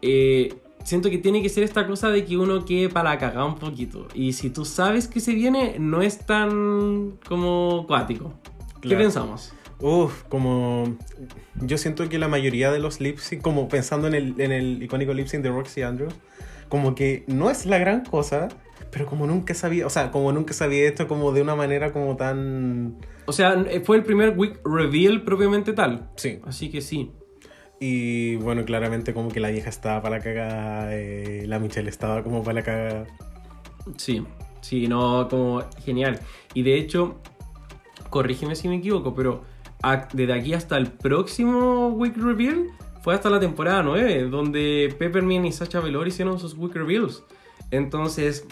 eh, 0.00 0.54
siento 0.84 1.10
que 1.10 1.18
tiene 1.18 1.42
que 1.42 1.48
ser 1.48 1.62
esta 1.62 1.86
cosa 1.86 2.08
de 2.08 2.24
que 2.24 2.36
uno 2.36 2.64
quede 2.64 2.88
para 2.88 3.10
la 3.10 3.18
cagada 3.18 3.44
un 3.44 3.56
poquito 3.56 4.08
y 4.14 4.32
si 4.32 4.48
tú 4.48 4.64
sabes 4.64 5.06
que 5.06 5.20
se 5.20 5.34
viene 5.34 5.76
no 5.78 6.02
es 6.02 6.24
tan 6.24 7.18
como 7.28 7.84
cuático. 7.86 8.32
¿Qué 8.80 8.96
pensamos? 8.96 9.53
Uf, 9.80 10.22
como 10.24 10.96
yo 11.60 11.78
siento 11.78 12.08
que 12.08 12.18
la 12.18 12.28
mayoría 12.28 12.70
de 12.70 12.78
los 12.78 13.00
lip 13.00 13.18
sync, 13.18 13.42
como 13.42 13.68
pensando 13.68 14.06
en 14.08 14.14
el, 14.14 14.40
en 14.40 14.52
el 14.52 14.82
icónico 14.82 15.12
lip 15.12 15.26
sync 15.26 15.42
de 15.42 15.50
Roxy 15.50 15.82
Andrews, 15.82 16.14
como 16.68 16.94
que 16.94 17.24
no 17.26 17.50
es 17.50 17.66
la 17.66 17.78
gran 17.78 18.04
cosa, 18.04 18.48
pero 18.90 19.06
como 19.06 19.26
nunca 19.26 19.54
sabía, 19.54 19.86
o 19.86 19.90
sea, 19.90 20.10
como 20.10 20.32
nunca 20.32 20.54
sabía 20.54 20.86
esto 20.88 21.08
como 21.08 21.32
de 21.32 21.42
una 21.42 21.54
manera 21.54 21.92
como 21.92 22.16
tan... 22.16 22.96
O 23.26 23.32
sea, 23.32 23.54
eh, 23.68 23.80
fue 23.80 23.96
el 23.96 24.04
primer 24.04 24.38
week 24.38 24.60
reveal 24.64 25.22
propiamente 25.22 25.72
tal. 25.72 26.10
Sí. 26.16 26.40
Así 26.44 26.70
que 26.70 26.80
sí. 26.80 27.10
Y 27.80 28.36
bueno, 28.36 28.64
claramente 28.64 29.12
como 29.12 29.30
que 29.30 29.40
la 29.40 29.50
vieja 29.50 29.68
estaba 29.68 30.00
para 30.00 30.18
la 30.18 30.22
cagada, 30.22 30.94
eh, 30.94 31.44
la 31.46 31.58
Michelle 31.58 31.88
estaba 31.88 32.22
como 32.22 32.42
para 32.42 32.54
la 32.54 32.62
cagada. 32.62 33.06
Sí. 33.96 34.24
Sí, 34.60 34.88
no, 34.88 35.28
como 35.28 35.62
genial. 35.84 36.20
Y 36.54 36.62
de 36.62 36.78
hecho, 36.78 37.20
corrígeme 38.08 38.54
si 38.54 38.68
me 38.68 38.76
equivoco, 38.76 39.14
pero 39.14 39.42
desde 40.12 40.32
aquí 40.32 40.54
hasta 40.54 40.76
el 40.76 40.86
próximo 40.86 41.88
week 41.88 42.16
reveal 42.16 42.66
fue 43.02 43.14
hasta 43.14 43.28
la 43.28 43.38
temporada 43.38 43.82
9, 43.82 44.28
donde 44.30 44.94
Peppermint 44.98 45.44
y 45.44 45.52
Sacha 45.52 45.80
Velour 45.80 46.08
hicieron 46.08 46.38
sus 46.38 46.54
week 46.54 46.74
reveals. 46.74 47.22
Entonces, 47.70 48.46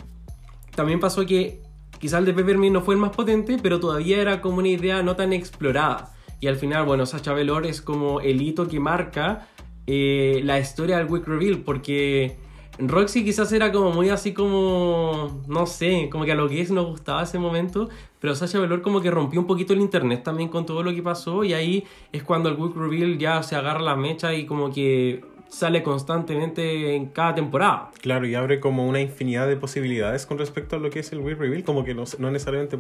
también 0.75 1.01
pasó 1.01 1.25
que 1.25 1.63
quizás 1.99 2.21
el 2.21 2.27
de 2.27 2.35
Peppermint 2.35 2.75
no 2.75 2.83
fue 2.83 2.95
el 2.95 3.01
más 3.01 3.11
potente, 3.11 3.57
pero 3.63 3.81
todavía 3.81 4.21
era 4.21 4.41
como 4.41 4.59
una 4.59 4.69
idea 4.69 5.03
no 5.03 5.17
tan 5.17 5.33
explorada. 5.33 6.13
Y 6.41 6.49
al 6.49 6.57
final, 6.57 6.85
bueno, 6.85 7.07
Sacha 7.07 7.33
Velour 7.33 7.67
es 7.67 7.81
como 7.81 8.21
el 8.21 8.43
hito 8.43 8.69
que 8.69 8.81
marca 8.81 9.49
eh, 9.87 10.41
la 10.45 10.59
historia 10.59 10.99
del 10.99 11.07
Week 11.07 11.27
Reveal, 11.27 11.59
porque 11.59 12.37
Roxy 12.79 13.25
quizás 13.25 13.53
era 13.53 13.73
como 13.73 13.91
muy 13.91 14.11
así 14.11 14.33
como, 14.33 15.43
no 15.47 15.67
sé, 15.67 16.09
como 16.11 16.25
que 16.25 16.33
a 16.33 16.35
los 16.35 16.51
gays 16.51 16.71
nos 16.71 16.87
gustaba 16.87 17.23
ese 17.23 17.39
momento, 17.39 17.89
pero 18.23 18.35
Sasha 18.35 18.59
Velour 18.59 18.81
como 18.81 19.03
que 19.03 19.11
rompió 19.11 19.39
un 19.41 19.47
poquito 19.47 19.75
el 19.75 19.81
internet 19.81 20.23
también 20.23 20.49
con 20.49 20.65
todo 20.65 20.83
lo 20.83 20.95
que 20.95 21.03
pasó 21.03 21.45
y 21.45 21.53
ahí 21.53 21.85
es 22.13 22.23
cuando 22.23 22.49
el 22.49 22.55
Week 22.57 22.75
Reveal 22.75 23.19
ya 23.19 23.43
se 23.43 23.57
agarra 23.57 23.81
la 23.81 23.97
mecha 23.97 24.33
y 24.33 24.47
como 24.47 24.73
que 24.73 25.21
sale 25.49 25.83
constantemente 25.83 26.95
en 26.97 27.07
cada 27.11 27.35
temporada. 27.35 27.91
Claro, 28.01 28.27
y 28.27 28.35
abre 28.35 28.59
como 28.59 28.87
una 28.89 29.01
infinidad 29.03 29.47
de 29.47 29.57
posibilidades 29.57 30.25
con 30.25 30.39
respecto 30.39 30.77
a 30.77 30.79
lo 30.79 30.89
que 30.89 31.01
es 31.01 31.13
el 31.13 31.19
Wii 31.19 31.35
Reveal, 31.35 31.63
como 31.65 31.85
que 31.85 31.95
no, 31.95 32.05
no 32.19 32.31
necesariamente 32.31 32.79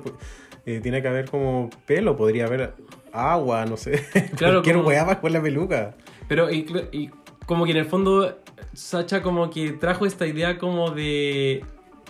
eh, 0.64 0.80
tiene 0.82 1.02
que 1.02 1.08
haber 1.08 1.28
como 1.28 1.68
pelo, 1.84 2.16
podría 2.16 2.46
haber 2.46 2.72
agua, 3.12 3.66
no 3.66 3.76
sé, 3.76 4.02
Claro, 4.36 4.54
cualquier 4.54 4.76
como- 4.76 4.88
weá 4.88 5.04
bajo 5.04 5.28
la 5.28 5.42
peluca. 5.42 5.94
Pero 6.28 6.50
y 6.50 7.10
como 7.44 7.64
que 7.66 7.72
en 7.72 7.76
el 7.78 7.84
fondo 7.84 8.38
Sacha 8.72 9.20
como 9.22 9.50
que 9.50 9.72
trajo 9.72 10.06
esta 10.06 10.26
idea 10.26 10.56
como 10.56 10.92
de 10.92 11.62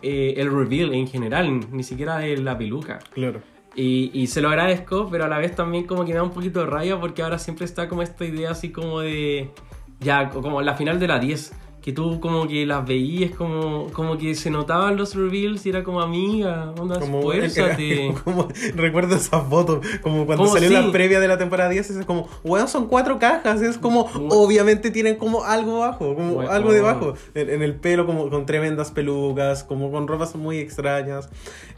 eh, 0.03 0.35
el 0.37 0.51
reveal 0.51 0.93
en 0.95 1.07
general, 1.07 1.61
ni 1.71 1.83
siquiera 1.83 2.19
de 2.19 2.37
la 2.39 2.57
peluca. 2.59 2.99
Claro. 3.15 3.41
Y, 3.75 4.11
y 4.13 4.27
se 4.27 4.43
lo 4.43 4.49
agradezco, 4.51 5.09
pero 5.11 5.25
a 5.25 5.29
la 5.29 5.39
vez 5.39 5.55
también 5.55 5.85
como 5.87 6.05
que 6.05 6.11
me 6.13 6.17
da 6.19 6.23
un 6.23 6.31
poquito 6.31 6.61
de 6.61 6.67
rabia 6.67 7.01
porque 7.01 7.23
ahora 7.23 7.39
siempre 7.39 7.65
está 7.65 7.89
como 7.89 8.03
esta 8.03 8.25
idea 8.25 8.51
así 8.51 8.71
como 8.71 9.01
de... 9.01 9.51
Ya, 10.01 10.31
co- 10.31 10.43
como 10.43 10.61
la 10.63 10.75
final 10.75 10.99
de 11.01 11.07
la 11.09 11.19
10, 11.19 11.53
que 11.83 11.93
tú 11.93 12.21
como 12.21 12.47
que 12.47 12.65
las 12.65 12.87
veías 12.87 13.33
como, 13.33 13.89
como 13.93 14.17
que 14.17 14.35
se 14.37 14.51
notaban 14.51 14.97
los 14.97 15.17
reveals 15.17 15.67
y 15.67 15.71
era 15.71 15.83
como 15.83 16.01
amiga, 16.01 16.73
onda, 16.79 17.01
Como, 17.01 17.19
esfuérzate. 17.33 18.15
como- 18.25 18.47
recuerdo 18.77 19.17
esa 19.17 19.41
foto, 19.41 19.81
como 20.01 20.25
cuando 20.27 20.45
Como 20.45 20.55
salió 20.55 20.69
sí. 20.69 20.75
la 20.75 20.93
previa 20.93 21.19
de 21.19 21.27
la 21.29 21.39
temporada 21.39 21.71
10, 21.71 21.91
es 21.91 22.07
como, 22.07 22.29
weón, 22.45 22.69
son 22.69 22.87
cuatro 22.87 23.19
cajas, 23.19 23.61
es 23.63 23.79
como, 23.79 24.03
obviamente 24.31 24.91
tienen 24.93 25.17
como 25.17 25.45
algo 25.45 25.81
bajo, 25.81 26.15
como 26.15 26.41
algo 26.43 26.73
debajo, 26.73 27.15
en, 27.35 27.51
en 27.51 27.63
el 27.63 27.75
pelo, 27.75 28.07
como 28.07 28.31
con 28.31 28.47
tremendas 28.47 28.93
pelucas, 28.93 29.65
como 29.65 29.91
con 29.91 30.07
ropas 30.07 30.37
muy 30.37 30.59
extrañas. 30.59 31.29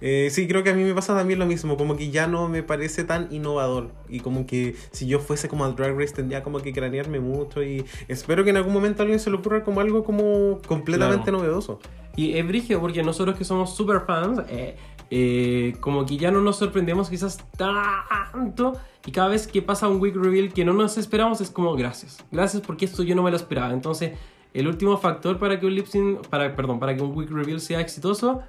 Eh, 0.02 0.28
sí, 0.30 0.46
creo 0.46 0.62
que 0.62 0.70
a 0.70 0.74
mí 0.74 0.84
me 0.84 0.92
pasa 0.94 1.14
también 1.16 1.38
lo 1.38 1.46
mismo, 1.46 1.76
como 1.78 1.96
que 1.96 2.10
ya 2.10 2.26
no 2.26 2.48
me 2.48 2.62
parece 2.62 3.04
tan 3.04 3.28
innovador, 3.32 3.88
y 4.10 4.20
como 4.20 4.44
que 4.46 4.76
si 4.90 5.06
yo 5.06 5.18
fuese 5.18 5.48
como 5.48 5.64
al 5.64 5.74
Drag 5.76 5.98
Race 5.98 6.12
tendría 6.14 6.42
como 6.42 6.58
que 6.60 6.74
cranearme 6.74 7.20
mucho, 7.20 7.62
y 7.62 7.84
espero 8.08 8.44
que 8.44 8.50
en 8.50 8.58
algún 8.58 8.74
momento 8.74 9.02
alguien 9.02 9.18
se 9.18 9.30
le 9.30 9.36
ocurra 9.36 9.64
como 9.64 9.80
algo 9.80 9.93
como 10.02 10.58
completamente 10.66 11.24
Claro. 11.30 11.38
novedoso. 11.38 11.78
Y 12.16 12.38
es 12.38 12.46
brígido 12.46 12.80
porque 12.80 13.02
nosotros 13.02 13.36
que 13.36 13.44
somos 13.44 13.74
super 13.76 14.00
fans, 14.06 14.40
eh, 14.48 14.76
eh, 15.10 15.76
como 15.80 16.06
que 16.06 16.16
ya 16.16 16.30
no 16.30 16.40
nos 16.40 16.56
sorprendemos 16.56 17.10
quizás 17.10 17.38
tanto 17.56 18.72
y 19.06 19.12
cada 19.12 19.28
vez 19.28 19.46
que 19.46 19.62
pasa 19.62 19.88
un 19.88 20.00
week 20.00 20.16
reveal 20.16 20.52
que 20.52 20.64
no 20.64 20.72
nos 20.72 20.96
esperamos 20.96 21.40
es 21.40 21.50
como 21.50 21.74
gracias, 21.74 22.24
gracias 22.32 22.62
porque 22.64 22.84
esto 22.86 23.02
yo 23.02 23.14
no 23.14 23.22
me 23.22 23.30
lo 23.30 23.36
esperaba. 23.36 23.72
Entonces, 23.72 24.12
el 24.54 24.66
último 24.68 24.96
factor 24.96 25.38
para 25.38 25.58
que 25.60 25.66
un 25.66 25.74
lip 25.74 25.86
sync, 25.86 26.26
para, 26.28 26.54
perdón, 26.56 26.78
para 26.80 26.96
que 26.96 27.02
un 27.02 27.16
week 27.16 27.30
reveal 27.30 27.60
sea 27.60 27.80
exitoso, 27.80 28.40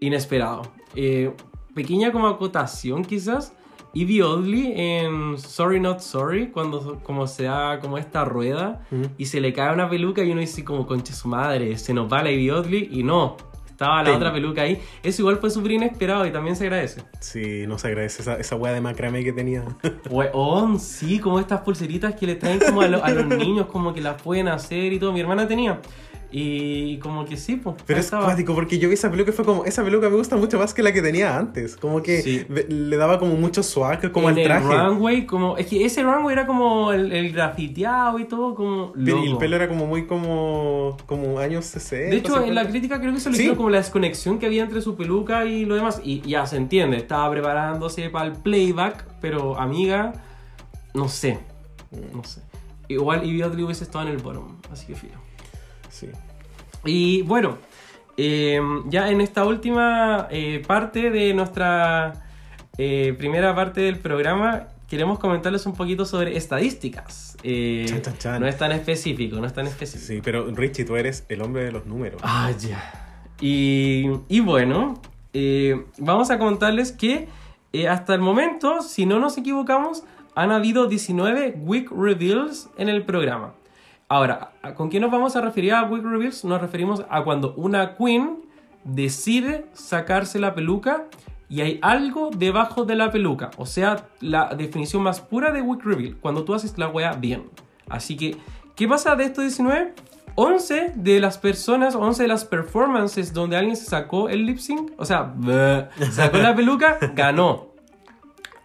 inesperado. 0.00 0.62
Eh, 0.94 1.34
pequeña 1.74 2.12
como 2.12 2.28
acotación 2.28 3.04
quizás. 3.04 3.52
Evie 3.94 4.22
Oddly 4.22 4.72
en 4.76 5.38
Sorry 5.38 5.80
Not 5.80 6.00
Sorry, 6.00 6.48
cuando 6.50 7.00
como 7.02 7.26
se 7.26 7.44
da 7.44 7.78
como 7.80 7.98
esta 7.98 8.24
rueda 8.24 8.84
Ujú. 8.90 9.10
y 9.18 9.26
se 9.26 9.40
le 9.40 9.52
cae 9.52 9.72
una 9.72 9.88
peluca 9.88 10.22
y 10.24 10.30
uno 10.32 10.40
dice 10.40 10.64
como 10.64 10.86
concha 10.86 11.14
su 11.14 11.28
madre, 11.28 11.76
se 11.78 11.94
nos 11.94 12.12
va 12.12 12.22
la 12.22 12.30
Evie 12.30 12.50
Oddly 12.52 12.88
y 12.92 13.02
no, 13.02 13.36
estaba 13.68 14.02
la 14.02 14.10
Sí. 14.10 14.16
otra 14.16 14.32
peluca 14.32 14.62
ahí. 14.62 14.80
Eso 15.02 15.22
igual 15.22 15.38
fue 15.38 15.50
súper 15.50 15.72
inesperado 15.72 16.26
y 16.26 16.30
también 16.30 16.54
se 16.56 16.64
agradece. 16.64 17.02
Sí, 17.20 17.64
no 17.66 17.78
se 17.78 17.88
agradece 17.88 18.22
esa, 18.22 18.36
esa 18.36 18.56
wea 18.56 18.72
de 18.72 18.80
macramé 18.80 19.22
que 19.24 19.32
tenía. 19.32 19.64
Weón, 20.10 20.78
sí, 20.80 21.18
como 21.18 21.38
estas 21.40 21.60
pulseritas 21.62 22.14
que 22.14 22.26
le 22.26 22.34
traen 22.36 22.60
como 22.60 22.80
a, 22.82 22.88
lo- 22.88 23.04
a 23.04 23.10
los 23.10 23.26
niños, 23.38 23.66
como 23.66 23.92
que 23.94 24.00
las 24.00 24.20
pueden 24.22 24.48
hacer 24.48 24.92
y 24.92 24.98
todo. 24.98 25.12
Mi 25.12 25.20
hermana 25.20 25.46
tenía. 25.48 25.80
Y 26.36 26.98
como 26.98 27.24
que 27.24 27.36
sí, 27.36 27.54
pues. 27.54 27.76
Pero 27.86 28.00
es 28.00 28.10
cuático 28.10 28.56
porque 28.56 28.80
yo 28.80 28.88
vi 28.88 28.94
esa 28.94 29.08
peluca 29.08 29.30
y 29.30 29.32
fue 29.32 29.44
como, 29.44 29.64
esa 29.66 29.84
peluca 29.84 30.08
me 30.10 30.16
gusta 30.16 30.34
mucho 30.36 30.58
más 30.58 30.74
que 30.74 30.82
la 30.82 30.92
que 30.92 31.00
tenía 31.00 31.38
antes. 31.38 31.76
Como 31.76 32.02
que 32.02 32.22
Sí. 32.22 32.44
le 32.68 32.96
daba 32.96 33.20
como 33.20 33.36
mucho 33.36 33.62
swag 33.62 34.10
como 34.10 34.28
en 34.30 34.38
al 34.38 34.42
traje. 34.44 34.64
el 34.74 34.80
runway, 34.80 35.26
como. 35.26 35.56
Es 35.56 35.68
que 35.68 35.84
ese 35.84 36.02
runway 36.02 36.32
era 36.32 36.44
como 36.44 36.92
el, 36.92 37.12
el 37.12 37.30
grafiteado 37.32 38.18
y 38.18 38.24
todo, 38.24 38.56
como. 38.56 38.92
Y 38.96 39.10
el 39.30 39.36
pelo 39.36 39.54
era 39.54 39.68
como 39.68 39.86
muy 39.86 40.06
como, 40.08 40.96
como 41.06 41.38
años 41.38 41.66
60. 41.66 42.10
De 42.10 42.16
hecho, 42.16 42.42
en 42.42 42.56
la 42.56 42.62
50. 42.62 42.70
crítica 42.70 43.00
creo 43.00 43.14
que 43.14 43.20
se 43.20 43.30
le 43.30 43.36
Sí. 43.36 43.48
como 43.54 43.70
la 43.70 43.78
desconexión 43.78 44.40
que 44.40 44.46
había 44.46 44.64
entre 44.64 44.80
su 44.80 44.96
peluca 44.96 45.44
y 45.44 45.64
lo 45.66 45.76
demás. 45.76 46.00
Y 46.02 46.20
ya 46.22 46.46
se 46.48 46.56
entiende, 46.56 46.96
estaba 46.96 47.30
preparándose 47.30 48.10
para 48.10 48.26
el 48.26 48.32
playback, 48.32 49.06
pero 49.20 49.56
amiga, 49.56 50.12
no 50.94 51.08
sé. 51.08 51.38
No 52.12 52.24
sé. 52.24 52.40
Igual 52.88 53.20
Oddly 53.20 53.62
hubiese 53.62 53.84
estado 53.84 54.08
en 54.08 54.10
el 54.14 54.18
bottom, 54.20 54.56
así 54.72 54.86
que 54.88 54.96
filo. 54.96 55.14
Sí. 55.90 56.08
Y 56.84 57.22
bueno, 57.22 57.58
eh, 58.16 58.60
ya 58.86 59.10
en 59.10 59.20
esta 59.20 59.44
última 59.44 60.28
eh, 60.30 60.62
parte 60.66 61.10
de 61.10 61.34
nuestra 61.34 62.24
eh, 62.78 63.14
primera 63.18 63.54
parte 63.54 63.80
del 63.80 63.98
programa, 63.98 64.68
queremos 64.88 65.18
comentarles 65.18 65.66
un 65.66 65.74
poquito 65.74 66.04
sobre 66.04 66.36
estadísticas. 66.36 67.36
Eh, 67.42 67.86
Chan, 67.88 68.02
chan, 68.02 68.18
chan. 68.18 68.40
No 68.40 68.46
es 68.46 68.56
tan 68.56 68.72
específico, 68.72 69.36
no 69.36 69.46
es 69.46 69.52
tan 69.52 69.66
específico. 69.66 70.06
Sí, 70.06 70.20
pero 70.22 70.46
Richie, 70.54 70.84
tú 70.84 70.96
eres 70.96 71.24
el 71.28 71.42
hombre 71.42 71.64
de 71.64 71.72
los 71.72 71.86
números. 71.86 72.20
Ah, 72.22 72.50
ya. 72.58 73.26
Y, 73.40 74.04
y 74.28 74.40
bueno, 74.40 75.00
vamos 75.98 76.30
a 76.30 76.38
contarles 76.38 76.92
que 76.92 77.28
hasta 77.88 78.14
el 78.14 78.20
momento, 78.20 78.82
si 78.82 79.04
no 79.04 79.18
nos 79.18 79.36
equivocamos, 79.36 80.04
han 80.36 80.52
habido 80.52 80.86
19 80.86 81.56
Week 81.58 81.90
Reveals 81.90 82.68
en 82.78 82.88
el 82.88 83.04
programa. 83.04 83.54
Ahora, 84.08 84.52
¿a- 84.62 84.74
¿con 84.74 84.90
qué 84.90 85.00
nos 85.00 85.10
vamos 85.10 85.34
a 85.36 85.40
referir 85.40 85.72
a 85.74 85.84
Week 85.84 86.04
Reveals? 86.04 86.44
Nos 86.44 86.60
referimos 86.60 87.04
a 87.08 87.22
cuando 87.24 87.54
una 87.56 87.96
queen 87.96 88.42
decide 88.84 89.66
sacarse 89.72 90.38
la 90.38 90.54
peluca 90.54 91.04
y 91.48 91.60
hay 91.62 91.78
algo 91.82 92.30
debajo 92.30 92.84
de 92.84 92.96
la 92.96 93.10
peluca. 93.10 93.50
O 93.56 93.66
sea, 93.66 94.08
la 94.20 94.54
definición 94.54 95.02
más 95.02 95.20
pura 95.20 95.52
de 95.52 95.62
Week 95.62 95.82
Reveal, 95.82 96.16
cuando 96.20 96.44
tú 96.44 96.54
haces 96.54 96.76
la 96.78 96.88
wea 96.88 97.12
bien. 97.12 97.44
Así 97.88 98.16
que, 98.16 98.36
¿qué 98.74 98.86
pasa 98.88 99.16
de 99.16 99.24
estos 99.24 99.44
19? 99.44 99.94
11 100.36 100.92
de 100.96 101.20
las 101.20 101.38
personas, 101.38 101.94
11 101.94 102.22
de 102.24 102.28
las 102.28 102.44
performances 102.44 103.32
donde 103.32 103.56
alguien 103.56 103.76
se 103.76 103.84
sacó 103.84 104.28
el 104.28 104.46
lip 104.46 104.58
sync, 104.58 104.90
o 104.98 105.04
sea, 105.04 105.32
sacó 106.10 106.38
la 106.38 106.54
peluca, 106.56 106.98
ganó. 107.14 107.68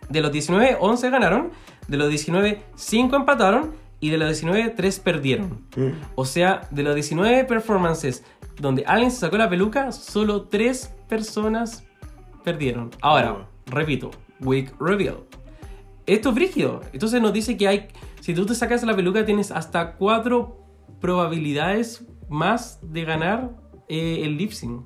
De 0.10 0.22
los 0.22 0.32
19, 0.32 0.78
11 0.80 1.10
ganaron. 1.12 1.52
De 1.88 1.98
los 1.98 2.10
19, 2.10 2.64
5 2.76 3.16
empataron. 3.16 3.74
Y 4.00 4.10
de 4.10 4.18
los 4.18 4.28
19, 4.30 4.70
3 4.70 5.00
perdieron. 5.00 5.66
Mm. 5.76 5.90
O 6.16 6.26
sea, 6.26 6.62
de 6.72 6.84
los 6.84 6.96
19 6.96 7.44
performances 7.46 8.24
donde 8.60 8.84
alguien 8.86 9.12
se 9.12 9.18
sacó 9.20 9.38
la 9.38 9.50
peluca, 9.50 9.92
solo 9.92 10.44
3 10.44 10.94
personas 11.08 11.84
perdieron. 12.44 12.92
Ahora, 13.02 13.34
Oh. 13.34 13.46
repito, 13.66 14.12
Week 14.42 14.74
Reveal. 14.80 15.18
Esto 16.06 16.30
es 16.30 16.36
brígido. 16.36 16.82
Entonces 16.94 17.22
nos 17.22 17.34
dice 17.34 17.56
que 17.58 17.68
hay. 17.68 17.88
Si 18.22 18.34
tú 18.34 18.46
te 18.46 18.56
sacas 18.56 18.84
la 18.84 18.96
peluca, 18.96 19.26
tienes 19.26 19.52
hasta 19.52 19.94
4 19.96 20.58
probabilidades 21.00 22.06
más 22.30 22.80
de 22.82 23.04
ganar 23.06 23.52
eh, 23.88 24.22
el 24.24 24.38
lip 24.38 24.52
sync. 24.52 24.84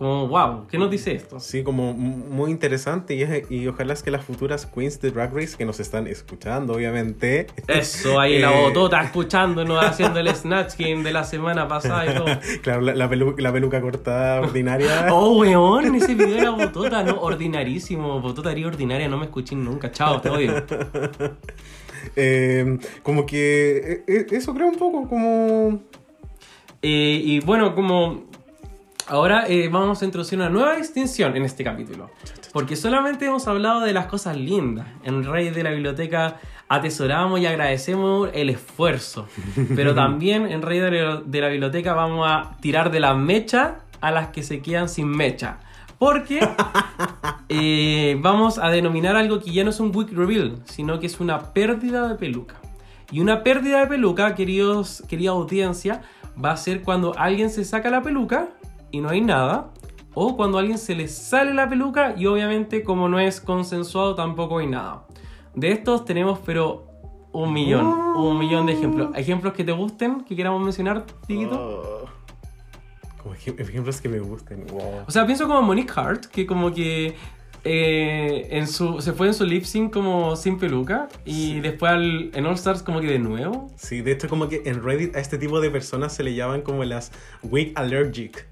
Como, 0.00 0.28
wow, 0.28 0.66
¿qué 0.66 0.78
nos 0.78 0.90
dice 0.90 1.12
esto? 1.12 1.38
Sí, 1.40 1.62
como 1.62 1.92
muy 1.92 2.50
interesante 2.50 3.14
y, 3.50 3.66
ojalá 3.66 3.92
es 3.92 4.02
que 4.02 4.10
las 4.10 4.24
futuras 4.24 4.64
queens 4.64 4.98
de 5.02 5.10
Drag 5.10 5.30
Race 5.34 5.58
que 5.58 5.66
nos 5.66 5.78
están 5.78 6.06
escuchando, 6.06 6.72
obviamente. 6.72 7.48
Eso, 7.68 8.18
ahí 8.18 8.38
la 8.38 8.50
Eh, 8.58 8.62
botota 8.62 9.02
escuchándonos 9.04 9.84
haciendo 9.84 10.18
el 10.20 10.34
Snatch 10.34 10.78
Game 10.78 11.02
de 11.02 11.12
la 11.12 11.22
semana 11.24 11.68
pasada 11.68 12.10
y 12.10 12.16
todo. 12.16 12.24
Claro, 12.62 12.80
la, 12.80 12.94
la 12.94 13.10
pelu- 13.10 13.38
la 13.38 13.52
peluca 13.52 13.78
cortada 13.82 14.40
ordinaria. 14.40 15.08
Oh, 15.12 15.36
weón, 15.40 15.94
ese 15.94 16.14
video 16.14 16.34
de 16.34 16.42
la 16.44 16.50
botota, 16.50 17.02
no, 17.02 17.20
ordinarísimo. 17.20 18.22
Botota 18.22 18.48
haría 18.48 18.68
ordinaria, 18.68 19.06
no 19.06 19.18
me 19.18 19.26
escuché 19.26 19.54
nunca. 19.54 19.92
Chao, 19.92 20.18
te 20.22 20.30
odio. 20.30 20.64
Eh, 22.16 22.78
como 23.02 23.26
que 23.26 23.76
eh, 23.76 24.04
eh, 24.08 24.26
eso 24.30 24.54
creo 24.54 24.66
un 24.68 24.76
poco 24.76 25.06
como... 25.06 25.82
Eh, 26.80 27.20
y 27.22 27.40
bueno, 27.40 27.74
como 27.74 28.29
ahora 29.10 29.44
eh, 29.48 29.68
vamos 29.68 30.00
a 30.02 30.04
introducir 30.04 30.38
una 30.38 30.48
nueva 30.48 30.76
distinción 30.76 31.36
en 31.36 31.44
este 31.44 31.64
capítulo. 31.64 32.10
Porque 32.52 32.76
solamente 32.76 33.26
hemos 33.26 33.46
hablado 33.48 33.80
de 33.80 33.92
las 33.92 34.06
cosas 34.06 34.36
lindas. 34.36 34.86
En 35.02 35.24
Rey 35.24 35.50
de 35.50 35.64
la 35.64 35.70
Biblioteca 35.70 36.36
atesoramos 36.68 37.40
y 37.40 37.46
agradecemos 37.46 38.30
el 38.32 38.50
esfuerzo. 38.50 39.26
Pero 39.74 39.94
también 39.96 40.46
en 40.46 40.62
Rey 40.62 40.78
de 40.78 41.40
la, 41.40 41.48
Biblioteca 41.48 41.92
vamos 41.92 42.24
a 42.28 42.56
tirar 42.60 42.92
de 42.92 43.00
la 43.00 43.14
mecha 43.14 43.80
a 44.00 44.12
las 44.12 44.28
que 44.28 44.44
se 44.44 44.62
quedan 44.62 44.88
sin 44.88 45.08
mecha. 45.08 45.58
Porque 45.98 46.40
eh, 47.48 48.16
vamos 48.20 48.58
a 48.58 48.70
denominar 48.70 49.16
algo 49.16 49.40
que 49.40 49.50
ya 49.50 49.64
no 49.64 49.70
es 49.70 49.80
un 49.80 49.94
week 49.94 50.12
reveal, 50.12 50.62
sino 50.66 51.00
que 51.00 51.06
es 51.06 51.18
una 51.18 51.52
pérdida 51.52 52.08
de 52.08 52.14
peluca. 52.14 52.54
Y 53.10 53.18
una 53.18 53.42
pérdida 53.42 53.80
de 53.80 53.88
peluca, 53.88 54.36
queridos, 54.36 55.02
querida 55.08 55.30
audiencia, 55.32 56.02
va 56.42 56.52
a 56.52 56.56
ser 56.56 56.82
cuando 56.82 57.12
alguien 57.18 57.50
se 57.50 57.64
saca 57.64 57.90
la 57.90 58.02
peluca 58.02 58.50
y 58.90 59.00
no 59.00 59.08
hay 59.10 59.20
nada. 59.20 59.70
O 60.14 60.36
cuando 60.36 60.58
a 60.58 60.60
alguien 60.60 60.78
se 60.78 60.94
le 60.94 61.06
sale 61.08 61.54
la 61.54 61.68
peluca 61.68 62.14
y 62.16 62.26
obviamente 62.26 62.82
como 62.82 63.08
no 63.08 63.20
es 63.20 63.40
consensuado 63.40 64.14
tampoco 64.14 64.58
hay 64.58 64.66
nada. 64.66 65.06
De 65.54 65.70
estos 65.72 66.04
tenemos 66.04 66.38
pero 66.44 66.86
un 67.32 67.52
millón, 67.52 67.86
un 67.86 68.38
millón 68.38 68.66
de 68.66 68.72
ejemplos. 68.72 69.10
¿Ejemplos 69.14 69.52
que 69.54 69.62
te 69.64 69.72
gusten, 69.72 70.24
que 70.24 70.34
queramos 70.34 70.62
mencionar, 70.62 71.04
Tiguito? 71.28 71.54
Oh. 71.54 72.10
Como 73.22 73.34
ejem- 73.34 73.60
ejemplos 73.60 74.00
que 74.00 74.08
me 74.08 74.18
gusten. 74.18 74.66
Wow. 74.66 75.04
O 75.06 75.10
sea, 75.10 75.26
pienso 75.26 75.46
como 75.46 75.62
Monique 75.62 75.92
Hart, 75.94 76.24
que 76.26 76.44
como 76.46 76.72
que 76.72 77.14
eh, 77.62 78.48
en 78.50 78.66
su, 78.66 79.00
se 79.02 79.12
fue 79.12 79.28
en 79.28 79.34
su 79.34 79.44
lip 79.44 79.64
sync 79.64 79.92
como 79.92 80.34
sin 80.34 80.58
peluca 80.58 81.08
y 81.24 81.60
después 81.60 81.92
al- 81.92 82.30
en 82.34 82.46
All 82.46 82.54
Stars 82.54 82.82
como 82.82 83.00
que 83.00 83.06
de 83.08 83.18
nuevo. 83.18 83.70
Sí, 83.76 84.00
de 84.00 84.12
hecho 84.12 84.28
como 84.28 84.48
que 84.48 84.62
en 84.64 84.82
Reddit 84.82 85.14
a 85.14 85.20
este 85.20 85.38
tipo 85.38 85.60
de 85.60 85.70
personas 85.70 86.12
se 86.14 86.22
le 86.24 86.34
llaman 86.34 86.62
como 86.62 86.82
las 86.84 87.12
wig 87.44 87.72
allergic. 87.76 88.48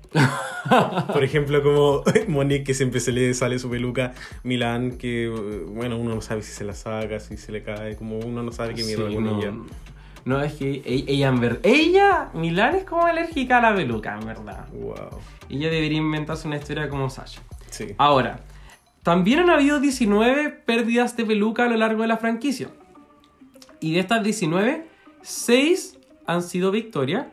Por 1.13 1.25
ejemplo, 1.25 1.63
como 1.63 2.03
Monique 2.29 2.65
que 2.65 2.75
siempre 2.75 3.01
se 3.01 3.13
le 3.13 3.33
sale 3.35 3.59
su 3.59 3.71
peluca, 3.71 4.15
Milan 4.43 4.99
que, 4.99 5.25
eh, 5.27 5.65
bueno, 5.69 5.99
uno 5.99 6.15
no 6.15 6.21
sabe 6.21 6.43
si 6.43 6.53
se 6.53 6.65
la 6.65 6.75
saca, 6.75 7.21
si 7.21 7.37
se 7.37 7.53
le 7.53 7.63
cae, 7.63 7.97
como 7.97 8.19
uno 8.19 8.43
no 8.43 8.53
sabe 8.53 8.75
qué 8.75 8.85
mierda 8.85 9.09
Sí, 9.09 9.15
con 9.15 9.25
no, 9.25 9.39
ella. 9.39 9.53
no, 10.25 10.43
es 10.43 10.53
que 10.55 10.83
e- 10.85 11.05
ella 11.09 11.29
en 11.29 11.41
verdad... 11.41 11.61
Ella, 11.63 12.31
Milán 12.35 12.75
es 12.77 12.85
como 12.85 13.05
alérgica 13.07 13.59
a 13.59 13.71
la 13.71 13.75
peluca, 13.75 14.19
en 14.19 14.27
verdad. 14.27 14.69
Wow. 14.73 15.21
Ella 15.49 15.71
debería 15.71 15.99
inventarse 15.99 16.47
una 16.47 16.57
historia 16.57 16.89
como 16.89 17.09
Sasha. 17.11 17.41
Sí. 17.71 17.95
Ahora, 17.99 18.41
también 19.03 19.41
han 19.41 19.51
habido 19.51 19.81
19 19.81 20.51
pérdidas 20.67 21.17
de 21.17 21.25
peluca 21.25 21.65
a 21.65 21.69
lo 21.69 21.77
largo 21.77 22.03
de 22.03 22.09
la 22.09 22.19
franquicia. 22.19 22.69
Y 23.81 23.93
de 23.95 24.01
estas 24.01 24.23
19, 24.25 24.87
6 25.23 25.99
han 26.27 26.43
sido 26.43 26.71
victoria, 26.71 27.31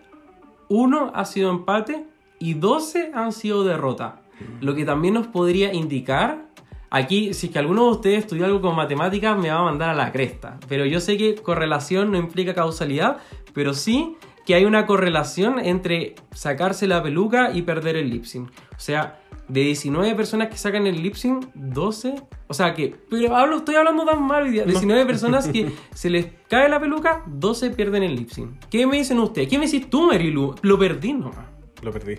1 0.70 1.12
ha 1.14 1.26
sido 1.26 1.50
empate 1.50 2.06
y 2.40 2.54
12 2.56 3.12
han 3.14 3.32
sido 3.32 3.64
derrota. 3.64 4.22
Lo 4.62 4.76
que 4.76 4.86
también 4.86 5.14
nos 5.14 5.28
podría 5.28 5.74
indicar, 5.74 6.46
aquí, 6.90 7.34
si 7.34 7.48
es 7.48 7.54
que 7.54 7.60
alguno 7.60 7.86
de 7.86 7.92
ustedes 7.92 8.20
estudió 8.20 8.46
algo 8.46 8.62
con 8.62 8.76
matemáticas, 8.76 9.38
me 9.38 9.50
va 9.50 9.60
a 9.60 9.64
mandar 9.64 9.90
a 9.90 9.96
la 9.96 10.12
cresta. 10.12 10.60
Pero 10.68 10.86
yo 10.86 11.00
sé 11.00 11.18
que 11.18 11.36
correlación 11.36 12.12
no 12.12 12.18
implica 12.18 12.54
causalidad, 12.54 13.18
pero 13.54 13.74
sí 13.74 14.16
que 14.46 14.56
hay 14.56 14.66
una 14.66 14.86
correlación 14.86 15.60
entre 15.60 16.16
sacarse 16.32 16.88
la 16.88 17.02
peluca 17.02 17.52
y 17.54 17.64
perder 17.64 17.96
el 17.96 18.10
lip 18.10 18.26
sync. 18.26 18.50
O 18.50 18.80
sea, 18.80 19.20
de 19.48 19.62
19 19.62 20.16
personas 20.16 20.50
que 20.50 20.58
sacan 20.58 20.88
el 20.88 21.02
lip 21.02 21.16
sync, 21.16 21.48
12. 21.56 22.16
O 22.48 22.54
sea 22.54 22.74
que. 22.74 22.96
Pero 23.10 23.36
hablo, 23.36 23.58
estoy 23.58 23.76
hablando 23.76 24.06
tan 24.06 24.22
mal 24.22 24.44
hoy 24.44 24.52
día. 24.52 24.66
19 24.66 25.06
personas 25.06 25.48
que 25.48 25.72
se 25.94 26.10
les 26.10 26.28
cae 26.48 26.70
la 26.70 26.80
peluca, 26.80 27.24
12 27.28 27.72
pierden 27.72 28.04
el 28.04 28.16
lip 28.16 28.30
sync. 28.30 28.66
¿Qué 28.70 28.86
me 28.86 28.98
dicen 28.98 29.20
ustedes? 29.20 29.48
¿Qué 29.48 29.58
me 29.58 29.66
decís 29.66 29.90
tú, 29.90 30.08
Marilu? 30.08 30.56
Lo 30.62 30.78
perdí 30.78 31.14
nomás. 31.14 31.55
Lo 31.82 31.92
perdí. 31.92 32.18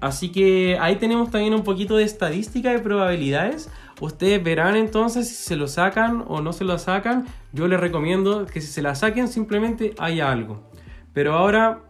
Así 0.00 0.32
que 0.32 0.78
ahí 0.80 0.96
tenemos 0.96 1.30
también 1.30 1.52
un 1.52 1.62
poquito 1.62 1.96
de 1.96 2.04
estadística 2.04 2.70
de 2.70 2.78
probabilidades. 2.78 3.68
Ustedes 4.00 4.42
verán 4.42 4.76
entonces 4.76 5.28
si 5.28 5.34
se 5.34 5.56
lo 5.56 5.68
sacan 5.68 6.24
o 6.26 6.40
no 6.40 6.54
se 6.54 6.64
lo 6.64 6.78
sacan. 6.78 7.26
Yo 7.52 7.68
les 7.68 7.78
recomiendo 7.78 8.46
que 8.46 8.62
si 8.62 8.68
se 8.68 8.80
la 8.80 8.94
saquen 8.94 9.28
simplemente 9.28 9.94
haya 9.98 10.32
algo. 10.32 10.70
Pero 11.12 11.34
ahora 11.34 11.82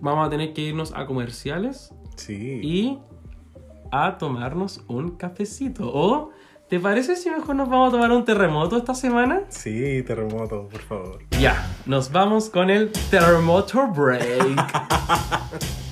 vamos 0.00 0.24
a 0.26 0.30
tener 0.30 0.52
que 0.52 0.60
irnos 0.62 0.92
a 0.94 1.06
comerciales 1.06 1.92
Sí. 2.14 2.60
y 2.62 2.98
a 3.90 4.18
tomarnos 4.18 4.84
un 4.86 5.16
cafecito. 5.16 5.90
¿O 5.92 6.30
te 6.68 6.78
parece 6.78 7.16
si 7.16 7.28
mejor 7.30 7.56
nos 7.56 7.68
vamos 7.68 7.88
a 7.88 7.92
tomar 7.96 8.12
un 8.12 8.24
terremoto 8.24 8.76
esta 8.76 8.94
semana? 8.94 9.42
Sí, 9.48 10.04
terremoto, 10.06 10.68
por 10.68 10.82
favor. 10.82 11.18
Ya, 11.40 11.66
nos 11.86 12.12
vamos 12.12 12.50
con 12.50 12.70
el 12.70 12.92
terremoto 13.10 13.88
break. 13.88 14.62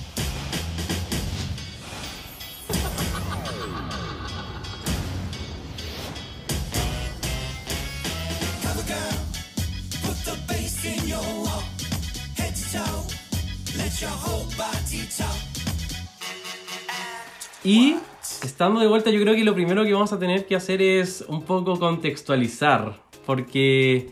Y 17.67 17.95
estando 18.43 18.79
de 18.79 18.87
vuelta, 18.87 19.09
yo 19.09 19.19
creo 19.21 19.35
que 19.35 19.43
lo 19.43 19.53
primero 19.53 19.83
que 19.83 19.91
vamos 19.93 20.13
a 20.13 20.19
tener 20.19 20.45
que 20.45 20.55
hacer 20.55 20.81
es 20.81 21.25
un 21.27 21.41
poco 21.43 21.77
contextualizar, 21.77 23.01
porque 23.25 24.11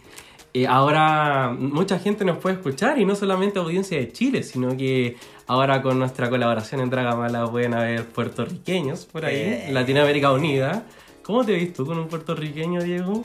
eh, 0.54 0.68
ahora 0.68 1.56
mucha 1.58 1.98
gente 2.00 2.26
nos 2.26 2.38
puede 2.40 2.56
escuchar 2.56 3.00
y 3.00 3.06
no 3.06 3.16
solamente 3.16 3.58
audiencia 3.60 3.98
de 3.98 4.12
Chile, 4.12 4.44
sino 4.44 4.76
que 4.76 5.16
ahora 5.48 5.82
con 5.82 5.98
nuestra 5.98 6.30
colaboración 6.30 6.82
en 6.82 6.90
Dragamala 6.90 7.50
pueden 7.50 7.74
haber 7.76 8.06
puertorriqueños 8.08 9.06
por 9.06 9.24
ahí, 9.26 9.36
Eh. 9.38 9.70
Latinoamérica 9.72 10.34
Unida. 10.34 10.84
¿Cómo 11.24 11.46
te 11.46 11.54
ves 11.54 11.72
tú 11.74 11.86
con 11.86 11.98
un 11.98 12.08
puertorriqueño, 12.10 12.82
Diego? 12.84 13.24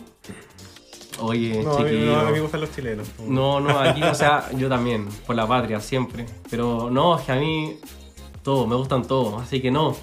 Oye, 1.18 1.61
No, 1.62 1.72
a 1.76 1.81
mí, 1.81 1.91
chiquillo. 1.91 2.07
no, 2.14 2.20
a 2.20 2.24
mí 2.26 2.33
me 2.35 2.41
gustan 2.41 2.61
los 2.61 2.72
chilenos. 2.74 3.09
No, 3.26 3.59
no, 3.61 3.78
aquí, 3.81 4.03
o 4.03 4.14
sea, 4.14 4.49
yo 4.57 4.68
también, 4.68 5.07
por 5.26 5.35
la 5.35 5.47
patria, 5.47 5.81
siempre. 5.81 6.24
Pero 6.49 6.89
no, 6.89 7.18
es 7.18 7.24
que 7.26 7.33
a 7.33 7.37
mí 7.37 7.76
todo, 8.45 8.66
me 8.68 8.76
gustan 8.76 9.03
todos, 9.07 9.43
así 9.43 9.61
que 9.61 9.70
no. 9.72 9.95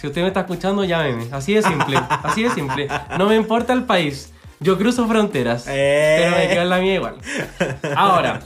Si 0.00 0.06
usted 0.06 0.22
me 0.22 0.28
está 0.28 0.40
escuchando, 0.40 0.84
llámeme. 0.84 1.26
Así 1.32 1.52
de 1.54 1.62
simple, 1.62 1.96
así 2.22 2.42
de 2.42 2.50
simple. 2.50 2.88
No 3.18 3.28
me 3.28 3.36
importa 3.36 3.72
el 3.72 3.84
país. 3.84 4.32
Yo 4.60 4.76
cruzo 4.78 5.06
fronteras, 5.06 5.66
Eh. 5.68 6.16
pero 6.20 6.36
me 6.36 6.48
quedo 6.48 6.62
en 6.62 6.68
la 6.70 6.78
mía 6.78 6.94
igual. 6.94 7.16
Ahora, 7.96 8.40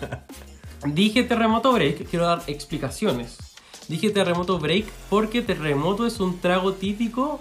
dije 0.87 1.23
terremoto 1.25 1.73
break, 1.73 2.09
quiero 2.09 2.27
dar 2.27 2.43
explicaciones. 2.47 3.37
Dije 3.89 4.11
terremoto 4.11 4.59
break 4.59 4.87
porque 5.11 5.43
terremoto 5.43 6.07
es 6.07 6.21
un 6.21 6.41
trago 6.41 6.73
típico, 6.75 7.41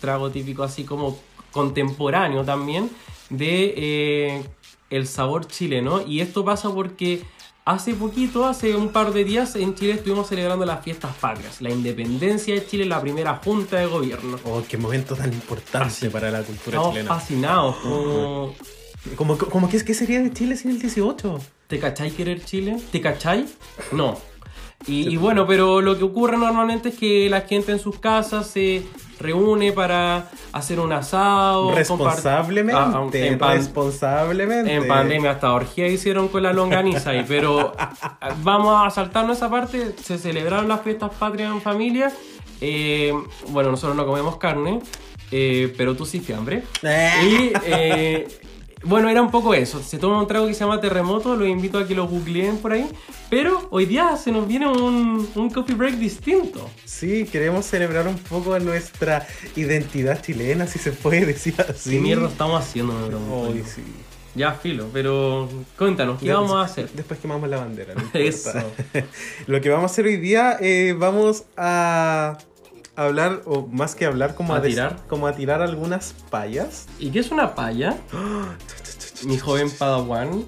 trago 0.00 0.30
típico 0.30 0.62
así 0.62 0.84
como 0.84 1.18
contemporáneo 1.52 2.44
también, 2.44 2.90
de 3.30 3.74
eh, 3.76 4.44
el 4.90 5.06
sabor 5.06 5.46
chileno. 5.46 6.02
Y 6.06 6.20
esto 6.20 6.44
pasa 6.44 6.70
porque 6.70 7.22
hace 7.64 7.94
poquito, 7.94 8.46
hace 8.46 8.76
un 8.76 8.90
par 8.90 9.12
de 9.12 9.24
días, 9.24 9.56
en 9.56 9.74
Chile 9.74 9.92
estuvimos 9.94 10.28
celebrando 10.28 10.64
las 10.64 10.82
fiestas 10.84 11.14
patrias, 11.16 11.60
la 11.60 11.70
independencia 11.70 12.54
de 12.54 12.66
Chile, 12.66 12.84
la 12.84 13.00
primera 13.00 13.40
junta 13.42 13.78
de 13.78 13.86
gobierno. 13.86 14.38
Oh, 14.44 14.62
qué 14.68 14.76
momento 14.76 15.14
tan 15.16 15.32
importante 15.32 16.10
para 16.10 16.30
la 16.30 16.42
cultura 16.42 16.76
Estamos 16.76 16.90
chilena. 16.90 17.14
fascinados. 17.14 17.76
Como, 17.76 18.54
¿Cómo, 19.16 19.38
cómo 19.38 19.68
que 19.68 19.76
es 19.76 19.84
que 19.84 19.94
sería 19.94 20.20
de 20.20 20.32
Chile 20.32 20.56
sin 20.56 20.70
el 20.72 20.78
18? 20.78 21.40
¿Te 21.66 21.78
cachai 21.78 22.10
querer 22.10 22.44
Chile? 22.44 22.76
¿Te 22.92 23.00
cachai? 23.00 23.46
No. 23.92 24.18
Y, 24.86 25.08
y 25.08 25.16
bueno, 25.16 25.46
pero 25.46 25.80
lo 25.80 25.96
que 25.96 26.04
ocurre 26.04 26.36
normalmente 26.36 26.90
es 26.90 26.96
que 26.96 27.30
la 27.30 27.42
gente 27.42 27.72
en 27.72 27.78
sus 27.78 27.98
casas 27.98 28.48
se 28.48 28.82
reúne 29.18 29.72
para 29.72 30.28
hacer 30.52 30.80
un 30.80 30.92
asado. 30.92 31.74
Responsablemente. 31.74 32.80
Ah, 32.80 33.06
en, 33.12 33.38
pan- 33.38 33.56
responsablemente. 33.56 34.74
en 34.74 34.88
pandemia 34.88 35.32
hasta 35.32 35.52
orgía 35.52 35.86
hicieron 35.88 36.28
con 36.28 36.42
la 36.42 36.52
longaniza 36.52 37.10
ahí, 37.10 37.24
pero 37.26 37.72
vamos 38.42 38.86
a 38.86 38.90
saltarnos 38.90 39.36
esa 39.36 39.50
parte. 39.50 39.94
Se 40.02 40.18
celebraron 40.18 40.68
las 40.68 40.82
fiestas 40.82 41.10
patrias 41.18 41.52
en 41.52 41.60
familia. 41.60 42.12
Eh, 42.60 43.12
bueno, 43.48 43.70
nosotros 43.70 43.96
no 43.96 44.06
comemos 44.06 44.36
carne, 44.38 44.80
eh, 45.30 45.72
pero 45.76 45.94
tú 45.94 46.06
sí, 46.06 46.24
hambre. 46.32 46.62
Eh. 46.82 47.10
Y 47.22 47.52
eh, 47.66 48.28
bueno, 48.84 49.08
era 49.08 49.22
un 49.22 49.30
poco 49.30 49.54
eso. 49.54 49.82
Se 49.82 49.98
toma 49.98 50.20
un 50.20 50.26
trago 50.26 50.46
que 50.46 50.54
se 50.54 50.60
llama 50.60 50.80
Terremoto, 50.80 51.36
los 51.36 51.48
invito 51.48 51.78
a 51.78 51.86
que 51.86 51.94
lo 51.94 52.06
googleen 52.06 52.58
por 52.58 52.72
ahí. 52.72 52.86
Pero 53.30 53.66
hoy 53.70 53.86
día 53.86 54.16
se 54.16 54.30
nos 54.30 54.46
viene 54.46 54.66
un, 54.68 55.28
un 55.34 55.50
coffee 55.50 55.74
break 55.74 55.94
distinto. 55.94 56.68
Sí, 56.84 57.24
queremos 57.24 57.66
celebrar 57.66 58.06
un 58.06 58.16
poco 58.16 58.58
nuestra 58.58 59.26
identidad 59.56 60.22
chilena, 60.22 60.66
si 60.66 60.78
se 60.78 60.92
puede 60.92 61.26
decir 61.26 61.54
así. 61.58 61.90
¿Qué 61.90 62.00
mierda 62.00 62.28
estamos 62.28 62.62
haciendo? 62.62 63.10
yo? 63.10 63.52
sí. 63.64 63.82
Ya, 64.34 64.52
filo, 64.52 64.88
pero 64.92 65.48
cuéntanos, 65.78 66.18
¿qué 66.20 66.32
vamos 66.32 66.56
a 66.56 66.62
hacer? 66.62 66.90
Después 66.90 67.20
quemamos 67.20 67.48
la 67.48 67.58
bandera. 67.58 67.94
no. 67.94 68.02
Eso. 68.14 68.50
Lo 69.46 69.60
que 69.60 69.68
vamos 69.68 69.90
a 69.90 69.92
hacer 69.92 70.06
hoy 70.06 70.16
día, 70.16 70.58
eh, 70.60 70.94
vamos 70.98 71.44
a 71.56 72.36
hablar, 72.96 73.42
o 73.46 73.66
más 73.66 73.94
que 73.94 74.06
hablar, 74.06 74.34
como 74.34 74.54
¿A 74.54 74.58
a, 74.58 74.62
tirar? 74.62 75.06
como 75.08 75.26
a 75.26 75.32
tirar 75.32 75.62
algunas 75.62 76.14
payas. 76.30 76.86
¿Y 76.98 77.10
qué 77.10 77.20
es 77.20 77.30
una 77.30 77.54
paya? 77.54 77.96
Mi 79.26 79.38
joven 79.38 79.70
Padawan. 79.70 80.44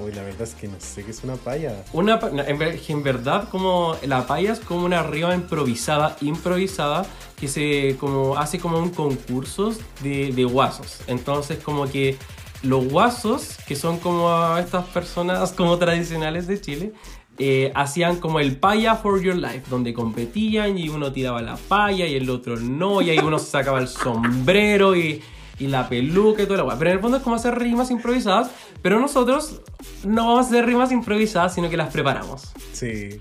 Uy, 0.00 0.10
la 0.12 0.22
verdad 0.22 0.42
es 0.42 0.54
que 0.54 0.66
no 0.66 0.74
sé 0.80 1.04
qué 1.04 1.10
es 1.10 1.22
una 1.22 1.36
paya. 1.36 1.84
Una, 1.92 2.18
en 2.46 3.02
verdad, 3.02 3.48
como 3.50 3.94
la 4.06 4.26
paya 4.26 4.52
es 4.52 4.60
como 4.60 4.84
una 4.84 5.02
riba 5.02 5.34
improvisada, 5.34 6.16
improvisada, 6.20 7.04
que 7.38 7.46
se 7.46 7.96
como 8.00 8.36
hace 8.36 8.58
como 8.58 8.78
un 8.78 8.90
concurso 8.90 9.72
de, 10.00 10.32
de 10.32 10.44
guasos. 10.44 11.00
Entonces, 11.06 11.58
como 11.58 11.86
que 11.88 12.16
los 12.62 12.88
guasos, 12.88 13.58
que 13.66 13.76
son 13.76 13.98
como 13.98 14.56
estas 14.56 14.86
personas 14.86 15.52
como 15.52 15.78
tradicionales 15.78 16.46
de 16.46 16.60
Chile, 16.60 16.92
eh, 17.38 17.72
hacían 17.74 18.16
como 18.16 18.40
el 18.40 18.56
paya 18.56 18.94
for 18.96 19.20
your 19.22 19.36
life, 19.36 19.62
donde 19.70 19.94
competían 19.94 20.78
y 20.78 20.88
uno 20.88 21.12
tiraba 21.12 21.42
la 21.42 21.56
paya 21.56 22.06
y 22.06 22.14
el 22.14 22.28
otro 22.30 22.56
no, 22.56 23.00
y 23.02 23.10
ahí 23.10 23.18
uno 23.18 23.38
se 23.38 23.46
sacaba 23.46 23.80
el 23.80 23.88
sombrero 23.88 24.94
y, 24.94 25.22
y 25.58 25.66
la 25.66 25.88
peluca 25.88 26.42
y 26.42 26.46
toda 26.46 26.58
la 26.58 26.64
guay. 26.64 26.76
Pero 26.78 26.90
en 26.90 26.96
el 26.96 27.02
fondo 27.02 27.16
es 27.16 27.22
como 27.22 27.36
hacer 27.36 27.58
rimas 27.58 27.90
improvisadas, 27.90 28.50
pero 28.82 29.00
nosotros 29.00 29.60
no 30.04 30.28
vamos 30.28 30.46
a 30.46 30.48
hacer 30.48 30.66
rimas 30.66 30.92
improvisadas, 30.92 31.54
sino 31.54 31.70
que 31.70 31.76
las 31.76 31.92
preparamos. 31.92 32.52
Sí. 32.72 33.20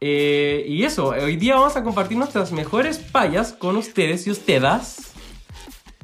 Eh, 0.00 0.64
y 0.68 0.82
eso, 0.82 1.08
hoy 1.08 1.36
día 1.36 1.54
vamos 1.54 1.76
a 1.76 1.82
compartir 1.82 2.18
nuestras 2.18 2.52
mejores 2.52 2.98
payas 2.98 3.52
con 3.52 3.76
ustedes 3.76 4.26
y 4.26 4.30
ustedes. 4.30 5.12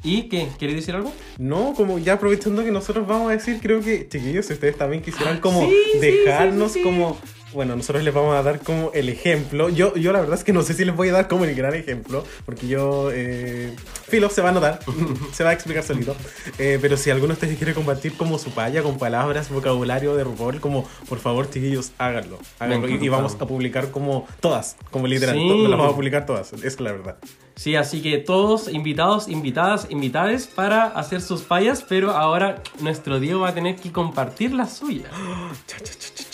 ¿Y 0.03 0.23
qué? 0.23 0.47
¿Quieres 0.57 0.77
decir 0.77 0.95
algo? 0.95 1.13
No, 1.37 1.73
como 1.75 1.99
ya 1.99 2.13
aprovechando 2.13 2.63
que 2.63 2.71
nosotros 2.71 3.05
vamos 3.05 3.29
a 3.29 3.33
decir, 3.33 3.59
creo 3.61 3.81
que, 3.81 4.09
chiquillos, 4.09 4.47
si 4.47 4.53
ustedes 4.53 4.75
también 4.75 5.03
quisieran 5.03 5.39
como 5.39 5.61
Sí, 5.61 5.75
sí, 5.93 5.99
dejarnos 5.99 6.71
sí, 6.71 6.79
sí, 6.79 6.83
sí. 6.83 6.89
como... 6.89 7.17
Bueno, 7.53 7.75
nosotros 7.75 8.03
les 8.05 8.13
vamos 8.13 8.33
a 8.35 8.43
dar 8.43 8.61
como 8.61 8.91
el 8.93 9.09
ejemplo. 9.09 9.67
Yo, 9.67 9.93
yo 9.95 10.13
la 10.13 10.21
verdad 10.21 10.37
es 10.37 10.43
que 10.45 10.53
no 10.53 10.61
sé 10.63 10.73
si 10.73 10.85
les 10.85 10.95
voy 10.95 11.09
a 11.09 11.11
dar 11.13 11.27
como 11.27 11.43
el 11.43 11.53
gran 11.53 11.73
ejemplo, 11.73 12.23
porque 12.45 12.65
yo... 12.67 13.09
Eh, 13.11 13.75
filo, 14.07 14.29
se 14.29 14.41
va 14.41 14.49
a 14.49 14.51
notar, 14.53 14.79
se 15.33 15.43
va 15.43 15.49
a 15.49 15.53
explicar 15.53 15.83
solito. 15.83 16.15
Eh, 16.59 16.79
pero 16.81 16.95
si 16.95 17.09
alguno 17.09 17.29
de 17.29 17.33
ustedes 17.33 17.57
quiere 17.57 17.73
compartir 17.73 18.15
como 18.15 18.37
su 18.39 18.51
paya 18.51 18.81
con 18.83 18.97
palabras, 18.97 19.49
vocabulario 19.49 20.15
de 20.15 20.23
RuPaul, 20.23 20.61
como 20.61 20.87
por 21.09 21.19
favor, 21.19 21.49
chiquillos, 21.49 21.91
háganlo. 21.97 22.39
háganlo. 22.59 22.87
Y, 22.87 23.03
y 23.05 23.09
vamos 23.09 23.35
a 23.39 23.45
publicar 23.45 23.91
como 23.91 24.27
todas, 24.39 24.77
como 24.89 25.07
literal, 25.07 25.35
Sí. 25.35 25.47
to- 25.47 25.67
las 25.67 25.77
vamos 25.77 25.93
a 25.93 25.95
publicar 25.95 26.25
todas, 26.25 26.53
es 26.53 26.79
la 26.79 26.91
verdad. 26.93 27.17
Sí, 27.55 27.75
así 27.75 28.01
que 28.01 28.17
todos 28.17 28.69
invitados, 28.69 29.27
invitadas, 29.27 29.87
invitades 29.89 30.47
para 30.47 30.85
hacer 30.85 31.21
sus 31.21 31.41
payas, 31.41 31.83
pero 31.87 32.11
ahora 32.11 32.63
nuestro 32.79 33.19
Diego 33.19 33.41
va 33.41 33.49
a 33.49 33.53
tener 33.53 33.75
que 33.75 33.91
compartir 33.91 34.53
la 34.53 34.67
suya. 34.67 35.09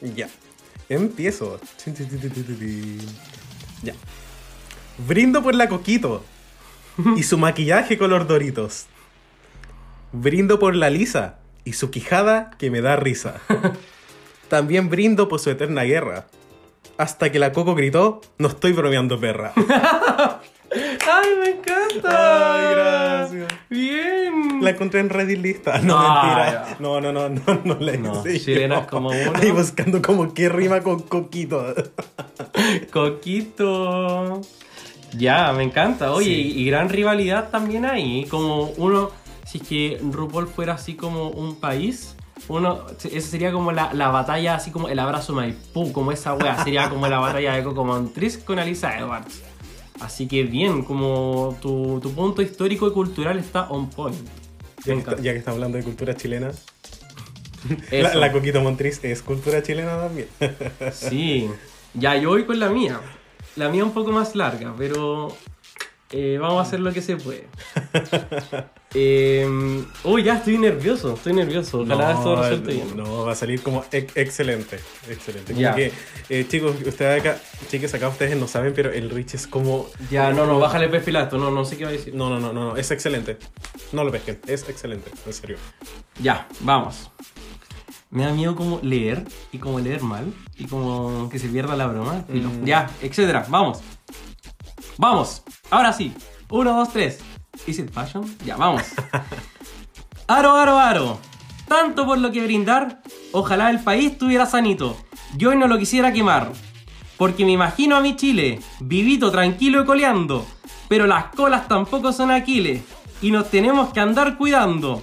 Ya. 0.00 0.28
Empiezo. 0.88 1.60
Ya. 3.82 3.94
Brindo 5.06 5.42
por 5.42 5.54
la 5.54 5.68
Coquito 5.68 6.24
y 7.16 7.22
su 7.22 7.38
maquillaje 7.38 7.98
color 7.98 8.26
Doritos. 8.26 8.86
Brindo 10.12 10.58
por 10.58 10.74
la 10.74 10.90
Lisa 10.90 11.38
y 11.64 11.74
su 11.74 11.90
quijada 11.90 12.50
que 12.58 12.70
me 12.70 12.80
da 12.80 12.96
risa. 12.96 13.40
También 14.48 14.88
brindo 14.88 15.28
por 15.28 15.40
su 15.40 15.50
eterna 15.50 15.82
guerra. 15.82 16.26
Hasta 16.96 17.30
que 17.30 17.38
la 17.38 17.52
Coco 17.52 17.74
gritó, 17.74 18.22
no 18.38 18.48
estoy 18.48 18.72
bromeando 18.72 19.20
perra. 19.20 19.52
¡Ay, 20.70 21.28
me 21.40 21.50
encanta! 21.50 22.54
Ay, 22.54 22.74
gracias. 22.74 23.60
Bien. 23.70 24.58
La 24.62 24.70
encontré 24.70 25.00
en 25.00 25.08
Reddit 25.10 25.38
lista. 25.38 25.78
No, 25.78 25.96
Ah, 25.98 26.22
mentira. 26.24 26.68
ya. 26.68 26.76
No, 26.80 27.00
no, 27.00 27.12
no, 27.12 27.28
no, 27.28 27.60
no 27.64 27.74
la 27.80 27.96
No, 27.96 28.24
yo. 28.24 28.86
como 28.90 29.08
uno. 29.10 29.32
Ahí 29.34 29.50
buscando 29.50 30.02
como 30.02 30.34
qué 30.34 30.48
rima 30.48 30.80
con 30.82 31.00
Coquito. 31.00 31.74
Coquito. 32.92 34.40
Ya, 35.16 35.52
me 35.52 35.62
encanta. 35.62 36.12
Oye, 36.12 36.26
Sí. 36.26 36.52
y, 36.56 36.62
y 36.62 36.66
gran 36.66 36.88
rivalidad 36.88 37.50
también 37.50 37.84
ahí. 37.86 38.26
Como 38.28 38.64
uno, 38.76 39.10
si 39.46 39.58
es 39.58 39.66
que 39.68 40.00
RuPaul 40.02 40.48
fuera 40.48 40.74
así 40.74 40.94
como 40.94 41.28
un 41.30 41.56
país, 41.60 42.14
Uno, 42.46 42.86
esa 43.12 43.28
sería 43.28 43.52
como 43.52 43.72
la, 43.72 43.92
la 43.92 44.08
batalla, 44.08 44.54
así 44.54 44.70
como 44.70 44.88
el 44.88 44.98
abrazo 45.00 45.34
Maipú, 45.34 45.92
como 45.92 46.12
esa 46.12 46.32
wea. 46.34 46.62
Sería 46.64 46.88
como 46.88 47.06
la 47.08 47.18
batalla 47.18 47.54
de 47.54 47.62
Coco 47.64 47.84
Montriz 47.84 48.38
con 48.38 48.58
Alisa 48.58 48.96
Edwards. 48.98 49.42
Así 50.00 50.26
que 50.28 50.44
bien, 50.44 50.82
como 50.84 51.56
tu, 51.60 51.98
tu 52.00 52.12
punto 52.12 52.40
histórico 52.42 52.86
y 52.88 52.92
cultural 52.92 53.38
está 53.38 53.68
on 53.70 53.90
point. 53.90 54.16
Ya 54.84 54.92
que, 54.94 54.98
está- 55.00 55.16
ya 55.20 55.32
que 55.32 55.38
estamos 55.38 55.56
hablando 55.56 55.78
de 55.78 55.84
cultura 55.84 56.14
chilena, 56.16 56.52
la, 57.90 58.14
la 58.14 58.32
Coquito 58.32 58.60
Montriz 58.60 59.02
es 59.02 59.22
cultura 59.22 59.62
chilena 59.62 59.96
también. 59.98 60.28
Sí, 60.92 61.48
ya 61.94 62.16
yo 62.16 62.28
voy 62.30 62.44
con 62.44 62.58
la 62.60 62.68
mía. 62.70 63.00
La 63.56 63.68
mía 63.68 63.84
un 63.84 63.92
poco 63.92 64.12
más 64.12 64.36
larga, 64.36 64.72
pero 64.78 65.36
eh, 66.10 66.38
vamos 66.40 66.58
a 66.58 66.62
hacer 66.62 66.80
lo 66.80 66.92
que 66.92 67.02
se 67.02 67.16
puede. 67.16 67.46
Eh, 68.94 69.46
uy, 70.04 70.22
ya 70.22 70.36
estoy 70.36 70.56
nervioso, 70.56 71.14
estoy 71.14 71.34
nervioso. 71.34 71.80
Ojalá 71.80 72.12
esto 72.12 72.36
resulte 72.36 72.72
bien. 72.72 72.96
No, 72.96 73.26
va 73.26 73.32
a 73.32 73.34
salir 73.34 73.62
como 73.62 73.84
ex- 73.92 74.16
excelente. 74.16 74.78
Excelente. 75.10 75.52
Como 75.52 75.60
Ya. 75.62 75.74
que, 75.74 75.92
eh, 76.30 76.46
chicos, 76.48 76.74
ustedes 76.86 77.20
acá, 77.20 77.38
chicos, 77.70 77.92
acá 77.92 78.08
ustedes 78.08 78.36
no 78.38 78.48
saben, 78.48 78.72
pero 78.74 78.90
el 78.90 79.10
Rich 79.10 79.34
es 79.34 79.46
como. 79.46 79.88
Ya, 80.10 80.32
no, 80.32 80.46
no, 80.46 80.58
bájale 80.58 80.88
perfil 80.88 81.16
a 81.16 81.24
esto, 81.24 81.36
no, 81.36 81.50
no 81.50 81.64
sé 81.66 81.76
qué 81.76 81.84
va 81.84 81.90
a 81.90 81.92
decir. 81.92 82.14
No, 82.14 82.30
no, 82.30 82.40
no, 82.40 82.52
no, 82.54 82.70
no, 82.70 82.76
es 82.76 82.90
excelente. 82.90 83.36
No 83.92 84.04
lo 84.04 84.10
pesquen, 84.10 84.40
es 84.46 84.66
excelente, 84.68 85.10
en 85.26 85.32
serio. 85.34 85.58
Ya, 86.22 86.48
vamos. 86.60 87.10
Me 88.10 88.24
da 88.24 88.32
miedo 88.32 88.56
como 88.56 88.80
leer 88.82 89.22
y 89.52 89.58
como 89.58 89.80
leer 89.80 90.00
mal 90.02 90.32
y 90.56 90.64
como 90.64 91.28
que 91.28 91.38
se 91.38 91.48
pierda 91.48 91.76
la 91.76 91.86
broma. 91.88 92.24
Mm. 92.26 92.64
Ya, 92.64 92.88
etcétera. 93.02 93.44
Vamos. 93.50 93.80
Vamos. 94.98 95.42
Ahora 95.70 95.92
sí. 95.92 96.12
Uno, 96.50 96.76
dos, 96.76 96.92
tres. 96.92 97.20
¿Is 97.66 97.78
it 97.78 97.90
fashion? 97.90 98.36
Ya, 98.44 98.56
vamos. 98.56 98.82
Aro, 100.26 100.54
aro, 100.56 100.78
aro. 100.78 101.18
Tanto 101.66 102.04
por 102.04 102.18
lo 102.18 102.30
que 102.30 102.44
brindar, 102.44 103.00
ojalá 103.32 103.70
el 103.70 103.80
país 103.80 104.12
estuviera 104.12 104.44
sanito. 104.44 104.96
Yo 105.36 105.50
hoy 105.50 105.56
no 105.56 105.66
lo 105.68 105.78
quisiera 105.78 106.12
quemar. 106.12 106.52
Porque 107.16 107.46
me 107.46 107.52
imagino 107.52 107.96
a 107.96 108.00
mi 108.00 108.14
Chile, 108.14 108.60
vivito, 108.80 109.30
tranquilo 109.30 109.82
y 109.82 109.86
coleando. 109.86 110.46
Pero 110.88 111.06
las 111.06 111.26
colas 111.34 111.66
tampoco 111.66 112.12
son 112.12 112.30
Aquiles. 112.30 112.82
Y 113.22 113.30
nos 113.30 113.50
tenemos 113.50 113.92
que 113.92 114.00
andar 114.00 114.36
cuidando. 114.36 115.02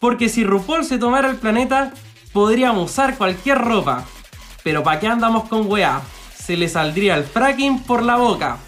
Porque 0.00 0.28
si 0.28 0.42
RuPaul 0.44 0.84
se 0.84 0.98
tomara 0.98 1.28
el 1.28 1.36
planeta, 1.36 1.92
podríamos 2.32 2.90
usar 2.90 3.16
cualquier 3.16 3.58
ropa. 3.58 4.04
Pero 4.64 4.82
¿para 4.82 4.98
qué 4.98 5.06
andamos 5.06 5.48
con 5.48 5.70
weá? 5.70 6.02
Se 6.34 6.56
le 6.56 6.68
saldría 6.68 7.16
el 7.16 7.24
fracking 7.24 7.84
por 7.84 8.02
la 8.02 8.16
boca. 8.16 8.58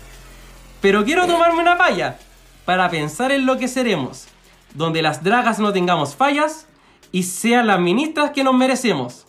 Pero 0.81 1.05
quiero 1.05 1.27
tomarme 1.27 1.61
una 1.61 1.77
palla 1.77 2.19
para 2.65 2.89
pensar 2.89 3.33
en 3.33 3.47
lo 3.47 3.59
que 3.59 3.69
seremos. 3.69 4.27
Donde 4.75 5.03
las 5.03 5.25
dragas 5.25 5.59
no 5.59 5.73
tengamos 5.73 6.15
fallas 6.15 6.67
y 7.11 7.23
sean 7.23 7.67
las 7.67 7.81
ministras 7.81 8.31
que 8.31 8.45
nos 8.45 8.55
merecemos. 8.55 9.27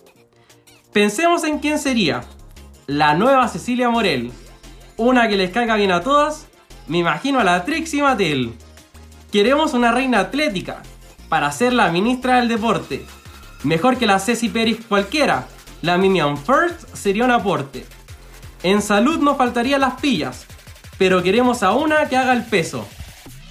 Pensemos 0.93 1.43
en 1.43 1.59
quién 1.59 1.79
sería. 1.79 2.23
La 2.87 3.13
nueva 3.13 3.47
Cecilia 3.47 3.89
Morel. 3.89 4.31
Una 4.97 5.27
que 5.27 5.37
les 5.37 5.51
caiga 5.51 5.75
bien 5.75 5.91
a 5.91 6.01
todas. 6.01 6.47
Me 6.87 6.97
imagino 6.97 7.39
a 7.39 7.43
la 7.43 7.63
Trixie 7.63 8.01
Mattel. 8.01 8.53
Queremos 9.31 9.73
una 9.73 9.91
reina 9.91 10.19
atlética 10.19 10.81
para 11.29 11.51
ser 11.51 11.73
la 11.73 11.89
ministra 11.89 12.37
del 12.37 12.47
deporte. 12.47 13.05
Mejor 13.63 13.97
que 13.97 14.07
la 14.07 14.19
Ceci 14.19 14.49
Pérez 14.49 14.79
cualquiera. 14.87 15.47
La 15.81 15.97
Minion 15.97 16.37
First 16.37 16.93
sería 16.93 17.25
un 17.25 17.31
aporte. 17.31 17.85
En 18.63 18.81
salud 18.81 19.19
nos 19.19 19.37
faltarían 19.37 19.81
las 19.81 20.01
pillas, 20.01 20.45
pero 20.99 21.23
queremos 21.23 21.63
a 21.63 21.71
una 21.71 22.07
que 22.09 22.17
haga 22.17 22.33
el 22.33 22.43
peso. 22.43 22.85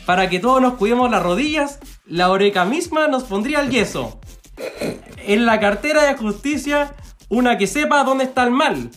Para 0.07 0.29
que 0.29 0.39
todos 0.39 0.61
nos 0.61 0.75
cuidemos 0.75 1.11
las 1.11 1.23
rodillas, 1.23 1.81
la 2.07 2.31
oreca 2.31 2.65
misma 2.65 3.09
nos 3.09 3.25
pondría 3.25 3.61
el 3.61 3.71
yeso. 3.71 4.21
En 5.17 5.47
la 5.47 5.59
cartera 5.59 6.05
de 6.05 6.15
justicia, 6.15 6.95
una 7.31 7.57
que 7.59 7.67
sepa 7.67 8.05
dónde 8.05 8.25
está 8.25 8.45
el 8.45 8.51
mal, 8.51 8.91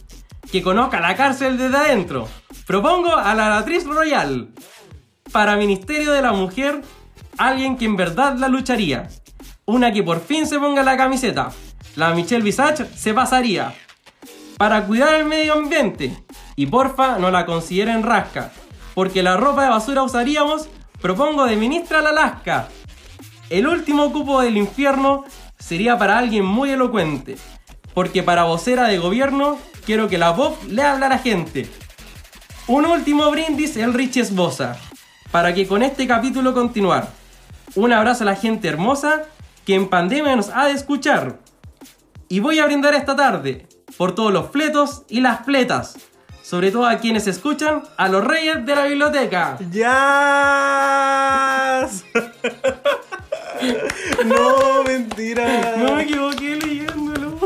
que 0.52 0.62
conozca 0.62 1.00
la 1.00 1.16
cárcel 1.16 1.58
desde 1.58 1.78
adentro. 1.78 2.28
Propongo 2.68 3.16
a 3.16 3.34
la 3.34 3.58
actriz 3.58 3.86
royal. 3.86 4.50
Para 5.32 5.56
Ministerio 5.56 6.12
de 6.12 6.22
la 6.22 6.34
Mujer, 6.34 6.82
alguien 7.38 7.78
que 7.78 7.86
en 7.86 7.96
verdad 7.96 8.36
la 8.38 8.50
lucharía. 8.50 9.08
Una 9.66 9.94
que 9.94 10.04
por 10.04 10.20
fin 10.20 10.46
se 10.46 10.60
ponga 10.60 10.84
la 10.84 10.98
camiseta. 10.98 11.52
La 11.96 12.14
Michelle 12.14 12.44
Visage 12.44 12.86
se 12.98 13.14
pasaría. 13.14 13.74
Para 14.58 14.86
cuidar 14.86 15.16
el 15.16 15.26
medio 15.26 15.54
ambiente. 15.54 16.22
Y 16.56 16.68
porfa, 16.68 17.18
no 17.18 17.32
la 17.32 17.46
consideren 17.46 18.04
rasca. 18.04 18.52
Porque 18.94 19.24
la 19.24 19.38
ropa 19.38 19.64
de 19.64 19.70
basura 19.70 20.04
usaríamos, 20.04 20.68
propongo 21.02 21.46
de 21.46 21.56
ministra 21.56 22.02
la 22.02 22.10
Alaska. 22.10 22.68
El 23.50 23.68
último 23.68 24.12
cupo 24.12 24.42
del 24.42 24.58
infierno 24.58 25.26
sería 25.60 25.98
para 25.98 26.18
alguien 26.18 26.46
muy 26.46 26.72
elocuente. 26.72 27.38
Porque 27.94 28.24
para 28.24 28.44
vocera 28.44 28.88
de 28.88 28.98
gobierno, 28.98 29.58
quiero 29.86 30.08
que 30.08 30.18
la 30.18 30.36
pop 30.36 30.58
le 30.68 30.84
hable 30.84 31.06
a 31.06 31.10
la 31.10 31.20
gente. 31.20 31.70
Un 32.68 32.86
último 32.86 33.30
brindis 33.32 33.76
el 33.78 33.94
Richie 33.94 34.22
Esboza. 34.22 34.78
Para 35.32 35.54
que 35.54 35.68
con 35.68 35.84
este 35.84 36.08
capítulo 36.08 36.54
continuar. 36.54 37.10
Un 37.76 37.94
abrazo 37.94 38.24
a 38.24 38.28
la 38.28 38.36
gente 38.36 38.68
hermosa 38.68 39.24
que 39.66 39.76
en 39.76 39.90
pandemia 39.90 40.36
nos 40.36 40.50
ha 40.50 40.66
de 40.66 40.74
escuchar. 40.74 41.40
Y 42.28 42.40
voy 42.40 42.60
a 42.60 42.66
brindar 42.66 42.94
esta 42.94 43.16
tarde 43.16 43.68
por 43.98 44.16
todos 44.16 44.32
los 44.32 44.52
fletos 44.52 45.04
y 45.10 45.22
las 45.22 45.46
fletas. 45.46 45.98
Sobre 46.52 46.70
todo 46.70 46.86
a 46.86 46.98
quienes 46.98 47.28
escuchan 47.28 47.84
a 47.96 48.10
los 48.10 48.26
reyes 48.26 48.66
de 48.66 48.76
la 48.76 48.84
biblioteca. 48.84 49.58
¡Ya! 49.72 51.88
no, 54.26 54.84
mentira. 54.84 55.78
No 55.78 55.96
me 55.96 56.04
equivoqué 56.04 56.58
leyéndolo. 56.58 57.40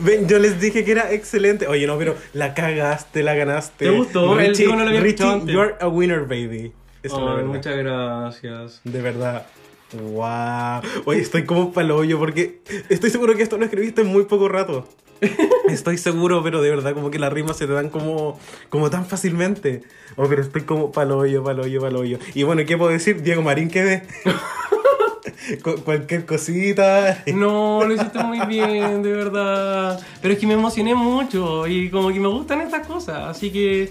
Ven, 0.00 0.26
yo 0.26 0.40
les 0.40 0.60
dije 0.60 0.84
que 0.84 0.90
era 0.90 1.12
excelente. 1.12 1.68
Oye, 1.68 1.86
no, 1.86 1.96
pero 1.96 2.16
la 2.32 2.54
cagaste, 2.54 3.22
la 3.22 3.36
ganaste. 3.36 3.84
¿Te 3.84 3.90
gustó? 3.92 4.34
Richie, 4.34 4.66
no 4.66 4.78
lo 4.78 4.88
había 4.88 5.00
Richie, 5.00 5.24
antes. 5.24 5.54
you're 5.54 5.76
a 5.80 5.86
winner, 5.86 6.22
baby. 6.22 6.72
Verdad. 7.04 7.44
muchas 7.44 7.76
gracias. 7.76 8.80
De 8.82 9.00
verdad. 9.00 9.46
Wow. 9.92 10.82
Oye, 11.04 11.20
estoy 11.20 11.44
como 11.44 11.72
palo 11.72 11.98
hoyo 11.98 12.18
porque 12.18 12.62
estoy 12.88 13.10
seguro 13.10 13.36
que 13.36 13.44
esto 13.44 13.58
lo 13.58 13.64
escribiste 13.64 14.00
en 14.00 14.08
muy 14.08 14.24
poco 14.24 14.48
rato. 14.48 14.88
Estoy 15.68 15.98
seguro, 15.98 16.42
pero 16.42 16.60
de 16.62 16.70
verdad 16.70 16.94
como 16.94 17.10
que 17.10 17.18
las 17.18 17.32
rimas 17.32 17.56
se 17.56 17.66
te 17.66 17.72
dan 17.72 17.88
como, 17.90 18.38
como 18.68 18.90
tan 18.90 19.06
fácilmente. 19.06 19.82
Oh, 20.16 20.26
pero 20.28 20.42
estoy 20.42 20.62
como 20.62 20.92
palo 20.92 21.18
hoyo, 21.18 21.42
palo 21.42 21.62
hoyo, 21.62 21.80
palo 21.80 22.00
hoyo. 22.00 22.18
Y 22.34 22.42
bueno, 22.42 22.62
¿qué 22.66 22.76
puedo 22.76 22.90
decir? 22.90 23.22
Diego 23.22 23.42
Marín 23.42 23.68
quede. 23.68 24.02
Cu- 25.62 25.76
cualquier 25.84 26.24
cosita. 26.26 27.22
No, 27.34 27.84
lo 27.84 27.94
hiciste 27.94 28.22
muy 28.22 28.40
bien, 28.46 29.02
de 29.02 29.12
verdad. 29.12 30.00
Pero 30.22 30.34
es 30.34 30.40
que 30.40 30.46
me 30.46 30.54
emocioné 30.54 30.94
mucho 30.94 31.66
y 31.66 31.90
como 31.90 32.08
que 32.12 32.20
me 32.20 32.28
gustan 32.28 32.60
estas 32.60 32.86
cosas, 32.86 33.18
así 33.36 33.50
que 33.50 33.90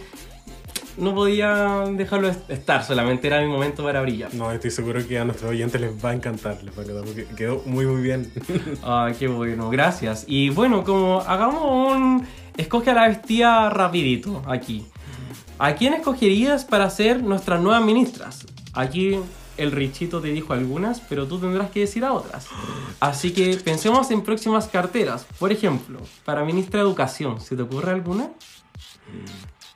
no 0.98 1.14
podía 1.16 1.84
dejarlo 1.92 2.30
est- 2.30 2.50
estar, 2.50 2.84
solamente 2.84 3.28
era 3.28 3.42
mi 3.42 3.48
momento 3.48 3.84
para 3.84 4.02
brillar. 4.02 4.34
No, 4.34 4.52
estoy 4.52 4.72
seguro 4.72 5.06
que 5.08 5.18
a 5.20 5.26
nuestros 5.26 5.52
oyentes 5.52 5.80
les 5.82 5.92
va 6.04 6.10
a 6.12 6.14
encantar, 6.14 6.58
les 6.64 6.78
va 6.78 6.82
a 6.82 6.86
encantar 6.86 7.06
porque 7.06 7.26
quedó 7.36 7.62
muy 7.66 7.86
muy 7.86 8.02
bien. 8.02 8.32
Ay, 8.84 9.14
qué 9.20 9.28
bueno, 9.28 9.70
gracias. 9.70 10.26
Y 10.28 10.50
bueno, 10.50 10.84
como 10.84 11.22
hagamos 11.22 11.94
un... 11.96 12.28
Escoge 12.58 12.92
a 12.92 12.94
la 12.94 13.08
vestida 13.08 13.70
rapidito 13.72 14.44
aquí. 14.48 14.86
¿A 15.58 15.74
quién 15.74 15.94
escogerías 15.94 16.66
para 16.66 16.90
ser 16.90 17.24
nuestras 17.24 17.62
nuevas 17.62 17.84
ministras? 17.84 18.46
Aquí 18.74 19.18
el 19.58 19.72
Richito 19.72 20.20
te 20.22 20.28
dijo 20.30 20.54
algunas, 20.54 21.00
pero 21.00 21.26
tú 21.28 21.40
tendrás 21.40 21.70
que 21.72 21.82
decir 21.82 22.04
a 22.06 22.14
otras. 22.14 22.48
Así 23.00 23.32
que 23.32 23.58
pensemos 23.58 24.10
en 24.12 24.22
próximas 24.22 24.68
carteras. 24.68 25.26
Por 25.40 25.52
ejemplo, 25.52 26.00
para 26.26 26.44
ministra 26.46 26.80
de 26.80 26.86
Educación, 26.86 27.40
¿se 27.42 27.56
te 27.56 27.62
ocurre 27.64 27.92
alguna? 27.92 28.30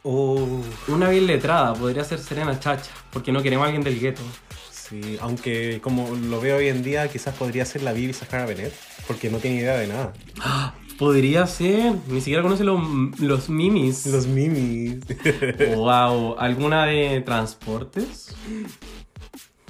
Oh, 0.10 0.62
Una 0.88 1.10
bien 1.10 1.28
letrada, 1.28 1.74
podría 1.74 2.01
ser 2.05 2.20
Serena 2.20 2.58
Chacha, 2.58 2.89
porque 3.12 3.34
no 3.34 3.43
queremos 3.43 3.66
a 3.66 3.68
alguien 3.68 3.84
del 3.84 3.99
gueto. 3.99 4.22
sí, 4.72 5.18
aunque 5.20 5.82
como 5.82 6.16
lo 6.16 6.39
veo 6.39 6.55
hoy 6.55 6.70
en 6.70 6.82
día, 6.82 7.10
quizás 7.10 7.36
podría 7.36 7.66
ser 7.66 7.84
la 7.84 7.91
Bibi 7.91 8.14
Sahara 8.14 8.45
Benet, 8.45 8.72
porque 9.05 9.30
no 9.30 9.39
tiene 9.39 9.58
idea 9.58 9.76
de 9.76 9.88
nada. 9.88 10.14
Podría 10.97 11.45
ser, 11.45 11.93
ni 12.08 12.22
siquiera 12.22 12.41
conoce 12.41 12.64
los, 12.64 12.82
los 13.20 13.49
mimis. 13.49 14.05
Los 14.08 14.26
mimis. 14.28 14.99
Wow, 15.76 16.38
¿alguna 16.39 16.86
de 16.86 17.22
transportes? 17.22 18.34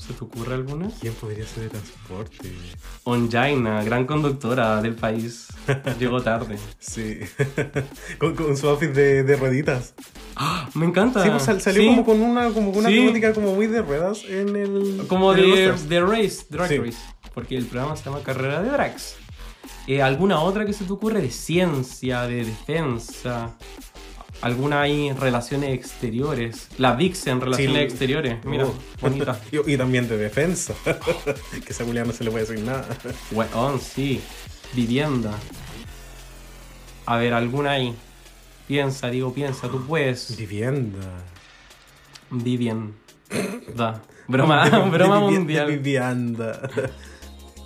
¿Se 0.07 0.13
te 0.13 0.23
ocurre 0.23 0.53
alguna? 0.53 0.89
¿Quién 1.01 1.13
podría 1.15 1.45
ser 1.45 1.63
de 1.63 1.69
transporte? 1.69 2.49
Onjaina, 3.03 3.83
gran 3.83 4.05
conductora 4.05 4.81
del 4.81 4.95
país. 4.95 5.47
Llegó 5.99 6.21
tarde. 6.21 6.57
Sí. 6.79 7.19
con, 8.17 8.33
con 8.35 8.55
su 8.55 8.69
outfit 8.69 8.91
de, 8.91 9.23
de 9.23 9.35
rueditas. 9.35 9.93
¡Ah! 10.37 10.69
Me 10.75 10.85
encanta. 10.85 11.23
Sí, 11.23 11.29
pues 11.29 11.43
sal- 11.43 11.59
salió 11.61 11.81
Sí, 11.81 11.87
como 11.89 12.05
con 12.05 12.21
una, 12.21 12.49
como 12.51 12.71
con 12.71 12.79
una 12.79 12.89
Sí. 12.89 12.95
temática 12.99 13.33
como 13.33 13.53
muy 13.53 13.67
de 13.67 13.81
ruedas 13.81 14.23
en 14.29 14.55
el. 14.55 15.05
como 15.07 15.33
en 15.33 15.39
el 15.39 15.51
de, 15.51 15.73
de 15.89 16.01
Race, 16.01 16.45
Drag 16.49 16.69
Sí. 16.69 16.77
Race. 16.77 16.97
Porque 17.33 17.57
el 17.57 17.65
programa 17.65 17.95
se 17.97 18.05
llama 18.05 18.21
Carrera 18.23 18.61
de 18.61 18.69
Drags. 18.69 19.15
Eh, 19.87 20.01
¿Alguna 20.01 20.39
otra 20.41 20.65
que 20.65 20.73
se 20.73 20.85
te 20.85 20.91
ocurre 20.93 21.21
de 21.21 21.31
ciencia, 21.31 22.23
de 22.23 22.45
defensa? 22.45 23.55
¿Alguna 24.41 24.81
ahí 24.81 25.07
en 25.07 25.17
relaciones 25.17 25.73
exteriores? 25.73 26.67
La 26.77 26.93
Vixen, 26.93 27.41
relaciones 27.41 27.75
Sí. 27.77 27.81
exteriores. 27.83 28.45
Mira, 28.45 28.65
Oh. 28.65 28.73
bonita. 29.01 29.39
y, 29.51 29.73
y 29.73 29.77
también 29.77 30.07
de 30.07 30.17
defensa. 30.17 30.73
que 30.85 31.71
esa 31.73 31.83
Julián 31.85 32.07
no 32.07 32.13
se 32.13 32.23
le 32.23 32.31
puede 32.31 32.45
decir 32.45 32.63
nada. 32.63 32.85
Weón, 33.31 33.79
sí. 33.81 34.21
Vivienda. 34.73 35.33
A 37.05 37.17
ver, 37.17 37.33
alguna 37.33 37.71
ahí. 37.71 37.95
Piensa, 38.67 39.09
digo, 39.09 39.33
piensa, 39.33 39.69
tú 39.69 39.85
puedes. 39.87 40.35
Vivienda. 40.37 40.99
Vivienda. 42.29 44.01
Broma, 44.27 44.67
broma 44.91 45.19
mundial. 45.21 45.67
Vivienda. 45.67 46.69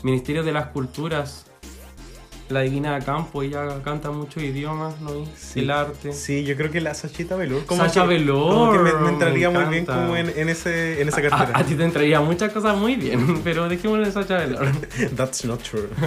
Ministerio 0.03 0.43
de 0.43 0.51
las 0.51 0.67
Culturas. 0.67 1.47
La 2.51 2.61
Divina 2.61 2.99
Campo, 2.99 3.41
ella 3.43 3.81
canta 3.83 4.11
muchos 4.11 4.43
idiomas, 4.43 4.99
¿no? 5.01 5.11
Sí. 5.35 5.61
El 5.61 5.71
arte. 5.71 6.11
Sí, 6.13 6.43
yo 6.43 6.55
creo 6.55 6.69
que 6.71 6.81
la 6.81 6.93
Sachita 6.93 7.35
Velour. 7.35 7.63
Sacha 7.67 8.01
que- 8.03 8.07
Velour, 8.09 8.53
Como 8.53 8.71
que 8.73 8.79
me, 8.79 8.93
me 8.93 9.09
entraría 9.09 9.49
me 9.49 9.59
muy 9.59 9.69
bien 9.73 9.85
como 9.85 10.15
en, 10.15 10.31
en 10.35 10.49
ese, 10.49 11.01
en 11.01 11.07
esa 11.07 11.19
A, 11.19 11.29
cartera. 11.29 11.59
a 11.59 11.63
ti 11.63 11.75
te 11.75 11.83
entraría 11.83 12.19
muchas 12.21 12.51
cosas 12.51 12.77
muy 12.77 12.95
bien, 12.95 13.41
pero 13.43 13.67
dejémoslo 13.69 14.05
en 14.05 14.11
Sacha 14.11 14.37
Velour. 14.37 14.69
That's 15.15 15.45
not 15.45 15.61
true. 15.63 15.87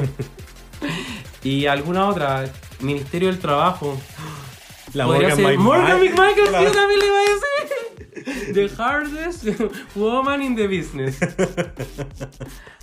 Y 1.42 1.66
alguna 1.66 2.08
otra, 2.08 2.44
Ministerio 2.80 3.28
del 3.28 3.38
Trabajo. 3.38 3.98
La 4.94 5.06
Morgan 5.06 5.36
ser. 5.36 5.58
Morgan 5.58 5.98
McMichael, 6.00 6.52
La- 6.52 6.62
yo 6.62 6.72
también 6.72 7.00
le 7.00 7.06
iba 7.06 7.16
a 7.18 8.24
decir. 8.24 8.54
The 8.54 8.82
hardest 8.82 9.44
woman 9.94 10.42
in 10.42 10.56
the 10.56 10.66
business. 10.66 11.18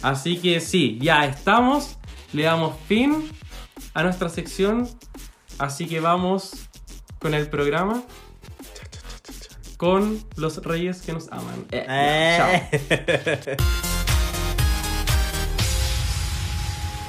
Así 0.02 0.38
que 0.38 0.60
sí, 0.60 1.00
ya 1.02 1.26
estamos. 1.26 1.98
Le 2.34 2.44
damos 2.44 2.76
fin 2.88 3.30
a 3.94 4.04
nuestra 4.04 4.30
sección. 4.30 4.88
Así 5.58 5.88
que 5.88 6.00
vamos 6.00 6.70
con 7.20 7.34
el 7.34 7.48
programa. 7.48 8.04
Con 9.78 10.20
los 10.36 10.64
reyes 10.64 11.02
que 11.02 11.14
nos 11.14 11.32
aman. 11.32 11.66
Eh, 11.72 12.36
chao. 12.38 13.58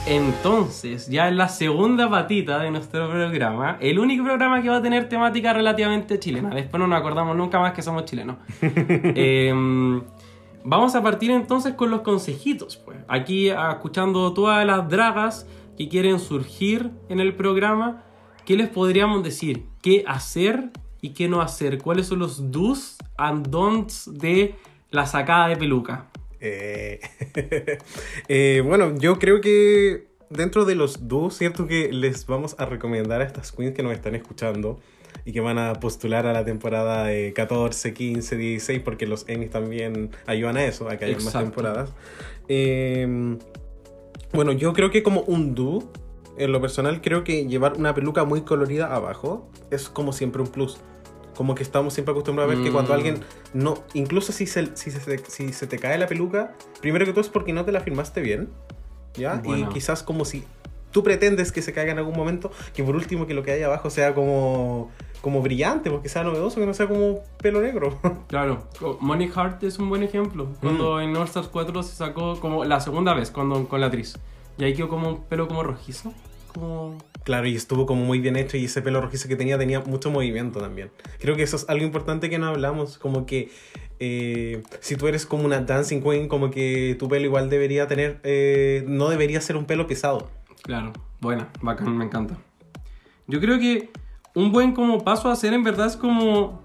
Entonces, 0.07 1.07
ya 1.07 1.29
en 1.29 1.37
la 1.37 1.49
segunda 1.49 2.11
patita 2.11 2.59
de 2.59 2.73
nuestro 2.73 3.09
programa, 3.09 3.77
el 3.81 4.01
único 4.01 4.25
programa 4.25 4.61
que 4.61 4.69
va 4.69 4.79
a 4.79 4.83
tener 4.83 5.09
temática 5.09 5.53
relativamente 5.53 6.19
chilena. 6.19 6.51
Después 6.51 6.81
no 6.81 6.89
nos 6.89 6.99
acordamos 6.99 7.37
nunca 7.37 7.61
más 7.61 7.73
que 7.73 7.83
somos 7.83 8.05
chilenos. 8.05 8.37
Em, 8.61 10.03
vamos 10.65 10.97
a 10.97 11.03
partir 11.03 11.31
entonces 11.31 11.75
con 11.75 11.91
los 11.91 12.01
consejitos. 12.01 12.79
Pues. 12.79 12.99
Aquí 13.07 13.51
ah, 13.51 13.73
escuchando 13.73 14.33
todas 14.33 14.67
las 14.67 14.89
dragas 14.89 15.47
que 15.83 15.89
quieren 15.89 16.21
surgir 16.21 16.91
en 17.09 17.19
el 17.19 17.35
programa, 17.35 18.05
¿qué 18.45 18.57
les 18.57 18.69
podríamos 18.69 19.25
decir? 19.25 19.65
¿Qué 19.83 20.05
hacer 20.07 20.71
y 21.01 21.11
qué 21.11 21.29
no 21.29 21.41
hacer? 21.41 21.79
¿Cuáles 21.79 22.07
son 22.07 22.21
los 22.21 22.53
do's 22.53 22.99
and 23.17 23.49
don'ts 23.49 24.09
de 24.13 24.55
la 24.91 25.07
sacada 25.07 25.49
de 25.49 25.57
peluca? 25.57 26.07
Eh, 26.41 27.01
eh, 28.29 28.63
bueno, 28.65 28.97
yo 28.97 29.19
creo 29.19 29.41
que 29.41 30.07
dentro 30.31 30.65
de 30.65 30.77
los 30.77 31.09
dos, 31.09 31.37
¿cierto? 31.37 31.67
Que 31.67 31.93
les 31.93 32.27
vamos 32.27 32.55
a 32.59 32.67
recomendar 32.67 33.21
a 33.21 33.25
estas 33.25 33.51
queens 33.51 33.75
que 33.75 33.83
nos 33.83 33.93
están 33.93 34.15
escuchando 34.15 34.79
y 35.25 35.33
que 35.33 35.41
van 35.41 35.59
a 35.59 35.75
postular 35.75 36.27
a 36.27 36.33
la 36.33 36.45
temporada 36.45 37.13
eh, 37.13 37.33
14, 37.33 37.93
15, 37.93 38.37
16, 38.37 38.83
porque 38.83 39.07
los 39.07 39.29
Emmys 39.29 39.51
también 39.51 40.11
ayudan 40.27 40.59
a 40.59 40.65
eso, 40.65 40.89
a 40.89 40.97
que 40.97 41.07
haya 41.07 41.15
más 41.15 41.27
Exacto. 41.27 41.47
temporadas. 41.47 41.93
Eh, 42.47 43.37
bueno, 44.33 44.53
yo 44.53 44.73
creo 44.73 44.91
que 44.91 45.03
como 45.03 45.21
un 45.23 45.55
do, 45.55 45.83
en 46.39 46.53
lo 46.53 46.61
personal, 46.61 47.01
creo 47.01 47.25
que 47.25 47.47
llevar 47.47 47.75
una 47.77 47.95
peluca 47.95 48.25
muy 48.25 48.43
colorida 48.43 48.95
abajo 48.95 49.49
es 49.71 49.89
como 49.89 50.13
siempre 50.13 50.43
un 50.43 50.49
plus. 50.49 50.79
Como 51.37 51.55
que 51.55 51.63
estamos 51.63 51.95
siempre 51.95 52.13
acostumbrados 52.13 52.53
a 52.53 52.57
ver 52.57 52.65
que 52.65 52.71
cuando 52.73 52.93
Mm. 52.93 52.95
alguien 52.95 53.21
no, 53.55 53.83
incluso 53.95 54.33
si 54.33 54.47
se, 54.47 54.77
si, 54.77 54.91
se, 54.91 55.19
si 55.19 55.53
se 55.53 55.67
te 55.67 55.79
cae 55.79 55.97
la 55.99 56.07
peluca, 56.07 56.55
primero 56.81 57.05
que 57.07 57.13
todo 57.13 57.23
es 57.23 57.29
porque 57.29 57.53
no 57.53 57.65
te 57.65 57.73
la 57.73 57.81
filmaste 57.81 58.21
bien, 58.21 58.51
¿ya? 59.15 59.41
Bueno. 59.45 59.71
Y 59.71 59.73
quizás 59.73 60.03
como 60.03 60.25
si 60.25 60.45
tú 60.93 61.03
pretendes 61.03 61.51
que 61.51 61.63
se 61.63 61.73
caiga 61.73 61.93
en 61.93 61.99
algún 61.99 62.17
momento, 62.17 62.53
que 62.75 62.85
por 62.85 62.95
último 62.95 63.27
que 63.27 63.35
lo 63.35 63.43
que 63.43 63.53
hay 63.53 63.63
abajo 63.63 63.91
sea 63.91 64.15
como, 64.15 64.91
como 65.21 65.43
brillante, 65.43 65.91
porque 65.91 66.09
sea 66.09 66.23
novedoso, 66.23 66.61
que 66.61 66.67
no 66.67 66.75
sea 66.75 66.87
como 66.87 67.21
pelo 67.39 67.61
negro. 67.61 67.99
Claro, 68.29 68.67
Money 69.01 69.29
Heart 69.29 69.63
es 69.65 69.79
un 69.79 69.91
buen 69.91 70.03
ejemplo. 70.03 70.49
Cuando 70.61 71.01
en 71.01 71.15
All 71.17 71.27
Stars 71.27 71.49
4 71.49 71.83
se 71.83 71.95
sacó 71.95 72.41
como 72.41 72.65
la 72.65 72.81
segunda 72.81 73.13
vez 73.13 73.31
cuando, 73.31 73.69
con 73.69 73.81
la 73.81 73.87
actriz. 73.87 74.19
Y 74.57 74.65
ahí 74.65 74.75
quedó 74.75 74.89
como 74.89 75.09
un 75.09 75.23
pelo 75.25 75.49
como 75.49 75.63
rojizo. 75.63 76.15
Como... 76.55 76.97
Claro, 77.25 77.47
y 77.47 77.55
estuvo 77.55 77.85
como 77.85 78.05
muy 78.05 78.21
bien 78.21 78.37
hecho 78.37 78.57
y 78.57 78.65
ese 78.65 78.81
pelo 78.81 79.01
rojizo 79.01 79.29
que 79.29 79.37
tenía 79.37 79.59
tenía 79.59 79.81
mucho 79.81 80.11
movimiento 80.11 80.61
también. 80.61 80.91
Creo 81.21 81.37
que 81.37 81.43
eso 81.43 81.57
es 81.57 81.69
algo 81.69 81.85
importante 81.85 82.31
que 82.31 82.39
no 82.39 82.47
hablamos, 82.47 82.97
como 82.97 83.27
que 83.27 83.51
eh, 84.05 84.63
si 84.81 84.97
tú 84.97 85.07
eres 85.07 85.27
como 85.27 85.45
una 85.45 85.61
dancing 85.61 86.03
queen, 86.03 86.27
como 86.27 86.51
que 86.51 86.97
tu 86.99 87.09
pelo 87.09 87.25
igual 87.25 87.49
debería 87.49 87.87
tener, 87.87 88.19
eh, 88.25 88.83
no 88.89 89.09
debería 89.09 89.41
ser 89.41 89.57
un 89.57 89.65
pelo 89.65 89.87
pesado. 89.87 90.29
Claro, 90.63 90.93
buena, 91.21 91.49
bacán, 91.61 91.97
me 91.97 92.05
encanta. 92.05 92.39
Yo 93.27 93.41
creo 93.41 93.59
que 93.59 93.91
un 94.35 94.53
buen 94.53 94.73
como 94.73 95.03
paso 95.05 95.29
a 95.29 95.33
hacer 95.33 95.53
en 95.53 95.65
verdad 95.65 95.87
es 95.87 95.97
como, 95.97 96.61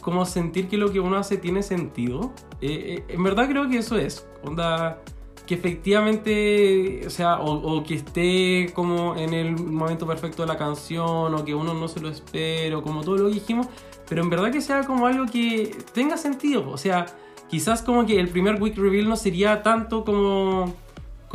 como 0.00 0.24
sentir 0.24 0.68
que 0.68 0.76
lo 0.76 0.92
que 0.92 1.00
uno 1.00 1.16
hace 1.16 1.36
tiene 1.36 1.62
sentido. 1.62 2.32
Eh, 2.60 2.98
eh, 2.98 3.04
en 3.08 3.22
verdad 3.22 3.48
creo 3.48 3.68
que 3.68 3.78
eso 3.78 3.96
es. 3.96 4.26
Onda, 4.44 5.00
que 5.46 5.54
efectivamente, 5.54 7.02
o 7.06 7.10
sea, 7.10 7.38
o, 7.40 7.82
que 7.82 7.94
esté 7.94 8.72
como 8.72 9.16
en 9.16 9.34
el 9.34 9.56
momento 9.56 10.06
perfecto 10.06 10.42
de 10.42 10.48
la 10.48 10.56
canción, 10.56 11.34
o 11.34 11.44
que 11.44 11.54
uno 11.54 11.74
no 11.74 11.88
se 11.88 12.00
lo 12.00 12.08
espere, 12.08 12.74
o 12.74 12.82
como 12.82 13.02
todo 13.02 13.16
lo 13.16 13.28
que 13.28 13.34
dijimos, 13.34 13.66
pero 14.08 14.22
en 14.22 14.30
verdad 14.30 14.50
que 14.50 14.60
sea 14.60 14.84
como 14.84 15.06
algo 15.06 15.26
que 15.26 15.76
tenga 15.92 16.16
sentido. 16.16 16.70
O 16.70 16.78
sea, 16.78 17.06
quizás 17.48 17.82
como 17.82 18.06
que 18.06 18.18
el 18.18 18.28
primer 18.28 18.60
week 18.60 18.76
reveal 18.76 19.08
no 19.08 19.16
sería 19.16 19.62
tanto 19.62 20.04
como 20.04 20.72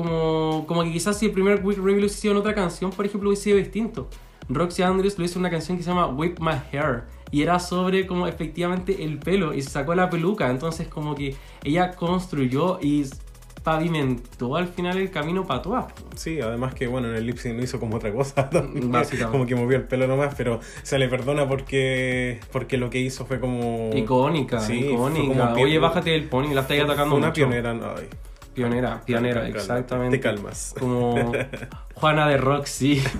como, 0.03 0.65
como 0.67 0.83
que 0.83 0.91
quizás 0.93 1.17
si 1.19 1.25
el 1.25 1.31
primer 1.33 1.63
Week 1.65 1.77
Reveal 1.77 1.99
hubiese 1.99 2.15
sido 2.21 2.31
en 2.33 2.37
otra 2.39 2.55
canción, 2.55 2.91
por 2.91 3.05
ejemplo, 3.05 3.29
hubiese 3.29 3.43
sido 3.43 3.57
distinto. 3.57 4.07
Roxy 4.47 4.81
Andrews 4.81 5.17
lo 5.19 5.25
hizo 5.25 5.35
en 5.35 5.41
una 5.41 5.49
canción 5.49 5.77
que 5.77 5.83
se 5.83 5.89
llama 5.89 6.07
Whip 6.07 6.39
My 6.39 6.53
Hair 6.71 7.03
y 7.31 7.41
era 7.43 7.59
sobre 7.59 8.07
como 8.07 8.25
efectivamente 8.27 9.03
el 9.03 9.19
pelo 9.19 9.53
y 9.53 9.61
se 9.61 9.69
sacó 9.69 9.93
la 9.93 10.09
peluca, 10.09 10.49
entonces 10.49 10.87
como 10.87 11.13
que 11.15 11.35
ella 11.63 11.91
construyó 11.91 12.79
y 12.81 13.05
pavimentó 13.63 14.55
al 14.55 14.67
final 14.67 14.97
el 14.97 15.11
camino 15.11 15.45
para 15.45 15.61
todas. 15.61 15.85
Sí, 16.15 16.41
además 16.41 16.73
que 16.73 16.87
bueno, 16.87 17.09
en 17.09 17.15
el 17.15 17.25
lip 17.27 17.37
sync 17.37 17.55
no 17.57 17.63
hizo 17.63 17.79
como 17.79 17.97
otra 17.97 18.11
cosa 18.11 18.49
también, 18.49 18.91
como 19.31 19.45
que 19.45 19.53
movió 19.55 19.77
el 19.77 19.83
pelo 19.83 20.07
nomás, 20.07 20.33
pero 20.35 20.59
se 20.81 20.97
le 20.97 21.07
perdona 21.09 21.47
porque 21.47 22.39
porque 22.51 22.77
lo 22.77 22.89
que 22.89 22.99
hizo 22.99 23.25
fue 23.25 23.39
como 23.39 23.91
Icónica, 23.93 24.59
Sí, 24.59 24.79
icónica. 24.91 25.49
como 25.51 25.61
Oye, 25.61 25.77
bájate 25.77 26.11
del 26.11 26.23
pony, 26.23 26.53
la 26.53 26.61
estáis 26.61 26.81
atacando 26.83 27.11
fue 27.11 27.17
una 27.19 27.27
mucho. 27.27 27.35
pionera, 27.35 27.71
ay, 27.97 28.07
Pionera, 28.53 29.01
pionera, 29.05 29.41
calma, 29.41 29.57
exactamente. 29.57 30.17
Te 30.17 30.21
calmas. 30.23 30.75
Como 30.77 31.31
Juana 31.95 32.27
de 32.27 32.37
Roxy. 32.37 33.01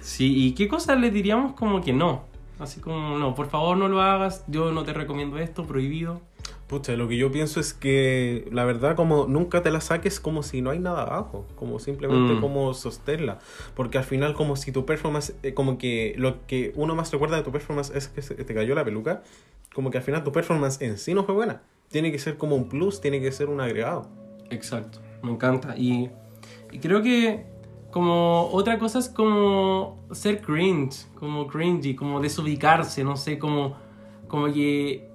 Sí, 0.00 0.46
¿y 0.46 0.52
qué 0.54 0.68
cosas 0.68 1.00
le 1.00 1.10
diríamos 1.10 1.54
como 1.54 1.80
que 1.82 1.92
no? 1.92 2.24
Así 2.60 2.80
como, 2.80 3.18
no, 3.18 3.34
por 3.34 3.48
favor 3.50 3.76
no 3.76 3.88
lo 3.88 4.00
hagas, 4.00 4.44
yo 4.46 4.70
no 4.72 4.84
te 4.84 4.92
recomiendo 4.92 5.36
esto, 5.38 5.64
prohibido. 5.66 6.20
Pucha, 6.68 6.92
lo 6.92 7.06
que 7.08 7.16
yo 7.16 7.30
pienso 7.30 7.58
es 7.60 7.74
que 7.74 8.48
la 8.52 8.64
verdad 8.64 8.94
como 8.96 9.26
nunca 9.26 9.62
te 9.62 9.70
la 9.70 9.80
saques 9.80 10.18
como 10.20 10.42
si 10.42 10.62
no 10.62 10.70
hay 10.70 10.78
nada 10.78 11.02
abajo, 11.02 11.44
como 11.56 11.78
simplemente 11.80 12.34
Mm. 12.34 12.40
como 12.40 12.72
sostenerla, 12.74 13.38
porque 13.74 13.98
al 13.98 14.04
final 14.04 14.34
como 14.34 14.54
si 14.56 14.70
tu 14.72 14.86
performance, 14.86 15.34
eh, 15.42 15.54
como 15.54 15.76
que 15.76 16.14
lo 16.16 16.46
que 16.46 16.72
uno 16.76 16.94
más 16.94 17.12
recuerda 17.12 17.36
de 17.36 17.42
tu 17.42 17.50
performance 17.52 17.90
es 17.94 18.08
que 18.08 18.22
se 18.22 18.34
te 18.36 18.54
cayó 18.54 18.74
la 18.76 18.84
peluca, 18.84 19.22
como 19.74 19.90
que 19.90 19.98
al 19.98 20.04
final 20.04 20.22
tu 20.24 20.32
performance 20.32 20.80
en 20.82 20.98
sí 20.98 21.14
no 21.14 21.24
fue 21.24 21.34
buena, 21.34 21.62
tiene 21.90 22.10
que 22.12 22.18
ser 22.18 22.36
como 22.36 22.56
un 22.56 22.68
plus, 22.68 23.00
tiene 23.00 23.20
que 23.20 23.30
ser 23.32 23.48
un 23.48 23.60
agregado. 23.60 24.08
Exacto, 24.50 24.98
me 25.22 25.30
encanta. 25.32 25.76
Y, 25.76 26.10
y 26.72 26.78
creo 26.78 27.02
que 27.02 27.46
como 27.90 28.48
otra 28.52 28.78
cosa 28.78 28.98
es 28.98 29.08
como 29.08 30.04
ser 30.12 30.40
cringe, 30.42 31.06
como 31.14 31.46
cringy, 31.46 31.94
como 31.94 32.20
desubicarse, 32.20 33.02
no 33.04 33.16
sé, 33.16 33.38
como, 33.38 33.76
como 34.28 34.52
que 34.52 35.08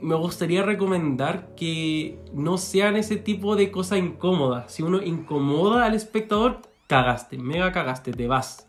me 0.00 0.14
gustaría 0.16 0.62
recomendar 0.62 1.54
que 1.54 2.18
no 2.32 2.58
sean 2.58 2.96
ese 2.96 3.16
tipo 3.16 3.56
de 3.56 3.70
cosas 3.70 3.98
incómodas. 4.00 4.72
Si 4.72 4.82
uno 4.82 5.00
incomoda 5.02 5.86
al 5.86 5.94
espectador, 5.94 6.60
cagaste, 6.88 7.38
mega 7.38 7.72
cagaste, 7.72 8.12
te 8.12 8.26
vas. 8.26 8.66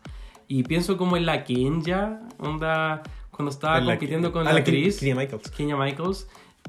Y 0.48 0.62
pienso 0.62 0.96
como 0.96 1.16
en 1.16 1.26
la 1.26 1.44
Kenya, 1.44 2.22
onda, 2.38 3.02
cuando 3.32 3.50
estaba 3.50 3.78
En 3.78 3.86
la- 3.86 3.94
compitiendo 3.94 4.32
con 4.32 4.46
ah, 4.46 4.52
la 4.52 4.58
actriz. 4.60 4.98
Kenya 5.00 5.14
Michaels. 5.16 5.50
Kenya 5.50 5.76
Michaels. 5.76 6.28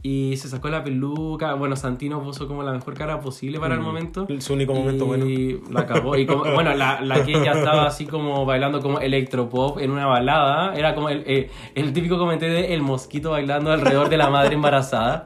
Y 0.09 0.37
se 0.37 0.47
sacó 0.47 0.69
la 0.69 0.85
peluca. 0.85 1.53
Bueno, 1.55 1.75
Santino 1.75 2.23
puso 2.23 2.47
como 2.47 2.63
la 2.63 2.71
mejor 2.71 2.93
cara 2.93 3.19
posible 3.19 3.59
para 3.59 3.73
el 3.73 3.81
Mm. 3.81 3.83
momento. 3.83 4.27
Su 4.39 4.53
único 4.53 4.73
momento 4.73 5.05
bueno. 5.05 5.25
Y 5.25 5.61
la 5.69 5.85
cagó. 5.85 6.15
Y 6.15 6.25
como- 6.25 6.43
bueno, 6.53 6.73
la, 6.75 7.01
la 7.01 7.25
que 7.25 7.31
ella 7.31 7.51
estaba 7.51 7.87
así 7.87 8.05
como 8.05 8.45
bailando 8.45 8.79
como 8.81 8.99
electropop 8.99 9.79
en 9.79 9.91
una 9.91 10.05
balada. 10.05 10.75
Era 10.75 10.95
como 10.95 11.09
el, 11.09 11.23
eh, 11.27 11.49
el 11.75 11.91
típico 11.91 12.17
comentario 12.17 12.55
de 12.55 12.73
el 12.73 12.81
mosquito 12.83 13.31
bailando 13.31 13.69
alrededor 13.71 14.07
de 14.07 14.15
la 14.15 14.29
madre 14.29 14.55
embarazada. 14.55 15.25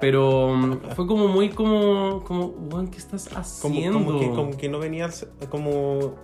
Pero 0.00 0.54
mm, 0.54 0.80
fue 0.94 1.06
como 1.08 1.26
muy 1.26 1.48
como, 1.48 2.22
como, 2.24 2.46
"Weón, 2.46 2.88
¿qué 2.92 2.98
estás 2.98 3.28
haciendo? 3.36 4.04
como 4.04 4.20
que, 4.20 4.30
como 4.30 4.56
que 4.56 4.68
no 4.68 4.78
venía 4.78 5.10
como 5.48 6.14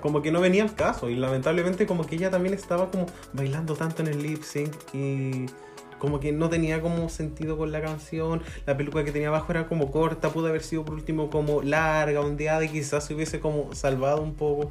como 0.00 0.22
que 0.22 0.30
no 0.30 0.40
venía 0.40 0.62
al 0.62 0.74
caso 0.76 1.08
y 1.10 1.16
lamentablemente 1.16 1.84
como 1.84 2.04
que 2.06 2.14
ella 2.14 2.30
también 2.30 2.54
estaba 2.54 2.88
como 2.88 3.06
bailando 3.32 3.74
tanto 3.74 4.02
en 4.02 4.08
el 4.08 4.22
lip 4.22 4.42
sync 4.42 4.72
y 4.94 5.46
como 5.98 6.20
que 6.20 6.32
no 6.32 6.48
tenía 6.48 6.80
como 6.80 7.08
sentido 7.08 7.56
con 7.56 7.72
la 7.72 7.80
canción. 7.80 8.42
La 8.66 8.76
peluca 8.76 9.04
que 9.04 9.12
tenía 9.12 9.28
abajo 9.28 9.52
era 9.52 9.66
como 9.66 9.90
corta, 9.90 10.30
pudo 10.30 10.48
haber 10.48 10.62
sido 10.62 10.84
por 10.84 10.94
último 10.94 11.30
como 11.30 11.62
larga, 11.62 12.20
ondeada 12.20 12.64
y 12.64 12.68
quizás 12.68 13.04
se 13.04 13.14
hubiese 13.14 13.40
como 13.40 13.72
salvado 13.74 14.22
un 14.22 14.34
poco. 14.34 14.70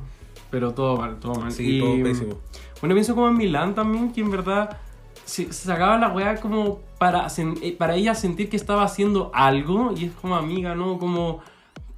Pero 0.50 0.74
todo 0.74 0.98
mal, 0.98 1.20
todo 1.20 1.36
mal. 1.36 1.52
Sí, 1.52 1.78
Y, 1.78 1.80
todo 1.80 2.04
pésimo. 2.04 2.38
Bueno, 2.82 2.96
pienso 2.96 3.16
como 3.16 3.28
en 3.28 3.38
Milán 3.38 3.76
también, 3.76 4.12
que 4.12 4.22
en 4.22 4.32
verdad 4.32 4.78
se, 5.26 5.52
sacaba 5.52 5.98
la 5.98 6.10
weá 6.10 6.36
como 6.40 6.80
para, 6.98 7.28
eh, 7.62 7.76
para 7.78 7.96
ella 7.96 8.16
sentir 8.16 8.50
que 8.50 8.56
estaba 8.56 8.84
haciendo 8.84 9.30
algo 9.34 9.94
y 9.96 10.06
es 10.06 10.12
como 10.14 10.36
amiga, 10.36 10.74
¿no? 10.74 10.98
Como, 10.98 11.42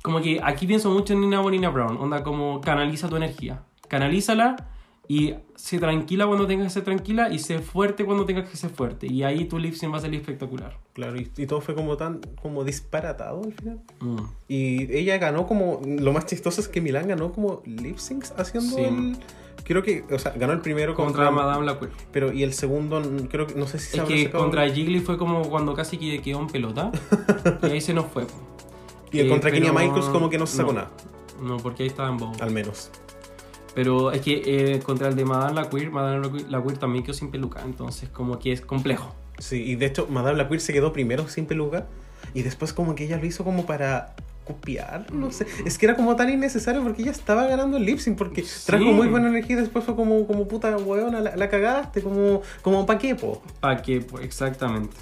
como 0.01 0.21
que 0.21 0.41
aquí 0.43 0.65
pienso 0.65 0.89
mucho 0.89 1.13
en 1.13 1.21
Nina 1.21 1.39
Bonina 1.39 1.69
Brown, 1.69 1.97
onda 1.97 2.23
como 2.23 2.59
canaliza 2.61 3.07
tu 3.07 3.17
energía, 3.17 3.61
canalízala 3.87 4.55
y 5.11 5.33
sé 5.55 5.79
tranquila 5.79 6.27
cuando 6.27 6.45
tengas 6.45 6.67
que 6.67 6.73
ser 6.75 6.83
tranquila 6.83 7.29
y 7.33 7.39
sé 7.39 7.57
fuerte 7.59 8.05
cuando 8.05 8.25
tengas 8.25 8.47
que 8.47 8.55
ser 8.55 8.69
fuerte 8.69 9.07
y 9.07 9.23
ahí 9.23 9.45
tu 9.45 9.57
lip 9.57 9.73
sync 9.73 9.91
va 9.91 9.97
a 9.97 10.01
salir 10.01 10.19
espectacular. 10.21 10.77
Claro, 10.93 11.19
y, 11.19 11.31
y 11.35 11.47
todo 11.47 11.61
fue 11.61 11.73
como 11.73 11.97
tan 11.97 12.21
como 12.41 12.63
disparatado 12.63 13.41
al 13.43 13.53
final. 13.53 13.79
Mm. 14.01 14.17
Y 14.47 14.93
ella 14.95 15.17
ganó 15.17 15.47
como. 15.47 15.81
Lo 15.83 16.13
más 16.13 16.27
chistoso 16.27 16.61
es 16.61 16.67
que 16.67 16.79
Milán 16.79 17.07
ganó 17.07 17.31
como 17.33 17.63
lip 17.65 17.97
syncs 17.97 18.33
haciendo 18.37 18.75
Sí. 18.75 18.81
el. 18.83 19.17
Creo 19.63 19.83
que, 19.83 20.03
o 20.11 20.17
sea, 20.19 20.31
ganó 20.35 20.53
el 20.53 20.61
primero 20.61 20.95
Contra 20.95 21.25
contra, 21.25 21.31
Madame 21.31 21.65
Lacour. 21.65 21.89
Pero, 22.11 22.31
y 22.31 22.43
el 22.43 22.53
segundo, 22.53 23.01
creo 23.29 23.45
que, 23.45 23.55
no 23.55 23.67
sé 23.67 23.77
si 23.77 23.91
se 23.91 23.97
Es 23.97 24.03
que 24.03 24.23
sacado- 24.25 24.43
contra 24.45 24.67
Jiggly 24.69 24.99
fue 25.01 25.17
como 25.17 25.41
cuando 25.49 25.73
casi 25.75 25.97
que 25.97 26.21
quedó 26.21 26.39
en 26.39 26.47
pelota 26.47 26.91
y 27.63 27.65
ahí 27.65 27.81
se 27.81 27.93
nos 27.93 28.05
fue. 28.05 28.25
Y 29.11 29.19
el 29.19 29.25
Eh, 29.27 29.29
contra 29.29 29.51
Kenya 29.51 29.71
pero- 29.73 29.85
Michaels 29.87 30.07
como 30.09 30.29
que 30.29 30.37
no 30.37 30.45
se 30.47 30.57
sacó 30.57 30.71
no. 30.73 30.79
nada, 30.79 30.91
No, 31.41 31.57
porque 31.57 31.83
ahí 31.83 31.89
estaba 31.89 32.09
en 32.09 32.17
bobo. 32.17 32.33
al 32.41 32.51
menos. 32.51 32.89
Pero 33.79 34.11
es 34.11 34.19
que 34.21 34.41
eh, 34.75 34.79
contra 34.81 35.07
el 35.07 35.15
de 35.15 35.23
Madame 35.23 35.53
Laqueer, 35.53 35.89
Madame 35.89 36.27
Laqueer- 36.27 36.47
Laqueer 36.49 36.77
también 36.77 37.05
quedó 37.05 37.13
sin 37.13 37.31
peluca, 37.31 37.61
entonces 37.63 38.09
como 38.09 38.37
que 38.37 38.51
es 38.51 38.59
complejo. 38.59 39.15
Sí, 39.37 39.63
y 39.63 39.75
de 39.77 39.85
hecho, 39.85 40.05
Madame 40.09 40.37
Laqueer 40.37 40.59
se 40.59 40.73
quedó 40.73 40.91
primero 40.91 41.29
sin 41.29 41.45
peluca. 41.45 41.85
Y 42.33 42.41
después 42.41 42.73
como 42.73 42.93
que 42.93 43.05
ella 43.05 43.15
lo 43.17 43.25
hizo 43.25 43.45
como 43.45 43.65
para 43.65 44.15
copiar, 44.43 45.13
no 45.13 45.31
sé. 45.31 45.45
Es 45.65 45.77
que 45.77 45.85
era 45.85 45.95
como 45.95 46.17
tan 46.17 46.29
innecesario 46.29 46.83
porque 46.83 47.03
ella 47.03 47.11
estaba 47.11 47.45
ganando 47.45 47.77
el 47.77 47.85
lip 47.85 47.99
sync 47.99 48.17
porque 48.17 48.43
Sí. 48.43 48.65
trajo 48.65 48.83
muy 48.91 49.07
buena 49.07 49.29
energía 49.29 49.55
y 49.55 49.59
después 49.61 49.85
fue 49.85 49.95
como, 49.95 50.27
como 50.27 50.45
puta 50.49 50.75
weona, 50.75 51.21
la, 51.21 51.35
la 51.37 51.49
cagaste, 51.49 52.01
como, 52.01 52.41
como 52.61 52.85
pa' 52.85 52.97
qué, 52.97 53.15
po. 53.15 53.41
¿Para 53.61 53.81
qué? 53.81 54.01
Pues, 54.01 54.25
exactamente. 54.25 54.97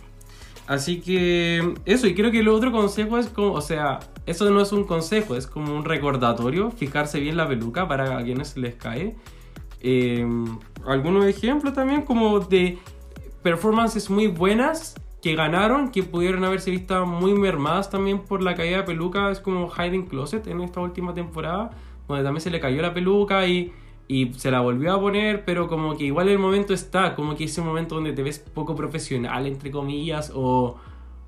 Así 0.68 1.00
que 1.00 1.76
eso, 1.86 2.08
y 2.08 2.14
creo 2.14 2.30
que 2.30 2.40
el 2.40 2.50
otro 2.50 2.74
consejo 2.74 3.18
es 3.18 3.28
como, 3.28 3.54
o 3.54 3.62
sea, 3.62 4.00
eso 4.26 4.50
no 4.52 4.62
es 4.62 4.74
un 4.74 4.84
consejo, 4.84 5.36
es 5.36 5.48
como 5.48 5.74
un 5.74 5.86
recordatorio, 5.86 6.72
fijarse 6.72 7.22
bien 7.22 7.38
la 7.38 7.48
peluca 7.48 7.88
para 7.88 8.18
a 8.18 8.24
quienes 8.24 8.58
les 8.58 8.76
cae. 8.76 9.16
Eh, 9.80 10.28
algunos 10.86 11.26
ejemplos 11.26 11.74
también 11.74 12.02
como 12.02 12.42
de 12.42 12.78
performances 13.44 14.10
muy 14.10 14.28
buenas 14.28 14.96
que 15.22 15.36
ganaron, 15.36 15.90
que 15.90 16.04
pudieron 16.04 16.44
haberse 16.44 16.70
visto 16.70 17.06
muy 17.06 17.34
mermadas 17.34 17.90
también 17.90 18.20
por 18.20 18.44
la 18.44 18.54
caída 18.56 18.78
de 18.78 18.84
peluca, 18.84 19.32
es 19.32 19.40
como 19.40 19.70
Hiding 19.70 20.08
Closet 20.08 20.46
en 20.48 20.60
esta 20.60 20.82
última 20.82 21.14
temporada, 21.14 21.72
donde 22.10 22.24
también 22.24 22.42
se 22.42 22.50
le 22.50 22.60
cayó 22.60 22.82
la 22.82 22.94
peluca 22.94 23.48
y, 23.48 23.72
y 24.08 24.34
se 24.36 24.52
la 24.52 24.62
volvió 24.62 24.94
a 24.94 25.00
poner, 25.00 25.44
pero 25.46 25.68
como 25.68 25.98
que 25.98 26.06
igual 26.06 26.30
el 26.30 26.40
momento 26.40 26.74
está, 26.74 27.16
como 27.16 27.36
que 27.36 27.44
ese 27.46 27.62
momento 27.62 27.96
donde 27.96 28.14
te 28.14 28.24
ves 28.24 28.40
poco 28.40 28.76
profesional, 28.76 29.46
entre 29.48 29.70
comillas, 29.70 30.32
o, 30.34 30.78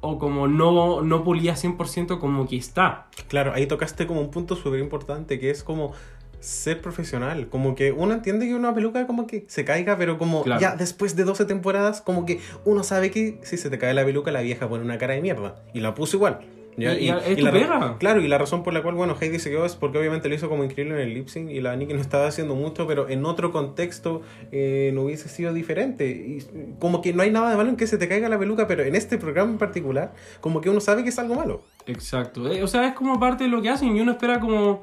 o 0.01 0.17
como 0.17 0.47
no, 0.47 1.01
no 1.01 1.23
pulía 1.23 1.55
100%, 1.55 2.19
como 2.19 2.47
que 2.47 2.55
está. 2.57 3.07
Claro, 3.27 3.53
ahí 3.53 3.65
tocaste 3.67 4.07
como 4.07 4.21
un 4.21 4.32
punto 4.32 4.55
súper 4.55 4.80
importante 4.80 5.39
que 5.39 5.49
es 5.49 5.63
como 5.63 5.91
ser 6.39 6.82
profesional. 6.82 7.49
Como 7.49 7.75
que 7.75 7.91
uno 7.91 8.13
entiende 8.13 8.47
que 8.47 8.55
una 8.55 8.73
peluca 8.73 9.05
como 9.07 9.27
que 9.27 9.43
se 9.49 9.65
caiga, 9.65 9.97
pero 9.97 10.17
como 10.17 10.43
Claro. 10.43 10.61
ya 10.61 10.75
después 10.75 11.17
de 11.17 11.25
12 11.25 11.43
temporadas, 11.43 12.01
como 12.01 12.25
que 12.25 12.39
uno 12.63 12.84
sabe 12.84 13.11
que 13.11 13.39
si 13.43 13.57
se 13.57 13.69
te 13.69 13.77
cae 13.77 13.93
la 13.93 14.05
peluca, 14.05 14.32
la 14.32 14.39
vieja 14.39 14.69
pone 14.69 14.86
una 14.86 14.97
cara 14.97 15.15
de 15.15 15.21
mierda. 15.21 15.55
Y 15.73 15.82
la 15.82 15.93
puso 15.95 16.15
igual. 16.15 16.39
¿Ya? 16.80 16.93
Y- 16.97 17.05
y 17.05 17.09
es 17.09 17.38
tu 17.38 17.45
la 17.45 17.51
pega. 17.51 17.97
Claro, 17.99 18.21
y 18.21 18.27
la 18.27 18.38
razón 18.38 18.63
por 18.63 18.73
la 18.73 18.82
cual, 18.82 18.95
bueno, 18.95 19.15
Heidi 19.19 19.39
se 19.39 19.49
quedó 19.49 19.65
es 19.65 19.75
porque 19.75 19.97
obviamente 19.97 20.30
lo 20.30 20.36
hizo 20.36 20.49
como 20.49 20.63
increíble 20.63 20.95
en 20.95 21.01
el 21.09 21.13
lip 21.13 21.27
sync 21.27 21.49
y 21.49 21.61
la 21.61 21.75
Nikki 21.75 21.93
no 21.93 22.01
estaba 22.01 22.27
haciendo 22.27 22.55
mucho, 22.55 22.88
pero 22.88 23.09
en 23.09 23.25
otro 23.25 23.51
contexto 23.51 24.21
eh, 24.51 24.91
no 24.93 25.03
hubiese 25.03 25.30
sido 25.30 25.53
diferente. 25.53 26.07
Y 26.09 26.45
como 26.80 27.01
que 27.01 27.13
no 27.13 27.23
hay 27.23 27.32
nada 27.32 27.49
de 27.51 27.57
malo 27.57 27.69
en 27.69 27.75
que 27.75 27.88
se 27.88 27.97
te 27.97 28.07
caiga 28.07 28.30
la 28.30 28.39
peluca, 28.39 28.67
pero 28.67 28.84
en 28.84 28.95
este 28.95 29.17
programa 29.17 29.51
en 29.51 29.57
particular, 29.57 30.13
como 30.41 30.61
que 30.61 30.69
uno 30.69 30.80
sabe 30.80 31.03
que 31.03 31.09
es 31.09 31.19
algo 31.19 31.36
malo. 31.36 31.61
Exacto. 31.88 32.51
Eh, 32.51 32.63
o 32.63 32.67
sea, 32.67 32.88
es 32.88 32.93
como 32.93 33.19
parte 33.19 33.45
de 33.45 33.49
lo 33.49 33.61
que 33.61 33.69
hacen 33.69 33.95
y 33.95 34.01
uno 34.01 34.11
espera 34.11 34.39
como, 34.39 34.82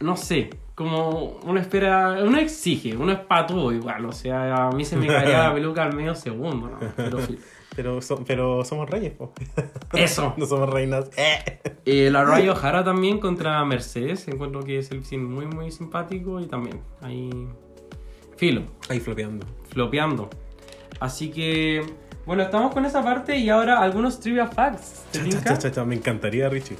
no 0.00 0.16
sé, 0.16 0.50
como 0.74 1.38
uno 1.44 1.58
espera, 1.58 2.18
uno 2.22 2.36
exige, 2.38 2.96
uno 2.96 3.12
es 3.12 3.18
para 3.20 3.46
todo 3.46 3.72
igual. 3.72 4.04
O 4.04 4.12
sea, 4.12 4.66
a 4.66 4.70
mí 4.72 4.84
se 4.84 4.96
me 4.96 5.06
caía 5.06 5.38
la 5.44 5.54
peluca 5.54 5.84
al 5.84 5.94
medio 5.94 6.14
segundo, 6.14 6.68
¿no? 6.68 6.78
Pero 6.96 7.20
sí. 7.24 7.38
Pero, 7.76 8.00
so- 8.00 8.24
pero 8.26 8.64
somos 8.64 8.88
reyes, 8.88 9.12
po. 9.12 9.32
Eso. 9.92 10.34
no 10.38 10.46
somos 10.46 10.68
reinas. 10.70 11.10
Eh. 11.16 11.60
Eh, 11.84 12.10
la 12.10 12.24
Raya 12.24 12.52
O'Hara 12.52 12.82
también 12.82 13.18
contra 13.20 13.62
Mercedes. 13.64 14.26
Encuentro 14.28 14.62
que 14.62 14.78
es 14.78 14.90
el 14.90 15.04
cine 15.04 15.24
muy, 15.24 15.46
muy 15.46 15.70
simpático 15.70 16.40
y 16.40 16.46
también 16.46 16.80
ahí. 17.02 17.30
Filo, 18.36 18.62
Ahí 18.88 18.98
flopeando. 19.00 19.46
flopeando. 19.70 20.28
Así 21.00 21.30
que, 21.30 21.82
bueno, 22.26 22.42
estamos 22.42 22.72
con 22.72 22.84
esa 22.84 23.02
parte 23.02 23.36
y 23.36 23.48
ahora 23.50 23.80
algunos 23.80 24.20
trivia 24.20 24.46
facts. 24.46 25.04
Cha, 25.44 25.70
cha, 25.70 25.84
Me 25.84 25.94
encantaría, 25.94 26.48
Richie. 26.48 26.76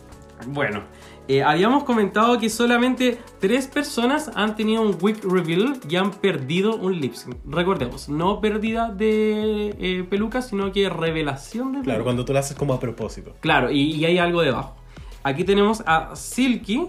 Bueno, 0.49 0.83
eh, 1.29 1.43
habíamos 1.43 1.85
comentado 1.85 2.39
que 2.39 2.49
solamente 2.49 3.19
tres 3.41 3.67
personas 3.67 4.31
han 4.35 4.55
tenido 4.57 4.83
un 4.83 4.97
week 5.01 5.25
reveal 5.25 5.79
y 5.89 5.97
han 5.97 6.11
perdido 6.13 6.77
un 6.77 7.01
lip 7.01 7.15
sync. 7.15 7.37
Recordemos, 7.47 8.09
no 8.09 8.41
pérdida 8.41 8.91
de 8.91 9.75
eh, 9.79 10.05
peluca, 10.09 10.43
sino 10.43 10.71
que 10.73 10.89
revelación 10.89 11.73
de 11.73 11.81
Claro, 11.81 11.85
peluca. 11.85 12.05
cuando 12.05 12.25
tú 12.25 12.33
lo 12.33 12.39
haces 12.39 12.57
como 12.57 12.75
a 12.75 12.81
propósito. 12.81 13.33
Claro, 13.41 13.71
y, 13.71 13.93
y 13.93 14.05
hay 14.05 14.19
algo 14.19 14.43
debajo. 14.43 14.77
Aquí 15.25 15.43
tenemos 15.45 15.83
a 15.87 16.15
Silky, 16.15 16.87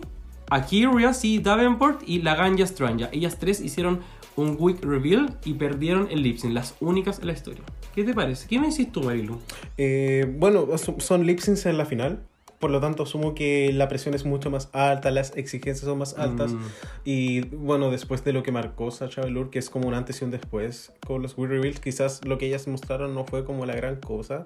a 0.50 0.62
Curious 0.62 1.26
y 1.26 1.40
Davenport 1.40 2.02
y 2.08 2.22
la 2.22 2.36
Ganja 2.36 2.68
Stranja. 2.68 3.10
Ellas 3.12 3.38
tres 3.40 3.60
hicieron 3.60 4.02
un 4.36 4.56
week 4.60 4.86
reveal 4.86 5.36
y 5.44 5.56
perdieron 5.56 6.08
el 6.12 6.22
lip 6.22 6.38
sync, 6.38 6.54
las 6.54 6.76
únicas 6.80 7.18
en 7.20 7.28
la 7.28 7.34
historia. 7.34 7.64
¿Qué 7.96 8.04
te 8.04 8.14
parece? 8.14 8.48
¿Qué 8.48 8.60
me 8.60 8.70
decís 8.70 8.92
tú, 8.92 9.02
Marilu? 9.02 9.40
Eh, 9.80 10.32
bueno, 10.38 10.68
son- 10.78 11.02
son 11.02 11.26
lip 11.26 11.40
syncs 11.40 11.66
en 11.66 11.78
la 11.80 11.86
final. 11.86 12.20
Por 12.60 12.72
lo 12.72 12.80
tanto, 12.80 13.04
asumo 13.04 13.36
que 13.36 13.72
la 13.72 13.88
presión 13.88 14.16
es 14.16 14.26
mucho 14.26 14.50
más 14.50 14.70
alta, 14.74 15.12
las 15.12 15.36
exigencias 15.38 15.86
son 15.86 16.00
más 16.00 16.18
altas. 16.18 16.54
Mm. 16.54 16.60
Y 17.06 17.42
bueno, 17.42 17.92
después 17.92 18.24
de 18.24 18.34
lo 18.34 18.42
que 18.42 18.52
marcó 18.52 18.90
Sacha 18.90 19.22
Velour, 19.22 19.52
que 19.52 19.60
es 19.60 19.70
como 19.70 19.88
un 19.88 19.94
antes 19.94 20.22
y 20.22 20.26
un 20.26 20.32
después 20.32 20.92
con 21.06 21.22
los 21.22 21.38
We 21.38 21.48
Reveals, 21.48 21.80
quizás 21.80 22.26
lo 22.26 22.40
que 22.40 22.48
ellas 22.48 22.68
mostraron 22.68 23.14
no 23.14 23.26
fue 23.26 23.46
como 23.46 23.66
la 23.68 23.76
gran 23.76 23.98
cosa. 23.98 24.46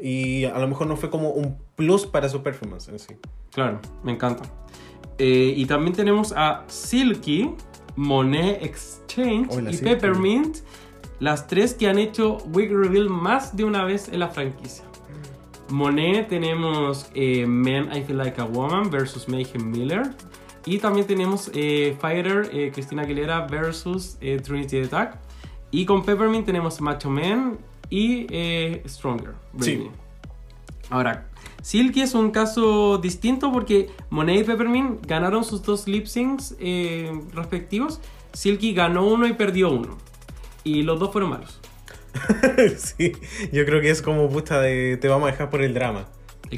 Y 0.00 0.44
a 0.44 0.58
lo 0.58 0.68
mejor 0.68 0.86
no 0.86 0.96
fue 0.96 1.10
como 1.10 1.30
un 1.30 1.58
plus 1.74 2.06
para 2.06 2.28
su 2.28 2.42
performance 2.44 2.88
en 2.88 3.00
sí. 3.00 3.16
Claro, 3.52 3.80
me 4.04 4.12
encanta. 4.12 4.44
Eh, 5.18 5.54
y 5.56 5.66
también 5.66 5.96
tenemos 5.96 6.32
a 6.36 6.64
Silky, 6.68 7.50
Monet 7.96 8.62
Exchange 8.62 9.48
Hola, 9.50 9.70
y 9.70 9.74
Silky. 9.74 9.90
Peppermint, 9.90 10.58
las 11.18 11.48
tres 11.48 11.74
que 11.74 11.88
han 11.88 11.98
hecho 11.98 12.38
Wig 12.54 12.70
Reveal 12.70 13.08
más 13.08 13.56
de 13.56 13.64
una 13.64 13.84
vez 13.84 14.08
en 14.08 14.20
la 14.20 14.28
franquicia. 14.28 14.84
Monet 15.70 16.28
tenemos 16.28 17.10
eh, 17.14 17.46
Men 17.46 17.90
I 17.92 18.02
Feel 18.02 18.18
Like 18.18 18.40
a 18.40 18.44
Woman 18.44 18.90
versus 18.90 19.28
Mayhem 19.28 19.70
Miller. 19.70 20.14
Y 20.68 20.78
también 20.78 21.06
tenemos 21.06 21.50
eh, 21.54 21.96
Fighter, 21.98 22.50
eh, 22.52 22.70
Cristina 22.72 23.02
Aguilera 23.02 23.46
versus 23.46 24.18
eh, 24.20 24.38
Trinity 24.38 24.80
Attack. 24.80 25.18
Y 25.70 25.86
con 25.86 26.04
Peppermint 26.04 26.44
tenemos 26.44 26.78
Macho 26.80 27.08
Man 27.08 27.58
y 27.88 28.26
Stronger. 28.86 29.34
Sí. 29.60 29.88
Ahora, 30.90 31.28
Silky 31.62 32.02
es 32.02 32.14
un 32.14 32.30
caso 32.30 32.98
distinto 32.98 33.50
porque 33.50 33.88
Monet 34.10 34.40
y 34.40 34.44
Peppermint 34.44 35.06
ganaron 35.06 35.42
sus 35.42 35.62
dos 35.62 35.88
lip 35.88 36.06
syncs 36.06 36.54
respectivos. 37.32 38.00
Silky 38.34 38.74
ganó 38.74 39.06
uno 39.06 39.26
y 39.26 39.32
perdió 39.32 39.70
uno. 39.70 39.96
Y 40.64 40.82
los 40.82 41.00
dos 41.00 41.12
fueron 41.12 41.30
malos. 41.30 41.60
sí, 42.78 43.12
yo 43.52 43.64
creo 43.64 43.80
que 43.80 43.90
es 43.90 44.02
como 44.02 44.28
puta 44.28 44.60
de 44.60 44.96
te 44.96 45.08
vamos 45.08 45.28
a 45.28 45.32
dejar 45.32 45.50
por 45.50 45.62
el 45.62 45.74
drama. 45.74 46.06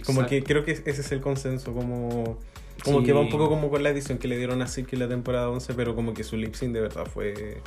Como 0.07 0.25
que 0.27 0.43
creo 0.45 0.65
que 0.65 0.71
ese 0.73 0.89
es 0.89 1.13
el 1.13 1.21
consenso, 1.21 1.73
como, 1.75 2.39
como 2.85 3.01
Sí. 3.01 3.07
que 3.07 3.13
va 3.13 3.21
un 3.21 3.29
poco 3.29 3.49
como 3.49 3.71
con 3.71 3.83
la 3.83 3.91
edición 3.91 4.19
que 4.19 4.29
le 4.29 4.37
dieron 4.39 4.63
a 4.63 4.67
Silky 4.69 4.95
en 4.97 5.01
la 5.01 5.09
temporada 5.09 5.51
11, 5.51 5.75
pero 5.75 5.95
como 5.97 6.15
que 6.15 6.23
su 6.25 6.37
lip 6.37 6.55
sync 6.55 6.73
de 6.73 6.81
verdad 6.81 7.07
fue... 7.07 7.61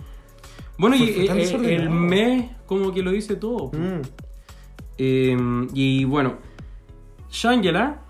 Bueno, 0.77 0.95
y 0.95 0.99
Fue- 0.99 1.25
eh, 1.25 1.71
eh, 1.71 1.75
el 1.75 1.89
mes 1.89 2.49
como 2.65 2.93
que 2.93 3.01
lo 3.03 3.11
dice 3.11 3.35
todo. 3.35 3.71
Mm. 3.73 4.01
Eh, 4.97 5.37
y 5.73 6.05
bueno, 6.05 6.37
Shangela, 7.29 8.01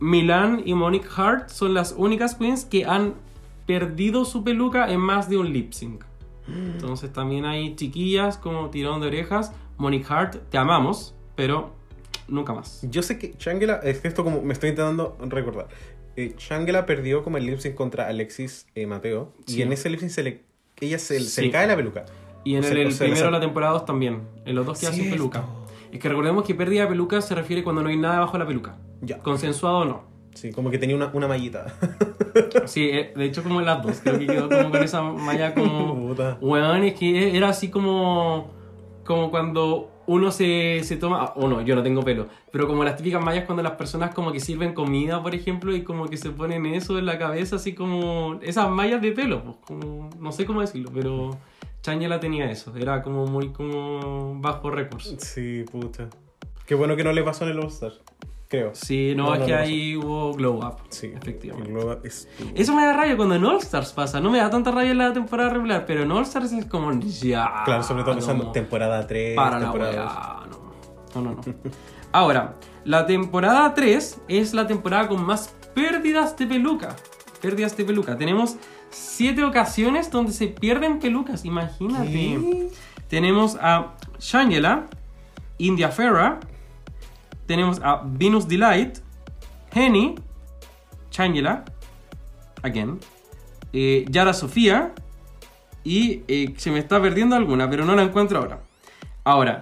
Milan 0.00 0.62
y 0.64 0.74
Monique 0.74 1.08
Hart 1.14 1.50
son 1.50 1.74
las 1.74 1.92
únicas 1.96 2.34
queens 2.34 2.64
que 2.64 2.84
han 2.86 3.14
perdido 3.66 4.24
su 4.24 4.42
peluca 4.42 4.90
en 4.90 5.00
más 5.00 5.28
de 5.28 5.36
un 5.36 5.52
lip 5.52 5.72
sync. 5.72 6.04
Entonces 6.54 7.12
también 7.12 7.44
hay 7.44 7.74
chiquillas 7.76 8.36
como 8.38 8.70
tirón 8.70 9.00
de 9.00 9.06
orejas. 9.08 9.52
Monique 9.78 10.06
Hart, 10.08 10.36
te 10.50 10.58
amamos, 10.58 11.14
pero 11.36 11.72
nunca 12.28 12.52
más. 12.52 12.80
Yo 12.90 13.02
sé 13.02 13.18
que 13.18 13.34
Shangela, 13.38 13.76
es 13.82 14.00
que 14.00 14.08
esto 14.08 14.24
como 14.24 14.42
me 14.42 14.52
estoy 14.52 14.70
intentando 14.70 15.16
recordar. 15.20 15.68
Eh, 16.16 16.34
Shangela 16.38 16.86
perdió 16.86 17.22
como 17.22 17.36
el 17.38 17.46
lip 17.46 17.58
sync 17.58 17.74
contra 17.74 18.08
Alexis 18.08 18.66
eh, 18.74 18.86
Mateo, 18.86 19.32
Sí. 19.46 19.58
y 19.58 19.62
en 19.62 19.72
ese 19.72 19.88
lip 19.90 20.00
sync 20.00 20.10
se 20.10 20.22
le, 20.22 20.42
ella 20.80 20.98
se, 20.98 21.20
se 21.20 21.28
Sí. 21.28 21.42
le 21.46 21.50
cae 21.50 21.66
la 21.66 21.76
peluca. 21.76 22.04
Y 22.44 22.54
en 22.56 22.64
O 22.64 22.66
el, 22.66 22.72
sea- 22.72 22.82
el 22.82 22.88
o 22.88 22.90
sea, 22.90 23.06
primero 23.06 23.26
de 23.26 23.32
la 23.32 23.40
temporada 23.40 23.72
2 23.72 23.84
también. 23.86 24.22
En 24.44 24.54
los 24.56 24.66
dos 24.66 24.78
queda 24.78 24.92
sin 24.92 25.10
peluca. 25.10 25.44
Es 25.92 25.98
que 26.00 26.08
recordemos 26.08 26.44
que 26.44 26.54
pérdida 26.54 26.82
de 26.82 26.88
peluca 26.88 27.20
se 27.20 27.34
refiere 27.34 27.62
cuando 27.64 27.82
no 27.82 27.88
hay 27.88 27.96
nada 27.96 28.14
debajo 28.14 28.32
de 28.34 28.38
la 28.40 28.46
peluca. 28.46 28.76
Ya. 29.02 29.18
Consensuado 29.18 29.78
o 29.78 29.84
no. 29.84 30.09
Sí, 30.34 30.52
como 30.52 30.70
que 30.70 30.78
tenía 30.78 30.96
una, 30.96 31.10
una 31.12 31.28
mallita. 31.28 31.66
Sí, 32.66 32.88
eh, 32.90 33.12
de 33.14 33.24
hecho 33.24 33.42
como 33.42 33.60
en 33.60 33.66
las 33.66 33.82
dos. 33.82 34.00
Creo 34.02 34.18
que 34.18 34.26
quedó 34.26 34.48
como 34.48 34.70
con 34.70 34.82
esa 34.82 35.02
malla 35.02 35.54
como... 35.54 36.12
Weón, 36.40 36.84
es 36.84 36.94
que 36.94 37.36
era 37.36 37.48
así 37.48 37.68
como... 37.70 38.50
Como 39.04 39.30
cuando 39.30 39.90
uno 40.06 40.30
se, 40.30 40.82
se 40.84 40.96
toma... 40.96 41.22
ah, 41.22 41.32
O 41.36 41.48
no, 41.48 41.62
yo 41.62 41.74
no 41.74 41.82
tengo 41.82 42.02
pelo. 42.02 42.28
Pero 42.52 42.66
como 42.66 42.84
las 42.84 42.96
típicas 42.96 43.22
mallas 43.22 43.44
cuando 43.44 43.62
las 43.62 43.72
personas 43.72 44.14
como 44.14 44.32
que 44.32 44.40
sirven 44.40 44.72
comida, 44.74 45.22
por 45.22 45.34
ejemplo, 45.34 45.74
y 45.74 45.82
como 45.82 46.06
que 46.06 46.16
se 46.16 46.30
ponen 46.30 46.66
eso 46.66 46.98
en 46.98 47.06
la 47.06 47.18
cabeza, 47.18 47.56
así 47.56 47.74
como... 47.74 48.38
Esas 48.42 48.70
mallas 48.70 49.02
de 49.02 49.12
pelo, 49.12 49.42
pues 49.42 49.56
como... 49.66 50.10
No 50.18 50.32
sé 50.32 50.46
cómo 50.46 50.60
decirlo, 50.60 50.90
pero... 50.94 51.38
Chañela 51.82 52.20
tenía 52.20 52.50
eso. 52.50 52.74
Era 52.76 53.02
como 53.02 53.26
muy 53.26 53.52
como 53.52 54.38
bajo 54.38 54.70
recursos. 54.70 55.16
Sí, 55.18 55.64
puta. 55.70 56.08
Qué 56.66 56.74
bueno 56.74 56.94
que 56.94 57.02
no 57.04 57.12
le 57.12 57.22
pasó 57.22 57.44
en 57.44 57.52
el 57.52 57.58
All-Star. 57.58 57.92
Creo. 58.50 58.72
Sí, 58.74 59.14
no, 59.16 59.26
No, 59.26 59.34
es 59.36 59.42
que 59.44 59.54
ahí 59.54 59.96
hubo 59.96 60.32
glow 60.34 60.58
up. 60.58 60.78
Sí, 60.88 61.12
efectivamente. 61.16 61.72
es- 62.02 62.28
Eso 62.54 62.74
me 62.74 62.84
da 62.84 62.92
rabia 62.94 63.16
cuando 63.16 63.36
en 63.36 63.44
All 63.44 63.58
Stars 63.58 63.92
pasa. 63.92 64.20
No 64.20 64.28
me 64.28 64.38
da 64.38 64.50
tanta 64.50 64.72
rabia 64.72 64.90
en 64.90 64.98
la 64.98 65.12
temporada 65.12 65.50
regular, 65.50 65.84
pero 65.86 66.02
en 66.02 66.10
All 66.10 66.24
Stars 66.24 66.50
es 66.52 66.66
como 66.66 66.92
ya. 67.00 67.62
Claro, 67.64 67.84
sobre 67.84 68.02
todo 68.02 68.14
pensando 68.16 68.44
no. 68.46 68.50
temporada 68.52 69.06
3, 69.06 69.36
Para 69.36 69.60
la 69.60 69.70
temporada 69.70 69.92
weá. 69.92 70.50
No, 71.14 71.20
no, 71.22 71.30
no. 71.36 71.40
no. 71.46 71.54
Ahora, 72.10 72.56
la 72.84 73.06
temporada 73.06 73.72
3 73.72 74.20
es 74.26 74.52
la 74.52 74.66
temporada 74.66 75.06
con 75.06 75.24
más 75.24 75.54
pérdidas 75.72 76.36
de 76.36 76.46
peluca. 76.48 76.96
Pérdidas 77.40 77.76
de 77.76 77.84
peluca. 77.84 78.18
Tenemos 78.18 78.56
7 78.90 79.44
ocasiones 79.44 80.10
donde 80.10 80.32
se 80.32 80.48
pierden 80.48 80.98
pelucas. 80.98 81.44
Imagínate. 81.44 82.10
¿Qué? 82.10 82.68
Tenemos 83.06 83.56
a 83.60 83.94
Shangela, 84.18 84.86
India 85.58 85.90
Ferra, 85.90 86.40
tenemos 87.50 87.80
a 87.82 88.02
Venus 88.04 88.46
Delight, 88.46 88.98
Henny, 89.74 90.14
Shangela, 91.10 91.64
again, 92.62 93.00
eh, 93.72 94.04
Yara 94.08 94.32
Sofía 94.32 94.94
y 95.82 96.22
eh, 96.28 96.54
se 96.56 96.70
me 96.70 96.78
está 96.78 97.02
perdiendo 97.02 97.34
alguna, 97.34 97.68
pero 97.68 97.84
no 97.84 97.96
la 97.96 98.04
encuentro 98.04 98.38
ahora. 98.38 98.60
Ahora, 99.24 99.58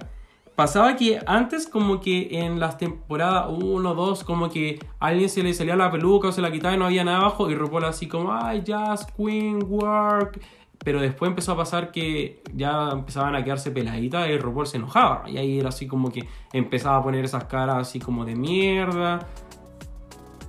pasaba 0.55 0.95
que 0.97 1.19
antes 1.25 1.65
como 1.65 1.99
que 1.99 2.27
en 2.43 2.59
las 2.59 2.77
temporadas 2.77 3.47
1, 3.49 3.95
2, 3.95 4.23
como 4.23 4.51
que 4.51 4.77
a 4.99 5.07
alguien 5.07 5.27
se 5.27 5.41
le 5.41 5.51
salía 5.55 5.75
la 5.75 5.89
peluca 5.89 6.27
o 6.27 6.31
se 6.31 6.43
la 6.43 6.51
quitaba 6.51 6.75
y 6.75 6.77
no 6.77 6.85
había 6.85 7.03
nada 7.03 7.21
abajo 7.21 7.49
y 7.49 7.55
RuPaul 7.55 7.85
así 7.85 8.07
como, 8.07 8.31
ay, 8.31 8.61
Jazz, 8.63 9.07
Queen, 9.17 9.63
Work. 9.67 10.39
Pero 10.83 11.01
después 11.01 11.29
empezó 11.29 11.51
a 11.51 11.57
pasar 11.57 11.91
que 11.91 12.41
ya 12.53 12.89
empezaban 12.91 13.35
a 13.35 13.43
quedarse 13.43 13.71
peladitas 13.71 14.29
y 14.29 14.37
RuPaul 14.37 14.65
se 14.65 14.77
enojaba. 14.77 15.29
Y 15.29 15.37
ahí 15.37 15.59
era 15.59 15.69
así 15.69 15.87
como 15.87 16.11
que 16.11 16.27
empezaba 16.53 16.97
a 16.97 17.03
poner 17.03 17.25
esas 17.25 17.45
caras 17.45 17.77
así 17.77 17.99
como 17.99 18.23
de 18.25 18.35
mierda, 18.35 19.27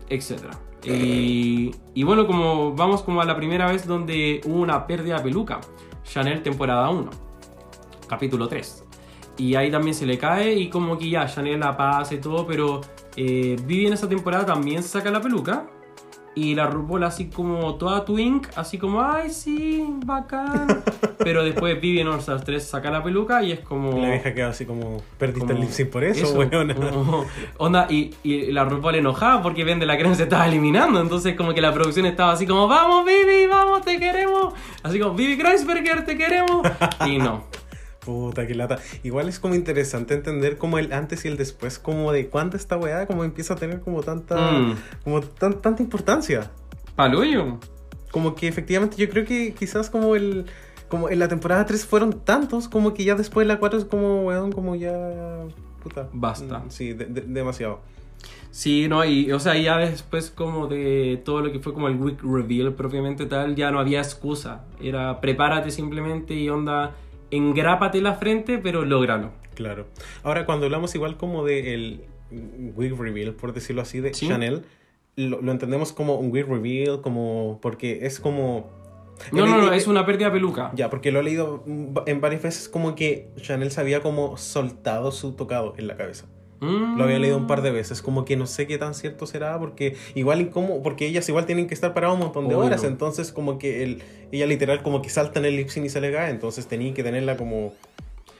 etc. 0.08 0.52
Y, 0.82 2.02
bueno, 2.04 2.26
como 2.26 2.74
vamos 2.74 3.02
como 3.02 3.20
a 3.20 3.24
la 3.24 3.36
primera 3.36 3.70
vez 3.70 3.86
donde 3.86 4.40
hubo 4.44 4.60
una 4.60 4.86
pérdida 4.86 5.16
de 5.16 5.24
peluca. 5.24 5.60
Chanel 6.04 6.42
temporada 6.42 6.90
1, 6.90 7.10
capítulo 8.08 8.48
3. 8.48 8.84
Y 9.38 9.54
ahí 9.54 9.70
también 9.70 9.94
se 9.94 10.06
le 10.06 10.18
cae 10.18 10.54
y 10.54 10.68
como 10.68 10.98
que 10.98 11.08
ya 11.08 11.26
Chanel 11.26 11.60
la 11.60 11.76
pasa 11.76 12.14
y 12.14 12.18
todo, 12.18 12.46
pero 12.46 12.80
eh, 13.16 13.56
Vivi 13.64 13.86
en 13.86 13.92
esa 13.92 14.08
temporada 14.08 14.44
también 14.44 14.82
saca 14.82 15.10
la 15.10 15.20
peluca. 15.20 15.66
Y 16.36 16.54
la 16.54 16.68
RuPaul 16.68 17.02
así 17.02 17.26
como 17.26 17.74
toda 17.74 18.04
twink, 18.04 18.46
así 18.54 18.78
como, 18.78 19.02
ay 19.02 19.30
sí, 19.30 19.84
bacán. 20.06 20.82
pero 21.18 21.42
después 21.42 21.80
Vivi 21.80 22.00
en 22.00 22.06
All 22.06 22.20
Stars 22.20 22.44
3 22.44 22.64
saca 22.64 22.88
la 22.90 23.02
peluca 23.02 23.42
y 23.42 23.50
es 23.50 23.60
como... 23.60 24.00
La 24.00 24.10
vieja 24.10 24.32
queda 24.32 24.48
así 24.50 24.64
como, 24.64 25.02
perdiste 25.18 25.40
como 25.40 25.52
el 25.52 25.60
lip 25.60 25.70
sync 25.70 25.90
por 25.90 26.04
eso, 26.04 26.32
weón. 26.38 26.72
como- 26.72 27.26
onda, 27.58 27.88
y, 27.90 28.14
y 28.22 28.52
la 28.52 28.64
RuPaul 28.64 28.94
enojada 28.94 29.42
porque 29.42 29.64
ven 29.64 29.80
de 29.80 29.86
la 29.86 29.98
crema 29.98 30.14
se 30.14 30.22
estaba 30.22 30.46
eliminando. 30.46 31.00
Entonces, 31.00 31.34
como 31.34 31.52
que 31.52 31.60
la 31.60 31.74
producción 31.74 32.06
estaba 32.06 32.32
así 32.32 32.46
como, 32.46 32.68
vamos, 32.68 33.04
Vivi, 33.04 33.46
vamos, 33.46 33.82
te 33.82 33.98
queremos. 33.98 34.54
Así 34.84 35.00
como, 35.00 35.14
Vivi 35.14 35.36
Kreisberger, 35.36 36.04
te 36.04 36.16
queremos. 36.16 36.62
Y 37.06 37.18
no. 37.18 37.44
Puta, 38.04 38.46
qué 38.46 38.54
lata. 38.54 38.78
Igual 39.02 39.28
es 39.28 39.38
como 39.38 39.54
interesante 39.54 40.14
entender 40.14 40.56
como 40.56 40.78
el 40.78 40.92
antes 40.92 41.24
y 41.24 41.28
el 41.28 41.36
después, 41.36 41.78
como 41.78 42.12
de 42.12 42.28
cuánta 42.28 42.56
esta 42.56 42.76
weá 42.78 43.06
como 43.06 43.24
empieza 43.24 43.54
a 43.54 43.56
tener 43.56 43.80
como 43.80 44.02
tanta, 44.02 44.36
Mm. 44.52 44.76
como 45.04 45.20
tan- 45.20 45.60
tanta 45.60 45.82
importancia. 45.82 46.50
Paluyo. 46.96 47.58
Como 48.10 48.34
que 48.34 48.48
efectivamente 48.48 48.96
yo 48.96 49.08
creo 49.10 49.24
que 49.24 49.52
quizás 49.54 49.90
como 49.90 50.16
el, 50.16 50.46
como 50.88 51.08
en 51.10 51.18
la 51.18 51.28
temporada 51.28 51.66
3 51.66 51.84
fueron 51.86 52.20
tantos, 52.24 52.68
como 52.68 52.94
que 52.94 53.04
ya 53.04 53.14
después 53.14 53.46
de 53.46 53.52
la 53.54 53.60
4 53.60 53.78
es 53.78 53.84
como, 53.84 54.22
weón, 54.24 54.50
como 54.50 54.74
ya, 54.76 54.92
puta. 55.82 56.08
Basta. 56.12 56.58
Mm, 56.60 56.70
Sí, 56.70 56.92
de- 56.94 57.04
de- 57.04 57.20
demasiado. 57.22 57.80
Sí, 58.50 58.88
no, 58.88 59.04
y 59.04 59.30
o 59.30 59.38
sea, 59.38 59.56
ya 59.56 59.76
después 59.78 60.30
como 60.30 60.66
de 60.66 61.22
todo 61.24 61.40
lo 61.42 61.52
que 61.52 61.60
fue 61.60 61.72
como 61.72 61.86
el 61.88 61.96
week 61.96 62.20
reveal 62.22 62.72
propiamente 62.74 63.26
tal, 63.26 63.54
ya 63.54 63.70
no 63.70 63.78
había 63.78 64.00
excusa. 64.00 64.64
Era 64.82 65.20
prepárate 65.20 65.70
simplemente 65.70 66.34
y 66.34 66.48
onda, 66.48 66.96
engrápate 67.30 68.00
la 68.00 68.14
frente, 68.14 68.58
pero 68.58 68.84
lógralo. 68.84 69.32
Claro. 69.54 69.86
Ahora, 70.22 70.46
cuando 70.46 70.66
hablamos 70.66 70.94
igual 70.94 71.16
como 71.16 71.44
de 71.44 71.74
el 71.74 72.00
wig 72.76 72.96
reveal, 72.98 73.34
por 73.34 73.52
decirlo 73.52 73.82
así, 73.82 74.00
de 74.00 74.14
Sí. 74.14 74.28
Chanel, 74.28 74.62
lo, 75.16 75.40
lo 75.42 75.52
entendemos 75.52 75.92
como 75.92 76.16
un 76.16 76.30
wig 76.32 76.46
reveal, 76.46 77.00
como 77.00 77.58
porque 77.60 78.06
es 78.06 78.20
como... 78.20 78.70
No, 79.32 79.44
no, 79.46 79.58
no, 79.58 79.72
es 79.72 79.86
una 79.86 80.06
pérdida 80.06 80.26
de 80.28 80.32
peluca. 80.32 80.70
Ya, 80.74 80.88
porque 80.88 81.12
lo 81.12 81.20
he 81.20 81.22
leído 81.22 81.62
en 82.06 82.20
varias 82.22 82.42
veces 82.42 82.68
como 82.70 82.94
que 82.94 83.28
Chanel 83.36 83.70
se 83.70 83.80
había 83.82 84.00
como 84.00 84.38
soltado 84.38 85.12
su 85.12 85.32
tocado 85.32 85.74
en 85.76 85.88
la 85.88 85.96
cabeza. 85.96 86.26
Mm. 86.60 86.98
Lo 86.98 87.04
había 87.04 87.18
leído 87.18 87.36
un 87.36 87.46
par 87.46 87.62
de 87.62 87.70
veces, 87.70 88.02
como 88.02 88.24
que 88.24 88.36
no 88.36 88.46
sé 88.46 88.66
qué 88.66 88.78
tan 88.78 88.94
cierto 88.94 89.26
será, 89.26 89.58
porque 89.58 89.96
igual 90.14 90.50
como, 90.50 90.82
porque 90.82 91.06
ellas 91.06 91.28
igual 91.28 91.46
tienen 91.46 91.66
que 91.66 91.74
estar 91.74 91.94
paradas 91.94 92.14
un 92.14 92.20
montón 92.20 92.48
de 92.48 92.54
Obvio. 92.54 92.66
horas, 92.66 92.84
entonces 92.84 93.32
como 93.32 93.58
que 93.58 93.82
el, 93.82 94.02
ella 94.30 94.46
literal 94.46 94.82
como 94.82 95.02
que 95.02 95.08
salta 95.08 95.40
en 95.40 95.46
el 95.46 95.56
lip 95.56 95.68
sync 95.68 95.86
y 95.86 95.88
se 95.88 96.00
le 96.00 96.12
cae, 96.12 96.30
entonces 96.30 96.66
tenía 96.66 96.92
que 96.92 97.02
tenerla 97.02 97.36
como 97.36 97.72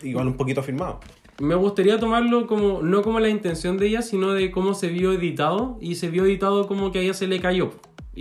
igual 0.03 0.27
un 0.27 0.35
poquito 0.35 0.63
firmado. 0.63 1.01
Me 1.41 1.55
gustaría 1.55 1.99
tomarlo 1.99 2.47
como, 2.47 2.83
no 2.83 3.01
como 3.01 3.19
la 3.19 3.31
intención 3.31 3.79
de 3.79 3.87
ella, 3.87 4.03
sino 4.03 4.35
de 4.35 4.51
cómo 4.51 4.75
se 4.75 4.89
vio 4.89 5.13
editado. 5.13 5.79
Y 5.81 5.95
se 5.95 6.11
vio 6.11 6.27
editado 6.27 6.67
como 6.67 6.93
que 6.93 6.99
a 6.99 7.03
ella 7.03 7.15
se 7.15 7.27
le 7.27 7.41
cayó. 7.41 7.71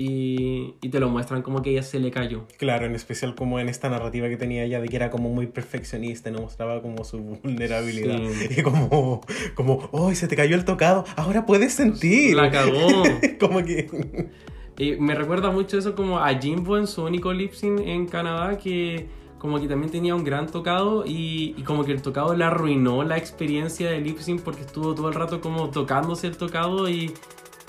Y, 0.02 0.76
y 0.82 0.88
te 0.88 1.02
lo 1.02 1.10
muestran 1.10 1.42
como 1.42 1.62
que 1.62 1.72
ella 1.72 1.84
se 1.84 2.00
le 2.00 2.10
cayó. 2.10 2.48
Claro, 2.58 2.86
en 2.86 2.96
especial 2.96 3.36
como 3.36 3.60
en 3.60 3.68
esta 3.68 3.90
narrativa 3.90 4.30
que 4.30 4.38
tenía 4.38 4.64
ella 4.64 4.80
de 4.80 4.88
que 4.88 4.96
era 4.96 5.10
como 5.10 5.30
muy 5.30 5.48
perfeccionista 5.48 6.30
y 6.30 6.32
no 6.32 6.40
mostraba 6.40 6.82
como 6.82 7.04
su 7.04 7.20
vulnerabilidad. 7.20 8.18
Sí. 8.32 8.48
Y 8.60 8.64
como, 8.64 9.20
como, 9.56 9.90
¡ay, 10.08 10.16
se 10.16 10.30
te 10.30 10.38
cayó 10.38 10.56
el 10.56 10.64
tocado! 10.64 11.04
Ahora 11.18 11.46
puedes 11.46 11.74
sentir. 11.74 12.34
La 12.34 12.50
cagó. 12.50 13.04
como 13.42 13.62
que... 13.66 14.30
Y 14.78 14.96
me 14.96 15.16
recuerda 15.16 15.52
mucho 15.52 15.78
eso 15.78 15.94
como 15.96 16.20
a 16.20 16.30
Jimbo 16.40 16.78
en 16.78 16.88
su 16.88 17.04
único 17.04 17.34
lip 17.34 17.52
sync 17.52 17.82
en 17.82 18.08
Canadá, 18.08 18.58
que 18.58 19.10
como 19.38 19.60
que 19.60 19.68
también 19.68 19.92
tenía 19.92 20.16
un 20.16 20.24
gran 20.24 20.48
tocado 20.48 21.04
y, 21.06 21.56
y 21.58 21.64
como 21.64 21.84
que 21.84 21.92
el 21.92 22.02
tocado 22.02 22.34
le 22.36 22.46
arruinó 22.46 23.04
la 23.04 23.18
experiencia 23.18 23.92
del 23.92 24.06
lip 24.06 24.20
sync 24.20 24.44
porque 24.44 24.62
estuvo 24.62 24.96
todo 24.96 25.10
el 25.10 25.16
rato 25.16 25.42
como 25.42 25.70
tocándose 25.70 26.28
el 26.28 26.38
tocado 26.38 26.90
y, 26.90 27.14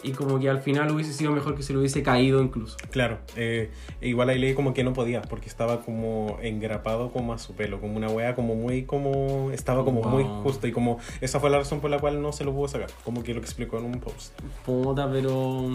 y 0.02 0.12
como 0.12 0.38
que 0.40 0.48
al 0.48 0.60
final 0.60 0.90
hubiese 0.90 1.12
sido 1.12 1.30
mejor 1.32 1.54
que 1.54 1.62
se 1.62 1.72
le 1.72 1.78
hubiese 1.80 2.02
caído 2.02 2.42
incluso. 2.42 2.76
Claro, 2.90 3.18
eh, 3.36 3.70
igual 4.00 4.28
ahí 4.30 4.38
leí 4.38 4.54
como 4.54 4.72
que 4.74 4.82
no 4.84 4.92
podía, 4.92 5.22
porque 5.22 5.48
estaba 5.48 5.80
como 5.82 6.38
engrapado 6.42 7.10
como 7.12 7.32
a 7.32 7.38
su 7.38 7.54
pelo, 7.54 7.80
como 7.80 7.96
una 7.96 8.08
wea 8.08 8.34
como 8.34 8.54
muy 8.54 8.82
como... 8.84 9.50
Estaba 9.52 9.84
como 9.84 10.02
muy 10.02 10.24
justo 10.42 10.66
y 10.66 10.72
como 10.72 10.98
esa 11.20 11.40
fue 11.40 11.50
la 11.50 11.58
razón 11.58 11.80
por 11.80 11.90
la 11.90 11.98
cual 11.98 12.20
no 12.22 12.32
se 12.32 12.44
lo 12.44 12.52
pudo 12.52 12.68
sacar, 12.68 12.90
como 13.04 13.22
que 13.22 13.34
lo 13.34 13.40
explicó 13.40 13.78
en 13.78 13.84
un 13.84 14.00
post. 14.00 14.32
Puta, 14.64 15.10
pero. 15.10 15.68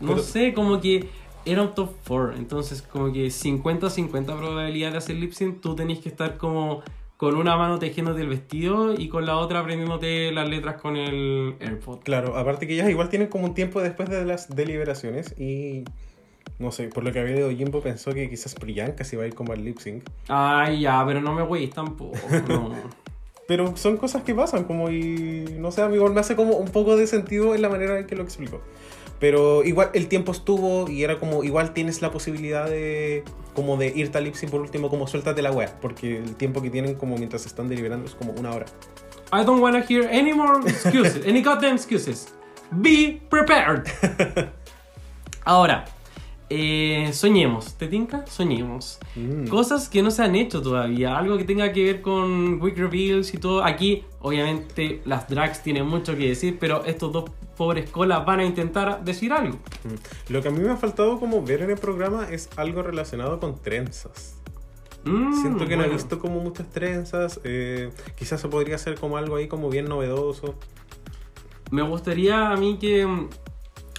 No 0.00 0.08
Pero- 0.08 0.18
sé, 0.22 0.54
como 0.54 0.80
que 0.80 1.08
era 1.44 1.62
un 1.62 1.74
top 1.74 1.92
4. 2.06 2.36
Entonces, 2.36 2.82
como 2.82 3.12
que 3.12 3.28
50-50 3.30 4.24
probabilidad 4.38 4.92
de 4.92 4.98
hacer 4.98 5.16
lip 5.16 5.32
sync. 5.32 5.60
Tú 5.60 5.74
tenés 5.74 5.98
que 6.00 6.08
estar 6.08 6.36
como 6.36 6.82
con 7.18 7.34
una 7.34 7.56
mano 7.56 7.80
tejiéndote 7.80 8.20
el 8.20 8.28
vestido 8.28 8.94
y 8.94 9.08
con 9.08 9.26
la 9.26 9.36
otra 9.36 9.58
aprendiéndote 9.58 10.30
las 10.30 10.48
letras 10.48 10.80
con 10.80 10.96
el 10.96 11.56
AirPod. 11.58 11.98
Claro, 12.04 12.36
aparte 12.36 12.68
que 12.68 12.74
ellas 12.74 12.88
igual 12.88 13.08
tienen 13.08 13.26
como 13.26 13.44
un 13.44 13.54
tiempo 13.54 13.82
después 13.82 14.08
de 14.08 14.24
las 14.24 14.48
deliberaciones 14.48 15.34
y... 15.38 15.84
No 16.58 16.72
sé, 16.72 16.88
por 16.88 17.04
lo 17.04 17.12
que 17.12 17.20
había 17.20 17.34
leído 17.34 17.50
Jimbo 17.50 17.80
pensó 17.82 18.12
que 18.12 18.28
quizás 18.28 18.54
Priyanka 18.54 19.04
se 19.04 19.16
iba 19.16 19.24
a 19.24 19.26
ir 19.26 19.34
como 19.34 19.52
al 19.52 19.64
lip 19.64 19.78
sync. 19.78 20.02
Ay, 20.28 20.80
ya, 20.80 21.04
pero 21.06 21.20
no 21.20 21.32
me 21.34 21.42
güey 21.42 21.68
tampoco. 21.68 22.16
No. 22.48 22.72
Pero 23.46 23.76
son 23.76 23.96
cosas 23.96 24.22
que 24.24 24.34
pasan, 24.34 24.64
como 24.64 24.90
y. 24.90 25.44
No 25.58 25.70
sé, 25.70 25.82
amigo, 25.82 26.08
me 26.10 26.20
hace 26.20 26.36
como 26.36 26.56
un 26.56 26.68
poco 26.68 26.96
de 26.96 27.06
sentido 27.06 27.54
en 27.54 27.62
la 27.62 27.68
manera 27.68 27.98
en 27.98 28.06
que 28.06 28.14
lo 28.14 28.22
explico. 28.22 28.60
Pero 29.18 29.64
igual 29.64 29.90
el 29.94 30.08
tiempo 30.08 30.32
estuvo 30.32 30.88
y 30.88 31.02
era 31.02 31.18
como, 31.18 31.42
igual 31.42 31.72
tienes 31.72 32.02
la 32.02 32.10
posibilidad 32.10 32.68
de. 32.68 33.24
Como 33.54 33.76
de 33.76 33.88
irte 33.88 34.18
al 34.18 34.32
por 34.50 34.60
último, 34.60 34.88
como 34.88 35.08
suéltate 35.08 35.42
la 35.42 35.50
wea. 35.50 35.76
Porque 35.80 36.18
el 36.18 36.36
tiempo 36.36 36.62
que 36.62 36.70
tienen, 36.70 36.94
como 36.94 37.16
mientras 37.16 37.44
están 37.44 37.68
deliberando, 37.68 38.06
es 38.06 38.14
como 38.14 38.32
una 38.32 38.52
hora. 38.52 38.66
I 39.32 39.44
don't 39.44 39.60
wanna 39.60 39.80
hear 39.80 40.06
any 40.06 40.32
more 40.32 40.60
excuses. 40.70 41.26
Any 41.26 41.42
goddamn 41.42 41.74
excuses. 41.74 42.32
Be 42.70 43.20
prepared. 43.28 43.86
Ahora, 45.44 45.84
eh, 46.50 47.10
soñemos. 47.12 47.74
¿Te 47.74 47.86
tinca? 47.88 48.26
Soñemos. 48.26 48.98
Mm. 49.16 49.48
Cosas 49.48 49.88
que 49.88 50.02
no 50.02 50.10
se 50.10 50.22
han 50.22 50.34
hecho 50.34 50.62
todavía, 50.62 51.18
algo 51.18 51.36
que 51.36 51.44
tenga 51.44 51.72
que 51.72 51.84
ver 51.84 52.00
con 52.02 52.60
Week 52.60 52.76
Reveals 52.76 53.34
y 53.34 53.38
todo. 53.38 53.64
Aquí, 53.64 54.04
obviamente, 54.20 55.02
las 55.04 55.28
drags 55.28 55.62
tienen 55.62 55.86
mucho 55.86 56.16
que 56.16 56.28
decir, 56.28 56.56
pero 56.58 56.84
estos 56.84 57.12
dos 57.12 57.30
pobres 57.56 57.90
colas 57.90 58.24
van 58.24 58.40
a 58.40 58.44
intentar 58.44 59.04
decir 59.04 59.32
algo. 59.32 59.56
Mm. 59.84 60.32
Lo 60.32 60.42
que 60.42 60.48
a 60.48 60.50
mí 60.50 60.60
me 60.60 60.70
ha 60.70 60.76
faltado 60.76 61.18
como 61.18 61.42
ver 61.42 61.62
en 61.62 61.70
el 61.70 61.78
programa 61.78 62.28
es 62.30 62.48
algo 62.56 62.82
relacionado 62.82 63.40
con 63.40 63.60
trenzas. 63.60 64.36
Mm, 65.04 65.40
Siento 65.40 65.66
que 65.66 65.76
no 65.76 65.84
he 65.84 65.88
visto 65.88 66.18
como 66.18 66.40
muchas 66.40 66.68
trenzas. 66.70 67.40
eh, 67.44 67.90
quizás 68.16 68.40
se 68.40 68.48
podría 68.48 68.76
hacer 68.76 68.98
como 68.98 69.16
algo 69.16 69.36
ahí 69.36 69.48
como 69.48 69.70
bien 69.70 69.86
novedoso. 69.86 70.54
Me 71.70 71.82
gustaría 71.82 72.50
a 72.50 72.56
mí 72.56 72.78
que, 72.80 73.06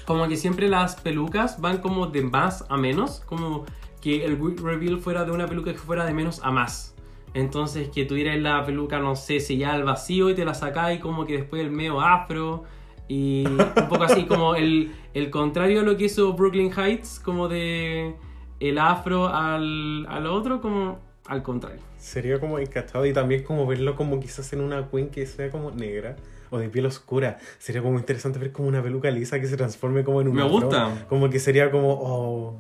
como 0.10 0.28
que 0.28 0.38
siempre 0.38 0.68
las 0.70 0.96
pelucas 0.96 1.62
van 1.62 1.78
como 1.78 2.08
de 2.08 2.24
más 2.24 2.66
a 2.68 2.78
menos, 2.78 3.22
como 3.28 3.66
que 4.02 4.26
el 4.26 4.40
reveal 4.58 4.98
fuera 4.98 5.24
de 5.24 5.30
una 5.30 5.46
peluca 5.46 5.72
que 5.72 5.78
fuera 5.78 6.04
de 6.04 6.16
menos 6.16 6.42
a 6.44 6.50
más. 6.50 6.96
Entonces 7.36 7.90
que 7.90 8.06
tuvieras 8.06 8.40
la 8.40 8.66
peluca, 8.66 8.98
no 8.98 9.16
sé, 9.16 9.40
sellada 9.40 9.76
al 9.76 9.84
vacío 9.84 10.32
y 10.32 10.34
te 10.34 10.46
la 10.46 10.56
sacáis 10.56 11.00
como 11.00 11.28
que 11.28 11.34
después 11.38 11.62
el 11.62 11.70
medio 11.70 12.02
afro. 12.02 12.64
Y 13.08 13.46
un 13.46 13.88
poco 13.88 14.04
así 14.04 14.26
como 14.26 14.56
el, 14.56 14.96
el 15.14 15.30
contrario 15.30 15.82
a 15.82 15.84
lo 15.84 15.96
que 15.96 16.06
hizo 16.06 16.34
Brooklyn 16.34 16.72
Heights, 16.76 17.20
como 17.24 17.48
de 17.48 18.16
el 18.60 18.80
afro 18.80 19.28
al, 19.28 20.08
al 20.10 20.26
otro, 20.26 20.60
como 20.60 20.98
al 21.28 21.44
contrario. 21.44 21.82
Sería 22.00 22.40
como 22.40 22.58
encachado 22.58 23.06
y 23.06 23.14
también 23.14 23.44
como 23.44 23.68
verlo 23.68 23.96
como 23.96 24.20
quizás 24.20 24.54
en 24.54 24.62
una 24.62 24.90
queen 24.90 25.10
que 25.10 25.28
sea 25.28 25.52
como 25.52 25.70
negra 25.70 26.16
o 26.50 26.58
de 26.58 26.70
piel 26.70 26.86
oscura. 26.86 27.38
Sería 27.58 27.82
como 27.82 27.98
interesante 28.00 28.40
ver 28.40 28.52
como 28.52 28.68
una 28.68 28.82
peluca 28.84 29.10
lisa 29.12 29.40
que 29.40 29.48
se 29.48 29.58
transforme 29.58 30.04
como 30.04 30.22
en 30.22 30.28
un 30.30 30.36
Me 30.36 30.44
gusta. 30.44 31.06
Como 31.10 31.30
que 31.30 31.40
sería 31.40 31.72
como, 31.72 31.94
oh, 31.94 32.60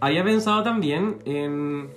Había 0.00 0.24
pensado 0.24 0.62
también 0.62 1.18
en 1.24 1.88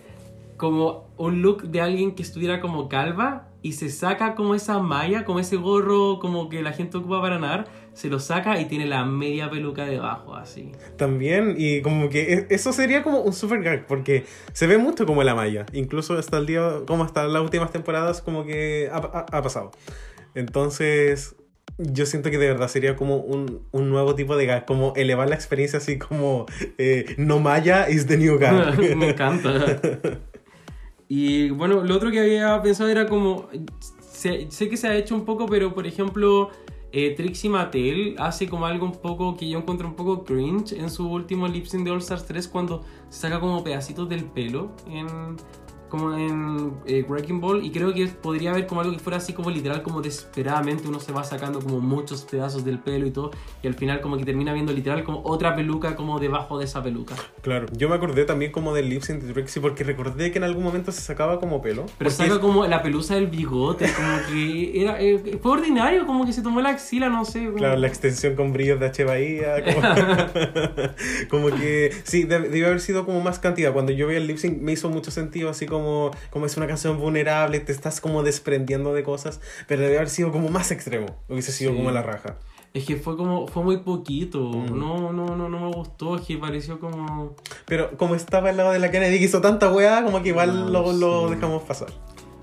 como 0.57 1.09
un 1.17 1.41
look 1.41 1.63
de 1.63 1.81
alguien 1.81 2.15
que 2.15 2.21
estuviera 2.21 2.61
como 2.61 2.87
calva 2.87 3.49
y 3.61 3.73
se 3.73 3.89
saca 3.89 4.35
como 4.35 4.55
esa 4.55 4.79
malla, 4.79 5.25
como 5.25 5.39
ese 5.39 5.55
gorro 5.55 6.19
como 6.19 6.47
que 6.49 6.61
la 6.61 6.73
gente 6.73 6.97
ocupa 6.97 7.21
para 7.21 7.39
nadar, 7.39 7.65
se 7.93 8.09
lo 8.09 8.19
saca 8.19 8.59
y 8.59 8.65
tiene 8.65 8.85
la 8.85 9.03
media 9.05 9.49
peluca 9.49 9.85
debajo, 9.85 10.35
así. 10.35 10.71
También, 10.97 11.55
y 11.57 11.81
como 11.81 12.09
que 12.09 12.33
e- 12.33 12.47
eso 12.49 12.71
sería 12.73 13.03
como 13.03 13.21
un 13.21 13.33
super 13.33 13.61
gag, 13.63 13.87
porque 13.87 14.25
se 14.51 14.67
ve 14.67 14.77
mucho 14.77 15.05
como 15.05 15.23
la 15.23 15.33
malla, 15.33 15.65
incluso 15.73 16.17
hasta 16.17 16.37
el 16.37 16.45
día, 16.45 16.81
como 16.85 17.03
hasta 17.03 17.25
las 17.27 17.41
últimas 17.41 17.71
temporadas, 17.71 18.21
como 18.21 18.45
que 18.45 18.89
ha, 18.91 18.97
ha- 18.97 19.25
ha 19.37 19.41
pasado. 19.41 19.71
Entonces, 20.35 21.35
yo 21.77 22.05
siento 22.05 22.29
que 22.29 22.37
de 22.37 22.47
verdad 22.47 22.67
sería 22.67 22.95
como 22.95 23.17
un, 23.17 23.61
un 23.71 23.89
nuevo 23.89 24.15
tipo 24.15 24.35
de 24.35 24.45
gag, 24.45 24.65
como 24.65 24.93
elevar 24.95 25.29
la 25.29 25.35
experiencia 25.35 25.79
así 25.79 25.97
como 25.97 26.45
eh, 26.77 27.15
no 27.17 27.39
malla 27.39 27.89
is 27.89 28.05
the 28.05 28.17
new 28.17 28.37
gag. 28.37 28.77
Me 28.97 29.09
encanta. 29.09 29.79
Y 31.15 31.51
bueno, 31.51 31.83
lo 31.83 31.95
otro 31.95 32.09
que 32.09 32.19
había 32.19 32.59
pensado 32.63 32.89
era 32.89 33.07
como. 33.07 33.47
Sé, 33.99 34.47
sé 34.49 34.67
que 34.67 34.77
se 34.77 34.87
ha 34.87 34.95
hecho 34.95 35.13
un 35.13 35.25
poco, 35.25 35.45
pero 35.45 35.71
por 35.71 35.85
ejemplo, 35.85 36.49
eh, 36.91 37.13
Trixie 37.15 37.51
Mattel 37.51 38.15
hace 38.17 38.47
como 38.47 38.65
algo 38.65 38.85
un 38.85 38.93
poco 38.93 39.35
que 39.35 39.47
yo 39.47 39.59
encuentro 39.59 39.87
un 39.87 39.95
poco 39.95 40.23
cringe 40.23 40.73
en 40.73 40.89
su 40.89 41.07
último 41.07 41.47
lip 41.47 41.65
sync 41.65 41.83
de 41.83 41.91
All 41.91 41.99
Stars 41.99 42.25
3 42.25 42.47
cuando 42.47 42.83
saca 43.09 43.39
como 43.39 43.63
pedacitos 43.63 44.09
del 44.09 44.25
pelo 44.25 44.71
en. 44.87 45.35
Como 45.93 46.17
en 46.17 46.73
eh, 46.87 47.05
Wrecking 47.07 47.39
Ball, 47.39 47.63
y 47.63 47.69
creo 47.69 47.93
que 47.93 48.07
podría 48.07 48.49
haber 48.49 48.65
como 48.65 48.81
algo 48.81 48.93
que 48.93 48.97
fuera 48.99 49.17
así 49.17 49.31
como 49.33 49.51
literal, 49.51 49.83
como 49.83 50.01
desesperadamente 50.01 50.87
uno 50.87 50.99
se 50.99 51.11
va 51.11 51.23
sacando 51.23 51.59
como 51.61 51.79
muchos 51.81 52.23
pedazos 52.23 52.65
del 52.65 52.79
pelo 52.79 53.05
y 53.05 53.11
todo, 53.11 53.29
y 53.61 53.67
al 53.67 53.75
final 53.75 54.01
como 54.01 54.17
que 54.17 54.25
termina 54.25 54.53
viendo 54.53 54.73
literal 54.73 55.03
como 55.03 55.21
otra 55.23 55.55
peluca 55.55 55.95
como 55.95 56.19
debajo 56.19 56.57
de 56.57 56.65
esa 56.65 56.81
peluca. 56.81 57.13
Claro, 57.43 57.67
yo 57.77 57.89
me 57.89 57.95
acordé 57.95 58.25
también 58.25 58.51
como 58.51 58.73
del 58.73 58.89
lip 58.89 59.03
sync 59.03 59.21
de 59.21 59.33
Trixie 59.33 59.61
porque 59.61 59.83
recordé 59.83 60.31
que 60.31 60.39
en 60.39 60.45
algún 60.45 60.63
momento 60.63 60.91
se 60.91 60.99
sacaba 61.01 61.39
como 61.39 61.61
pelo. 61.61 61.85
Pero 61.99 62.09
saca 62.09 62.33
es- 62.33 62.39
como 62.39 62.65
la 62.65 62.81
pelusa 62.81 63.13
del 63.13 63.27
bigote, 63.27 63.85
como 63.95 64.17
que 64.31 64.81
era, 64.81 64.99
eh, 64.99 65.37
fue 65.43 65.51
ordinario, 65.51 66.07
como 66.07 66.25
que 66.25 66.33
se 66.33 66.41
tomó 66.41 66.59
la 66.61 66.69
axila, 66.69 67.07
no 67.09 67.23
sé. 67.23 67.45
como- 67.45 67.57
Claro, 67.57 67.77
la 67.77 67.85
extensión 67.87 68.35
con 68.35 68.51
brillos 68.51 68.79
de 68.79 68.87
H. 68.87 69.03
Bahía. 69.03 69.63
Como, 69.63 69.79
como 71.29 71.55
que 71.55 71.91
sí, 72.03 72.23
debe, 72.23 72.49
debe 72.49 72.65
haber 72.65 72.79
sido 72.81 73.05
como 73.05 73.21
más 73.21 73.37
cantidad. 73.37 73.71
Cuando 73.73 73.91
yo 73.91 74.07
vi 74.07 74.15
el 74.15 74.25
lip 74.25 74.37
sync 74.37 74.59
me 74.59 74.71
hizo 74.71 74.89
mucho 74.89 75.11
sentido, 75.11 75.49
así 75.51 75.67
como, 75.67 75.82
como 76.31 76.45
es 76.45 76.57
una 76.57 76.67
canción 76.67 76.97
vulnerable, 76.99 77.59
te 77.59 77.71
estás 77.71 78.01
como 78.01 78.23
desprendiendo 78.23 78.93
de 78.93 79.03
cosas, 79.03 79.39
pero 79.67 79.81
debe 79.81 79.97
haber 79.97 80.09
sido 80.09 80.31
como 80.31 80.49
más 80.49 80.71
extremo. 80.71 81.07
Hubiese 81.29 81.51
sido 81.51 81.71
Sí. 81.71 81.77
como 81.77 81.91
la 81.91 82.01
raja. 82.01 82.37
Es 82.73 82.85
que 82.85 82.95
fue 82.95 83.15
como, 83.15 83.45
fue 83.47 83.63
muy 83.63 83.77
poquito, 83.77 84.39
Mm. 84.39 84.79
no, 84.79 85.11
no, 85.13 85.35
no, 85.35 85.47
no 85.47 85.59
me 85.59 85.75
gustó, 85.75 86.15
es 86.15 86.23
que 86.23 86.37
pareció 86.37 86.79
como... 86.79 87.35
Pero 87.67 87.95
como 87.97 88.15
estaba 88.15 88.49
al 88.49 88.57
lado 88.57 88.71
de 88.71 88.79
la 88.79 88.89
Kennedy 88.89 89.19
que 89.19 89.25
hizo 89.25 89.41
tanta 89.41 89.71
weá, 89.71 90.03
como 90.03 90.23
que 90.23 90.29
igual 90.29 90.49
Ah, 90.49 90.69
lo, 90.71 90.91
lo 90.93 91.27
sí. 91.29 91.35
dejamos 91.35 91.61
pasar. 91.63 91.89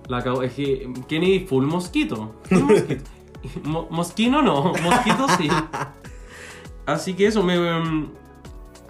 La 0.09 0.18
es 0.45 0.53
que 0.55 0.88
Kennedy 1.09 1.47
full 1.47 1.64
mosquito. 1.66 2.34
Full 2.45 2.59
mosquito. 2.62 3.11
Mo- 3.64 3.88
mosquino 3.91 4.43
no, 4.43 4.72
mosquito 4.82 5.26
sí. 5.38 5.49
Así 6.86 7.14
que 7.14 7.26
eso, 7.26 7.43
me, 7.43 7.55
em, 7.55 8.09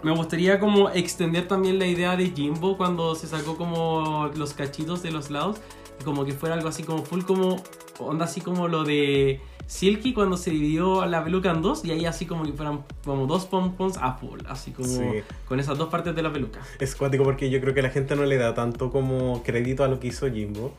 me 0.02 0.12
gustaría 0.12 0.58
como 0.60 0.90
extender 0.90 1.46
también 1.48 1.78
la 1.78 1.86
idea 1.86 2.16
de 2.16 2.30
Jimbo 2.30 2.76
cuando 2.76 3.14
se 3.14 3.26
sacó 3.26 3.56
como 3.56 4.30
los 4.34 4.54
cachitos 4.54 5.02
de 5.02 5.10
los 5.10 5.30
lados. 5.30 5.56
y 6.00 6.04
Como 6.04 6.24
que 6.24 6.32
fuera 6.32 6.54
algo 6.54 6.68
así 6.68 6.82
como 6.82 7.02
full 7.04 7.22
como, 7.22 7.62
onda 7.98 8.24
así 8.24 8.40
como 8.40 8.68
lo 8.68 8.84
de 8.84 9.40
Silky 9.66 10.14
cuando 10.14 10.36
se 10.36 10.50
dividió 10.50 11.04
la 11.06 11.22
peluca 11.22 11.50
en 11.52 11.62
dos 11.62 11.84
y 11.84 11.92
ahí 11.92 12.04
así 12.06 12.26
como 12.26 12.44
que 12.44 12.52
fueran 12.52 12.84
como 13.04 13.26
dos 13.26 13.44
pompons 13.46 13.98
a 13.98 14.14
full, 14.14 14.40
así 14.48 14.72
como 14.72 14.88
Sí. 14.88 15.04
con 15.46 15.60
esas 15.60 15.78
dos 15.78 15.88
partes 15.90 16.14
de 16.16 16.22
la 16.22 16.32
peluca. 16.32 16.60
Es 16.80 16.96
cuático 16.96 17.22
porque 17.22 17.50
yo 17.50 17.60
creo 17.60 17.72
que 17.74 17.82
la 17.82 17.90
gente 17.90 18.16
no 18.16 18.24
le 18.24 18.36
da 18.36 18.54
tanto 18.54 18.90
como 18.90 19.42
crédito 19.44 19.84
a 19.84 19.88
lo 19.88 20.00
que 20.00 20.08
hizo 20.08 20.28
Jimbo. 20.30 20.72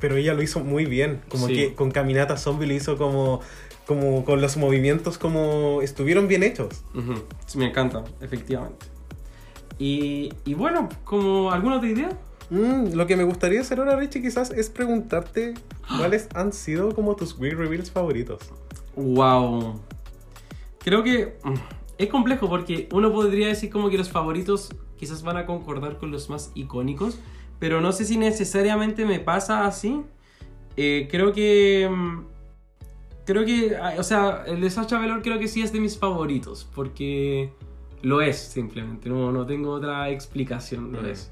Pero, 0.00 0.16
ella 0.16 0.32
lo 0.32 0.42
hizo 0.42 0.60
muy 0.60 0.86
bien. 0.86 1.20
Como 1.28 1.48
Sí. 1.48 1.54
que 1.54 1.74
con 1.74 1.90
Caminata 1.90 2.38
Zombie 2.38 2.66
lo 2.66 2.72
hizo 2.72 2.96
como, 2.96 3.40
como 3.86 4.24
con 4.24 4.40
los 4.40 4.56
movimientos 4.56 5.16
como 5.16 5.80
estuvieron 5.80 6.26
bien 6.28 6.42
hechos. 6.42 6.84
Sí, 7.46 7.58
me 7.58 7.66
encanta, 7.66 8.04
efectivamente. 8.20 8.86
Y, 9.78 10.32
y 10.44 10.54
bueno, 10.54 10.88
como 11.04 11.52
alguna 11.52 11.76
otra 11.76 11.88
idea. 11.88 12.08
Mm, 12.50 12.94
lo 12.94 13.06
que 13.06 13.16
me 13.16 13.24
gustaría 13.24 13.60
hacer 13.60 13.78
ahora, 13.78 13.96
Richie, 13.96 14.22
quizás 14.22 14.50
es 14.50 14.70
preguntarte 14.70 15.54
cuáles 15.98 16.28
han 16.34 16.52
sido 16.52 16.94
como 16.94 17.16
tus 17.16 17.38
Wii 17.38 17.52
Reveals 17.52 17.90
favoritos. 17.90 18.40
Wow. 18.96 19.80
Creo 20.78 21.02
que 21.02 21.38
mm, 21.42 21.54
es 21.98 22.08
complejo 22.08 22.48
porque 22.48 22.88
uno 22.92 23.12
podría 23.12 23.48
decir 23.48 23.70
como 23.70 23.90
que 23.90 23.98
los 23.98 24.10
favoritos 24.10 24.70
quizás 24.96 25.22
van 25.22 25.36
a 25.36 25.46
concordar 25.46 25.98
con 25.98 26.10
los 26.10 26.30
más 26.30 26.50
icónicos, 26.54 27.18
pero 27.58 27.80
no 27.80 27.92
sé 27.92 28.04
si 28.04 28.16
necesariamente 28.16 29.04
me 29.04 29.20
pasa 29.20 29.66
así. 29.66 30.02
Eh, 30.76 31.08
creo 31.10 31.32
que... 31.32 31.88
Creo 33.26 33.44
que, 33.44 33.76
ah, 33.76 33.94
o 33.98 34.02
sea, 34.02 34.44
el 34.46 34.60
de 34.60 34.70
Sacha 34.70 34.98
Velour 34.98 35.20
creo 35.20 35.38
que 35.38 35.48
sí 35.48 35.60
es 35.60 35.72
de 35.72 35.80
mis 35.80 35.98
favoritos, 35.98 36.66
porque 36.74 37.50
lo 38.02 38.20
es 38.22 38.36
simplemente, 38.38 39.08
no, 39.08 39.32
no 39.32 39.44
tengo 39.44 39.70
otra 39.72 40.08
explicación, 40.10 40.92
lo 40.92 41.02
Mm. 41.02 41.06
es. 41.06 41.30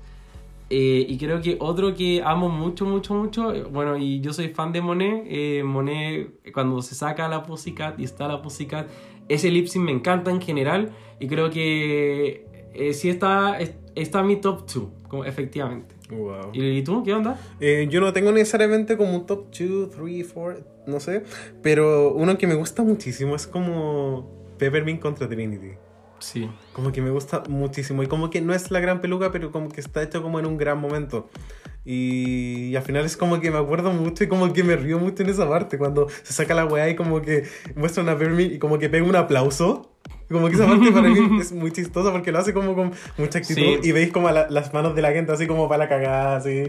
Eh, 0.71 1.07
y 1.09 1.19
creo 1.19 1.41
que 1.41 1.57
otro 1.61 1.95
que 1.95 2.23
amo 2.25 2.49
mucho, 2.49 2.85
mucho, 2.87 3.15
mucho, 3.15 3.53
eh, 3.55 3.63
bueno, 3.63 3.97
y 3.97 4.21
yo 4.21 4.33
soy 4.33 4.49
fan 4.49 4.73
de 4.73 4.81
Monet, 4.81 5.25
eh, 5.27 5.63
Monet 5.65 6.51
cuando 6.53 6.81
se 6.83 6.95
saca 6.97 7.29
la 7.29 7.43
Pussycat 7.45 8.01
y 8.01 8.05
está 8.05 8.27
la 8.27 8.43
Pussycat, 8.43 8.89
ese 9.29 9.51
lip 9.51 9.67
sync 9.69 9.85
me 9.85 9.93
encanta 9.93 10.31
en 10.31 10.41
general 10.41 10.91
y 11.21 11.29
creo 11.29 11.49
que 11.51 12.47
eh, 12.75 12.93
sí 12.93 13.09
está, 13.09 13.59
es- 13.61 13.77
está 13.95 14.21
en 14.21 14.27
mi 14.27 14.37
top 14.37 14.65
2, 14.67 15.27
efectivamente. 15.27 15.94
Wow. 16.11 16.51
¿Y, 16.53 16.83
tú? 16.83 17.03
¿Qué 17.03 17.15
onda? 17.15 17.39
Eh, 17.61 17.87
yo 17.91 18.01
no 18.01 18.13
tengo 18.13 18.31
necesariamente 18.33 18.97
como 18.97 19.15
un 19.15 19.27
top 19.27 19.47
2, 19.59 19.91
3, 19.91 20.33
4, 20.33 20.65
no 20.87 21.01
sé. 21.01 21.25
Pero 21.63 22.13
uno 22.13 22.37
que 22.37 22.47
me 22.47 22.55
gusta 22.55 22.83
muchísimo 22.83 23.35
es 23.35 23.47
como 23.47 24.55
Peppermint 24.59 25.01
contra 25.01 25.29
Trinity. 25.29 25.73
Sí. 26.19 26.49
Como 26.73 26.93
que 26.93 27.03
me 27.03 27.11
gusta 27.11 27.43
muchísimo. 27.49 28.03
Y 28.03 28.07
como 28.07 28.31
que 28.31 28.41
no 28.41 28.55
es 28.55 28.71
la 28.71 28.81
gran 28.81 29.01
peluca, 29.01 29.33
pero 29.33 29.51
como 29.51 29.69
que 29.69 29.81
está 29.81 30.03
hecho 30.03 30.23
como 30.23 30.39
en 30.39 30.47
un 30.47 30.57
gran 30.57 30.79
momento. 30.79 31.29
Y, 31.85 32.69
y 32.69 32.77
al 32.77 32.83
final 32.83 33.05
es 33.05 33.17
como 33.17 33.41
que 33.41 33.51
me 33.51 33.59
acuerdo 33.59 33.93
mucho 33.93 34.25
y 34.25 34.29
como 34.29 34.53
que 34.53 34.65
me 34.65 34.77
río 34.77 34.99
mucho 34.99 35.23
en 35.23 35.31
esa 35.31 35.49
parte. 35.49 35.79
Cuando 35.79 36.09
se 36.23 36.33
saca 36.33 36.55
la 36.55 36.67
weá 36.67 36.89
y 36.89 36.97
como 36.97 37.21
que 37.23 37.45
muestra 37.77 38.03
una 38.03 38.17
Peppermint 38.17 38.53
y 38.53 38.59
como 38.59 38.79
que 38.79 38.89
pega 38.89 39.07
un 39.07 39.17
aplauso. 39.17 39.94
Como 40.31 40.49
que 40.49 40.55
esa 40.55 40.67
parte 40.67 40.91
para 40.91 41.09
mí 41.09 41.19
es 41.41 41.53
muy 41.53 41.71
chistosa 41.71 42.11
porque 42.11 42.33
lo 42.33 42.39
hace 42.39 42.53
como 42.55 42.75
con 42.75 42.93
mucha 43.19 43.39
actitud. 43.39 43.61
Sí. 43.61 43.79
Y 43.83 43.93
veis 43.93 44.11
como 44.13 44.31
la- 44.31 44.49
las 44.49 44.73
manos 44.73 44.95
de 44.95 45.03
la 45.03 45.13
gente 45.13 45.33
así 45.33 45.47
como 45.47 45.69
para 45.69 45.85
la 45.85 45.89
cagada, 45.89 46.37
así. 46.37 46.65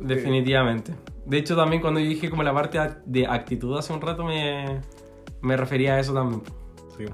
Definitivamente. 0.00 0.94
De 1.24 1.38
hecho, 1.38 1.56
también 1.56 1.82
cuando 1.82 2.00
yo 2.00 2.08
dije 2.08 2.30
como 2.30 2.42
la 2.42 2.54
parte 2.54 2.78
de 3.04 3.26
actitud 3.26 3.76
hace 3.76 3.92
un 3.92 4.00
rato, 4.00 4.24
me, 4.24 4.80
me 5.42 5.56
refería 5.56 5.94
a 5.94 6.00
eso 6.00 6.14
también. 6.14 6.42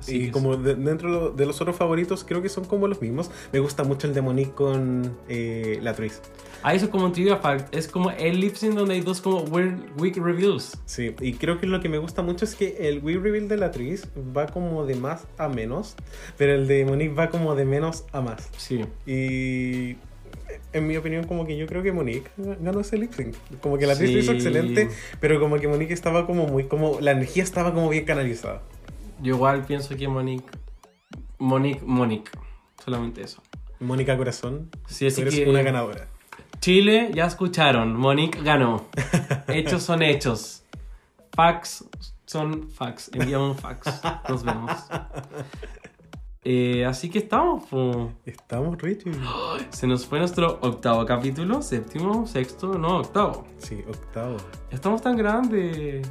Sí. 0.01 0.27
Y 0.27 0.31
como 0.31 0.57
de- 0.57 0.77
dentro 0.77 1.31
de 1.31 1.45
los 1.47 1.61
otros 1.61 1.75
favoritos, 1.77 2.23
creo 2.25 2.41
que 2.41 2.49
son 2.49 2.65
como 2.65 2.87
los 2.87 3.01
mismos. 3.01 3.31
Me 3.53 3.59
gusta 3.59 3.83
mucho 3.83 4.07
el 4.07 4.15
de 4.15 4.21
Monique 4.23 4.53
con 4.53 5.17
eh, 5.29 5.79
la 5.83 5.95
Tris. 5.95 6.21
Ah, 6.63 6.75
eso 6.75 6.85
es 6.87 6.91
como 6.91 7.07
un 7.07 7.13
trivia 7.13 7.37
fact. 7.39 7.75
Es 7.75 7.89
como 7.89 8.11
el 8.11 8.41
lip 8.41 8.55
sync 8.55 8.75
donde 8.75 8.95
hay 8.95 9.01
dos 9.01 9.21
como 9.21 9.41
weird 9.41 9.79
week 10.01 10.17
reviews. 10.17 10.79
Sí, 10.87 11.15
y 11.21 11.33
creo 11.35 11.59
que 11.59 11.67
lo 11.67 11.81
que 11.81 11.89
me 11.89 11.99
gusta 11.99 12.23
mucho 12.23 12.45
es 12.45 12.55
que 12.55 12.89
el 12.89 13.03
Wii 13.03 13.17
Reveal 13.19 13.49
de 13.49 13.57
la 13.57 13.71
Tris 13.73 14.07
va 14.37 14.47
como 14.47 14.87
de 14.87 14.95
más 14.95 15.27
a 15.39 15.49
menos, 15.49 15.97
pero 16.39 16.55
el 16.55 16.69
de 16.69 16.85
Monique 16.85 17.15
va 17.15 17.31
como 17.31 17.55
de 17.57 17.65
menos 17.65 18.05
a 18.13 18.21
más. 18.21 18.49
Sí. 18.57 18.85
Y 19.07 19.97
en 20.73 20.87
mi 20.87 20.97
opinión, 20.97 21.25
como 21.27 21.45
que 21.47 21.57
yo 21.57 21.67
creo 21.67 21.83
que 21.83 21.91
Monique 21.93 22.31
ganó 22.37 22.81
ese 22.81 22.97
lip 22.97 23.13
sync. 23.13 23.35
Como 23.61 23.77
que 23.79 23.87
la 23.87 23.97
Tris 23.97 24.09
Sí. 24.11 24.15
lo 24.15 24.21
hizo 24.23 24.33
excelente, 24.33 24.89
pero 25.21 25.41
como 25.41 25.59
que 25.59 25.67
Monique 25.69 25.93
estaba 25.95 26.27
como 26.27 26.47
muy, 26.47 26.65
como 26.65 27.01
la 27.01 27.11
energía 27.11 27.43
estaba 27.43 27.75
como 27.75 27.89
bien 27.89 28.05
canalizada. 28.05 28.63
Yo 29.21 29.35
igual 29.35 29.65
pienso 29.65 29.97
que 29.97 30.07
Monique. 30.09 30.45
Monique, 31.39 31.83
Monique. 31.85 32.31
Solamente 32.85 33.23
eso. 33.23 33.43
Mónica 33.81 34.17
Corazón, 34.17 34.71
Sí, 34.87 35.09
así 35.09 35.23
eres 35.23 35.35
que- 35.35 35.49
una 35.51 35.63
ganadora. 35.63 36.07
Chile, 36.63 37.11
ya 37.13 37.27
escucharon. 37.27 37.97
Monique 37.97 38.41
ganó. 38.41 38.87
Hechos 39.49 39.83
son 39.83 40.01
hechos. 40.01 40.63
Facts 41.33 41.85
son 42.25 42.71
facts. 42.71 43.11
Enviamos 43.15 43.57
un 43.57 43.59
fax. 43.59 44.01
Nos 44.29 44.45
vemos. 44.45 44.71
Eh, 46.45 46.85
así 46.85 47.11
que 47.11 47.19
estamos. 47.19 47.65
po. 47.65 48.13
Estamos 48.25 48.81
Richie. 48.81 49.11
Se 49.71 49.89
nos 49.89 50.07
fue 50.07 50.21
nuestro 50.21 50.61
octavo 50.63 51.05
capítulo, 51.05 51.63
séptimo, 51.63 52.29
sexto, 52.29 52.79
no, 52.79 52.99
octavo. 52.99 53.45
Sí, 53.59 53.83
octavo. 53.89 54.37
Estamos 54.71 55.03
tan 55.03 55.17
grandes. 55.17 56.09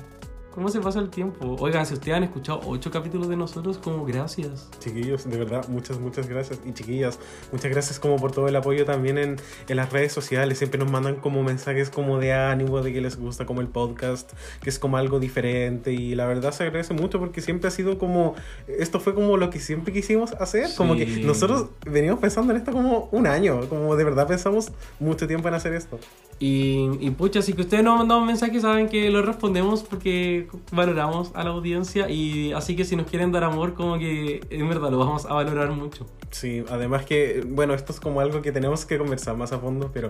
¿Cómo 0.54 0.68
se 0.68 0.82
pasa 0.82 1.00
el 1.00 1.10
tiempo? 1.10 1.56
Oigan, 1.62 1.86
si 1.86 1.94
ustedes 1.94 2.18
han 2.18 2.24
escuchado 2.24 2.60
ocho 2.66 2.92
capítulos 2.92 3.30
de 3.30 3.38
nosotros, 3.38 3.78
como 3.78 4.04
gracias. 4.06 4.70
Chiquillos, 4.80 5.24
de 5.30 5.38
verdad, 5.38 5.66
muchas, 5.70 5.98
muchas 5.98 6.28
gracias. 6.28 6.60
Y 6.66 6.74
chiquillas, 6.74 7.20
muchas 7.54 7.72
gracias 7.72 8.00
como 8.00 8.18
por 8.18 8.34
todo 8.34 8.50
el 8.50 8.56
apoyo 8.58 8.84
también 8.84 9.18
en, 9.18 9.38
en 9.70 9.78
las 9.78 9.94
redes 9.94 10.12
sociales. 10.12 10.58
Siempre 10.58 10.78
nos 10.78 10.92
mandan 10.92 11.16
como 11.16 11.42
mensajes 11.42 11.90
como 11.90 12.20
de 12.20 12.34
ánimo, 12.34 12.82
de 12.82 12.92
que 12.92 13.00
les 13.00 13.18
gusta 13.18 13.46
como 13.46 13.62
el 13.62 13.68
podcast, 13.70 14.34
que 14.62 14.70
es 14.70 14.78
como 14.78 14.98
algo 14.98 15.22
diferente. 15.22 15.94
Y 15.94 16.16
la 16.16 16.26
verdad 16.28 16.52
se 16.52 16.64
agradece 16.64 16.94
mucho 16.94 17.18
porque 17.18 17.40
siempre 17.40 17.70
ha 17.70 17.72
sido 17.72 17.98
como, 17.98 18.36
esto 18.68 19.00
fue 19.00 19.16
como 19.16 19.38
lo 19.38 19.50
que 19.52 19.60
siempre 19.62 19.94
quisimos 19.94 20.34
hacer. 20.34 20.68
Como 20.76 20.96
que 20.98 21.06
Sí. 21.06 21.24
nosotros 21.24 21.68
venimos 21.86 22.20
pensando 22.20 22.52
en 22.52 22.58
esto 22.60 22.74
como 22.74 23.08
un 23.14 23.26
año, 23.26 23.70
como 23.70 23.96
de 23.96 24.04
verdad 24.04 24.28
pensamos 24.28 24.70
mucho 25.00 25.28
tiempo 25.28 25.48
en 25.48 25.54
hacer 25.54 25.74
esto. 25.74 25.98
Y, 26.42 26.90
y 27.00 27.12
pucha, 27.12 27.44
si 27.44 27.54
que 27.54 27.62
ustedes 27.62 27.84
nos 27.84 27.92
han 27.92 28.00
mandado 28.00 28.22
un 28.22 28.26
mensaje, 28.26 28.60
saben 28.60 28.90
que 28.90 29.12
lo 29.12 29.22
respondemos 29.22 29.84
porque 29.84 30.48
valoramos 30.72 31.30
a 31.36 31.44
la 31.44 31.52
audiencia. 31.52 32.10
Y 32.10 32.52
así 32.54 32.76
que 32.76 32.84
si 32.84 32.96
nos 32.96 33.06
quieren 33.06 33.32
dar 33.32 33.44
amor, 33.44 33.76
como 33.76 34.00
que 34.00 34.42
en 34.50 34.68
verdad 34.68 34.90
lo 34.90 34.98
vamos 34.98 35.28
a 35.28 35.36
valorar 35.36 35.70
mucho. 35.70 36.08
Sí, 36.32 36.66
además 36.72 37.06
que, 37.06 37.46
bueno, 37.48 37.76
esto 37.76 37.94
es 37.94 38.00
como 38.00 38.22
algo 38.22 38.42
que 38.42 38.52
tenemos 38.52 38.86
que 38.86 38.98
conversar 38.98 39.38
más 39.38 39.52
a 39.52 39.60
fondo, 39.60 39.92
pero 39.94 40.10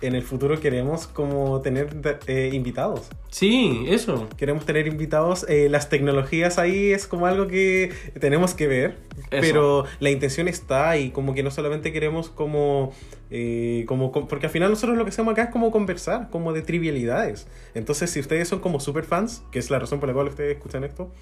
en 0.00 0.14
el 0.14 0.22
futuro 0.22 0.58
queremos 0.60 1.06
como 1.06 1.60
tener 1.60 1.88
eh, 2.26 2.50
invitados. 2.52 3.08
Sí, 3.30 3.84
eso. 3.88 4.28
Queremos 4.36 4.64
tener 4.66 4.86
invitados. 4.86 5.44
eh, 5.48 5.68
las 5.70 5.88
tecnologías 5.88 6.58
ahí 6.58 6.90
es 6.92 7.06
como 7.06 7.26
algo 7.26 7.46
que 7.46 7.92
tenemos 8.18 8.54
que 8.54 8.66
ver. 8.66 8.98
Eso. 9.30 9.40
Pero 9.40 9.84
la 10.00 10.10
intención 10.10 10.48
está 10.48 10.96
y 10.96 11.10
como 11.10 11.34
que 11.34 11.42
no 11.42 11.50
solamente 11.50 11.92
queremos 11.92 12.30
como, 12.30 12.92
eh, 13.30 13.84
como... 13.86 14.10
com- 14.10 14.26
Porque 14.26 14.46
al 14.46 14.52
final 14.52 14.70
nosotros 14.70 14.96
lo 14.96 15.04
que 15.04 15.10
hacemos 15.10 15.32
acá 15.32 15.44
es 15.44 15.50
como 15.50 15.70
conversar, 15.70 16.30
como 16.30 16.52
de 16.52 16.62
trivialidades. 16.62 17.46
Entonces 17.74 18.10
si 18.10 18.20
ustedes 18.20 18.48
son 18.48 18.60
como 18.60 18.80
super 18.80 19.04
fans, 19.04 19.42
que 19.52 19.58
es 19.58 19.70
la 19.70 19.78
razón 19.78 20.00
por 20.00 20.08
la 20.08 20.14
cual 20.14 20.28
ustedes 20.28 20.56
escuchan 20.56 20.82
esto, 20.84 21.12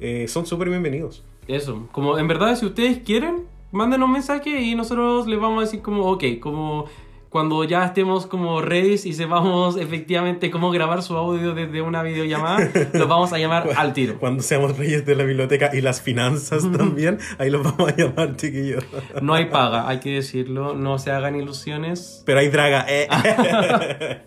eh, 0.00 0.26
son 0.28 0.46
súper 0.46 0.68
bienvenidos. 0.68 1.24
Eso. 1.48 1.88
Como 1.92 2.18
en 2.18 2.28
verdad, 2.28 2.56
si 2.56 2.66
ustedes 2.66 2.98
quieren, 2.98 3.44
mándenos 3.72 4.06
un 4.06 4.12
mensaje 4.12 4.60
y 4.62 4.74
nosotros 4.74 5.26
les 5.26 5.40
vamos 5.40 5.58
a 5.58 5.60
decir 5.62 5.80
como, 5.80 6.10
ok, 6.10 6.24
como 6.40 6.86
cuando 7.28 7.64
ya 7.64 7.84
estemos 7.84 8.26
como 8.26 8.60
ready 8.60 8.94
y 9.04 9.12
sepamos 9.12 9.76
efectivamente 9.76 10.50
cómo 10.50 10.70
grabar 10.70 11.02
su 11.02 11.16
audio 11.16 11.54
desde 11.54 11.82
una 11.82 12.02
videollamada, 12.02 12.70
los 12.92 13.08
vamos 13.08 13.32
a 13.32 13.38
llamar 13.38 13.68
al 13.76 13.92
tiro. 13.92 14.18
Cuando 14.18 14.42
seamos 14.42 14.78
reyes 14.78 15.04
de 15.04 15.14
la 15.16 15.24
biblioteca 15.24 15.70
y 15.74 15.80
las 15.80 16.00
finanzas 16.00 16.70
también, 16.76 17.18
ahí 17.38 17.50
los 17.50 17.62
vamos 17.62 17.92
a 17.92 17.96
llamar 17.96 18.36
chiquillos. 18.36 18.84
No 19.20 19.34
hay 19.34 19.46
paga, 19.46 19.88
hay 19.88 19.98
que 20.00 20.14
decirlo, 20.14 20.74
no 20.74 20.98
se 20.98 21.10
hagan 21.10 21.36
ilusiones. 21.36 22.22
Pero 22.24 22.40
hay 22.40 22.48
draga, 22.48 22.86
eh. 22.88 23.08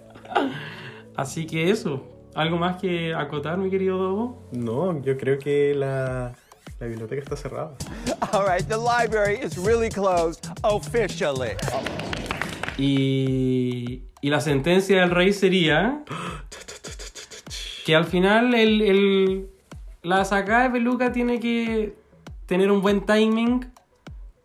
Así 1.15 1.45
que 1.45 1.69
eso. 1.69 2.05
¿Algo 2.35 2.57
más 2.57 2.77
que 2.77 3.13
acotar, 3.13 3.57
mi 3.57 3.69
querido 3.69 3.97
Dobo? 3.97 4.47
No, 4.51 5.01
yo 5.01 5.17
creo 5.17 5.39
que 5.39 5.73
la, 5.73 6.33
la 6.79 6.87
biblioteca 6.87 7.21
está 7.21 7.35
cerrada. 7.35 7.71
All 8.31 8.45
right, 8.45 8.65
the 8.67 8.77
library 8.77 9.39
is 9.43 9.57
really 9.57 9.89
closed 9.89 10.47
officially. 10.63 11.55
Y, 12.79 14.03
y 14.21 14.29
la 14.29 14.39
sentencia 14.41 15.01
del 15.01 15.11
rey 15.11 15.33
sería 15.33 16.03
que 17.85 17.95
al 17.95 18.05
final 18.05 18.53
el, 18.55 18.81
el- 18.81 19.47
la 20.01 20.23
sacada 20.25 20.63
de 20.63 20.69
peluca 20.69 21.11
tiene 21.11 21.39
que 21.39 21.93
tener 22.45 22.71
un 22.71 22.81
buen 22.81 23.05
timing, 23.05 23.65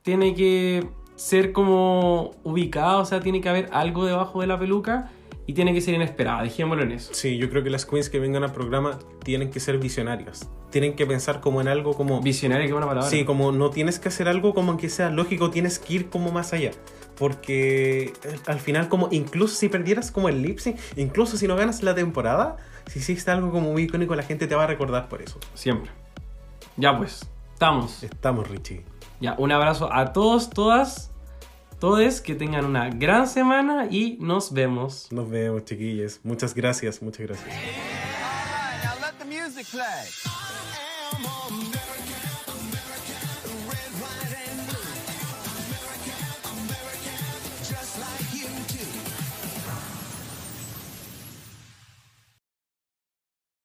tiene 0.02 0.34
que 0.34 0.84
ser 1.14 1.52
como 1.52 2.32
ubicada, 2.42 2.98
o 2.98 3.04
sea, 3.04 3.20
tiene 3.20 3.40
que 3.40 3.48
haber 3.48 3.68
algo 3.72 4.04
debajo 4.04 4.40
de 4.40 4.48
la 4.48 4.58
peluca 4.58 5.10
y 5.46 5.52
tiene 5.52 5.72
que 5.72 5.80
ser 5.80 5.94
inesperada, 5.94 6.42
dejémoslo 6.42 6.82
en 6.82 6.92
eso. 6.92 7.14
Sí, 7.14 7.36
yo 7.38 7.48
creo 7.50 7.62
que 7.62 7.70
las 7.70 7.86
queens 7.86 8.10
que 8.10 8.18
vengan 8.18 8.42
al 8.42 8.52
programa 8.52 8.98
tienen 9.22 9.50
que 9.50 9.60
ser 9.60 9.78
visionarias. 9.78 10.50
Tienen 10.70 10.96
que 10.96 11.06
pensar 11.06 11.40
como 11.40 11.60
en 11.60 11.68
algo 11.68 11.94
como... 11.94 12.20
Visionaria, 12.20 12.66
qué 12.66 12.72
buena 12.72 12.88
palabra. 12.88 13.08
Sí, 13.08 13.24
como 13.24 13.52
no 13.52 13.70
tienes 13.70 14.00
que 14.00 14.08
hacer 14.08 14.26
algo 14.26 14.54
como 14.54 14.76
que 14.76 14.88
sea 14.88 15.10
lógico, 15.10 15.50
tienes 15.50 15.78
que 15.78 15.94
ir 15.94 16.08
como 16.08 16.32
más 16.32 16.52
allá. 16.52 16.72
Porque 17.16 18.12
eh, 18.24 18.38
al 18.46 18.60
final, 18.60 18.88
como 18.88 19.08
incluso 19.10 19.54
si 19.54 19.68
perdieras 19.68 20.10
como 20.10 20.28
el 20.28 20.42
lip 20.42 20.58
sync, 20.58 20.78
incluso 20.96 21.36
si 21.36 21.46
no 21.46 21.56
ganas 21.56 21.82
la 21.82 21.94
temporada, 21.94 22.56
si 22.86 22.98
hiciste 22.98 23.30
algo 23.30 23.50
como 23.50 23.72
muy 23.72 23.82
icónico, 23.82 24.14
la 24.14 24.22
gente 24.22 24.46
te 24.46 24.54
va 24.54 24.64
a 24.64 24.66
recordar 24.66 25.08
por 25.08 25.22
eso. 25.22 25.38
Siempre. 25.54 25.90
Ya 26.76 26.96
pues, 26.96 27.26
estamos. 27.52 28.02
Estamos, 28.02 28.48
Richie. 28.48 28.84
Ya, 29.20 29.34
un 29.38 29.52
abrazo 29.52 29.92
a 29.92 30.12
todos, 30.12 30.50
todas, 30.50 31.10
todes, 31.78 32.20
que 32.20 32.34
tengan 32.34 32.64
una 32.64 32.90
gran 32.90 33.28
semana 33.28 33.86
y 33.90 34.18
nos 34.20 34.52
vemos. 34.52 35.08
Nos 35.12 35.30
vemos, 35.30 35.64
chiquillos. 35.64 36.20
Muchas 36.24 36.54
gracias, 36.54 37.00
muchas 37.00 37.26
gracias. 37.26 37.54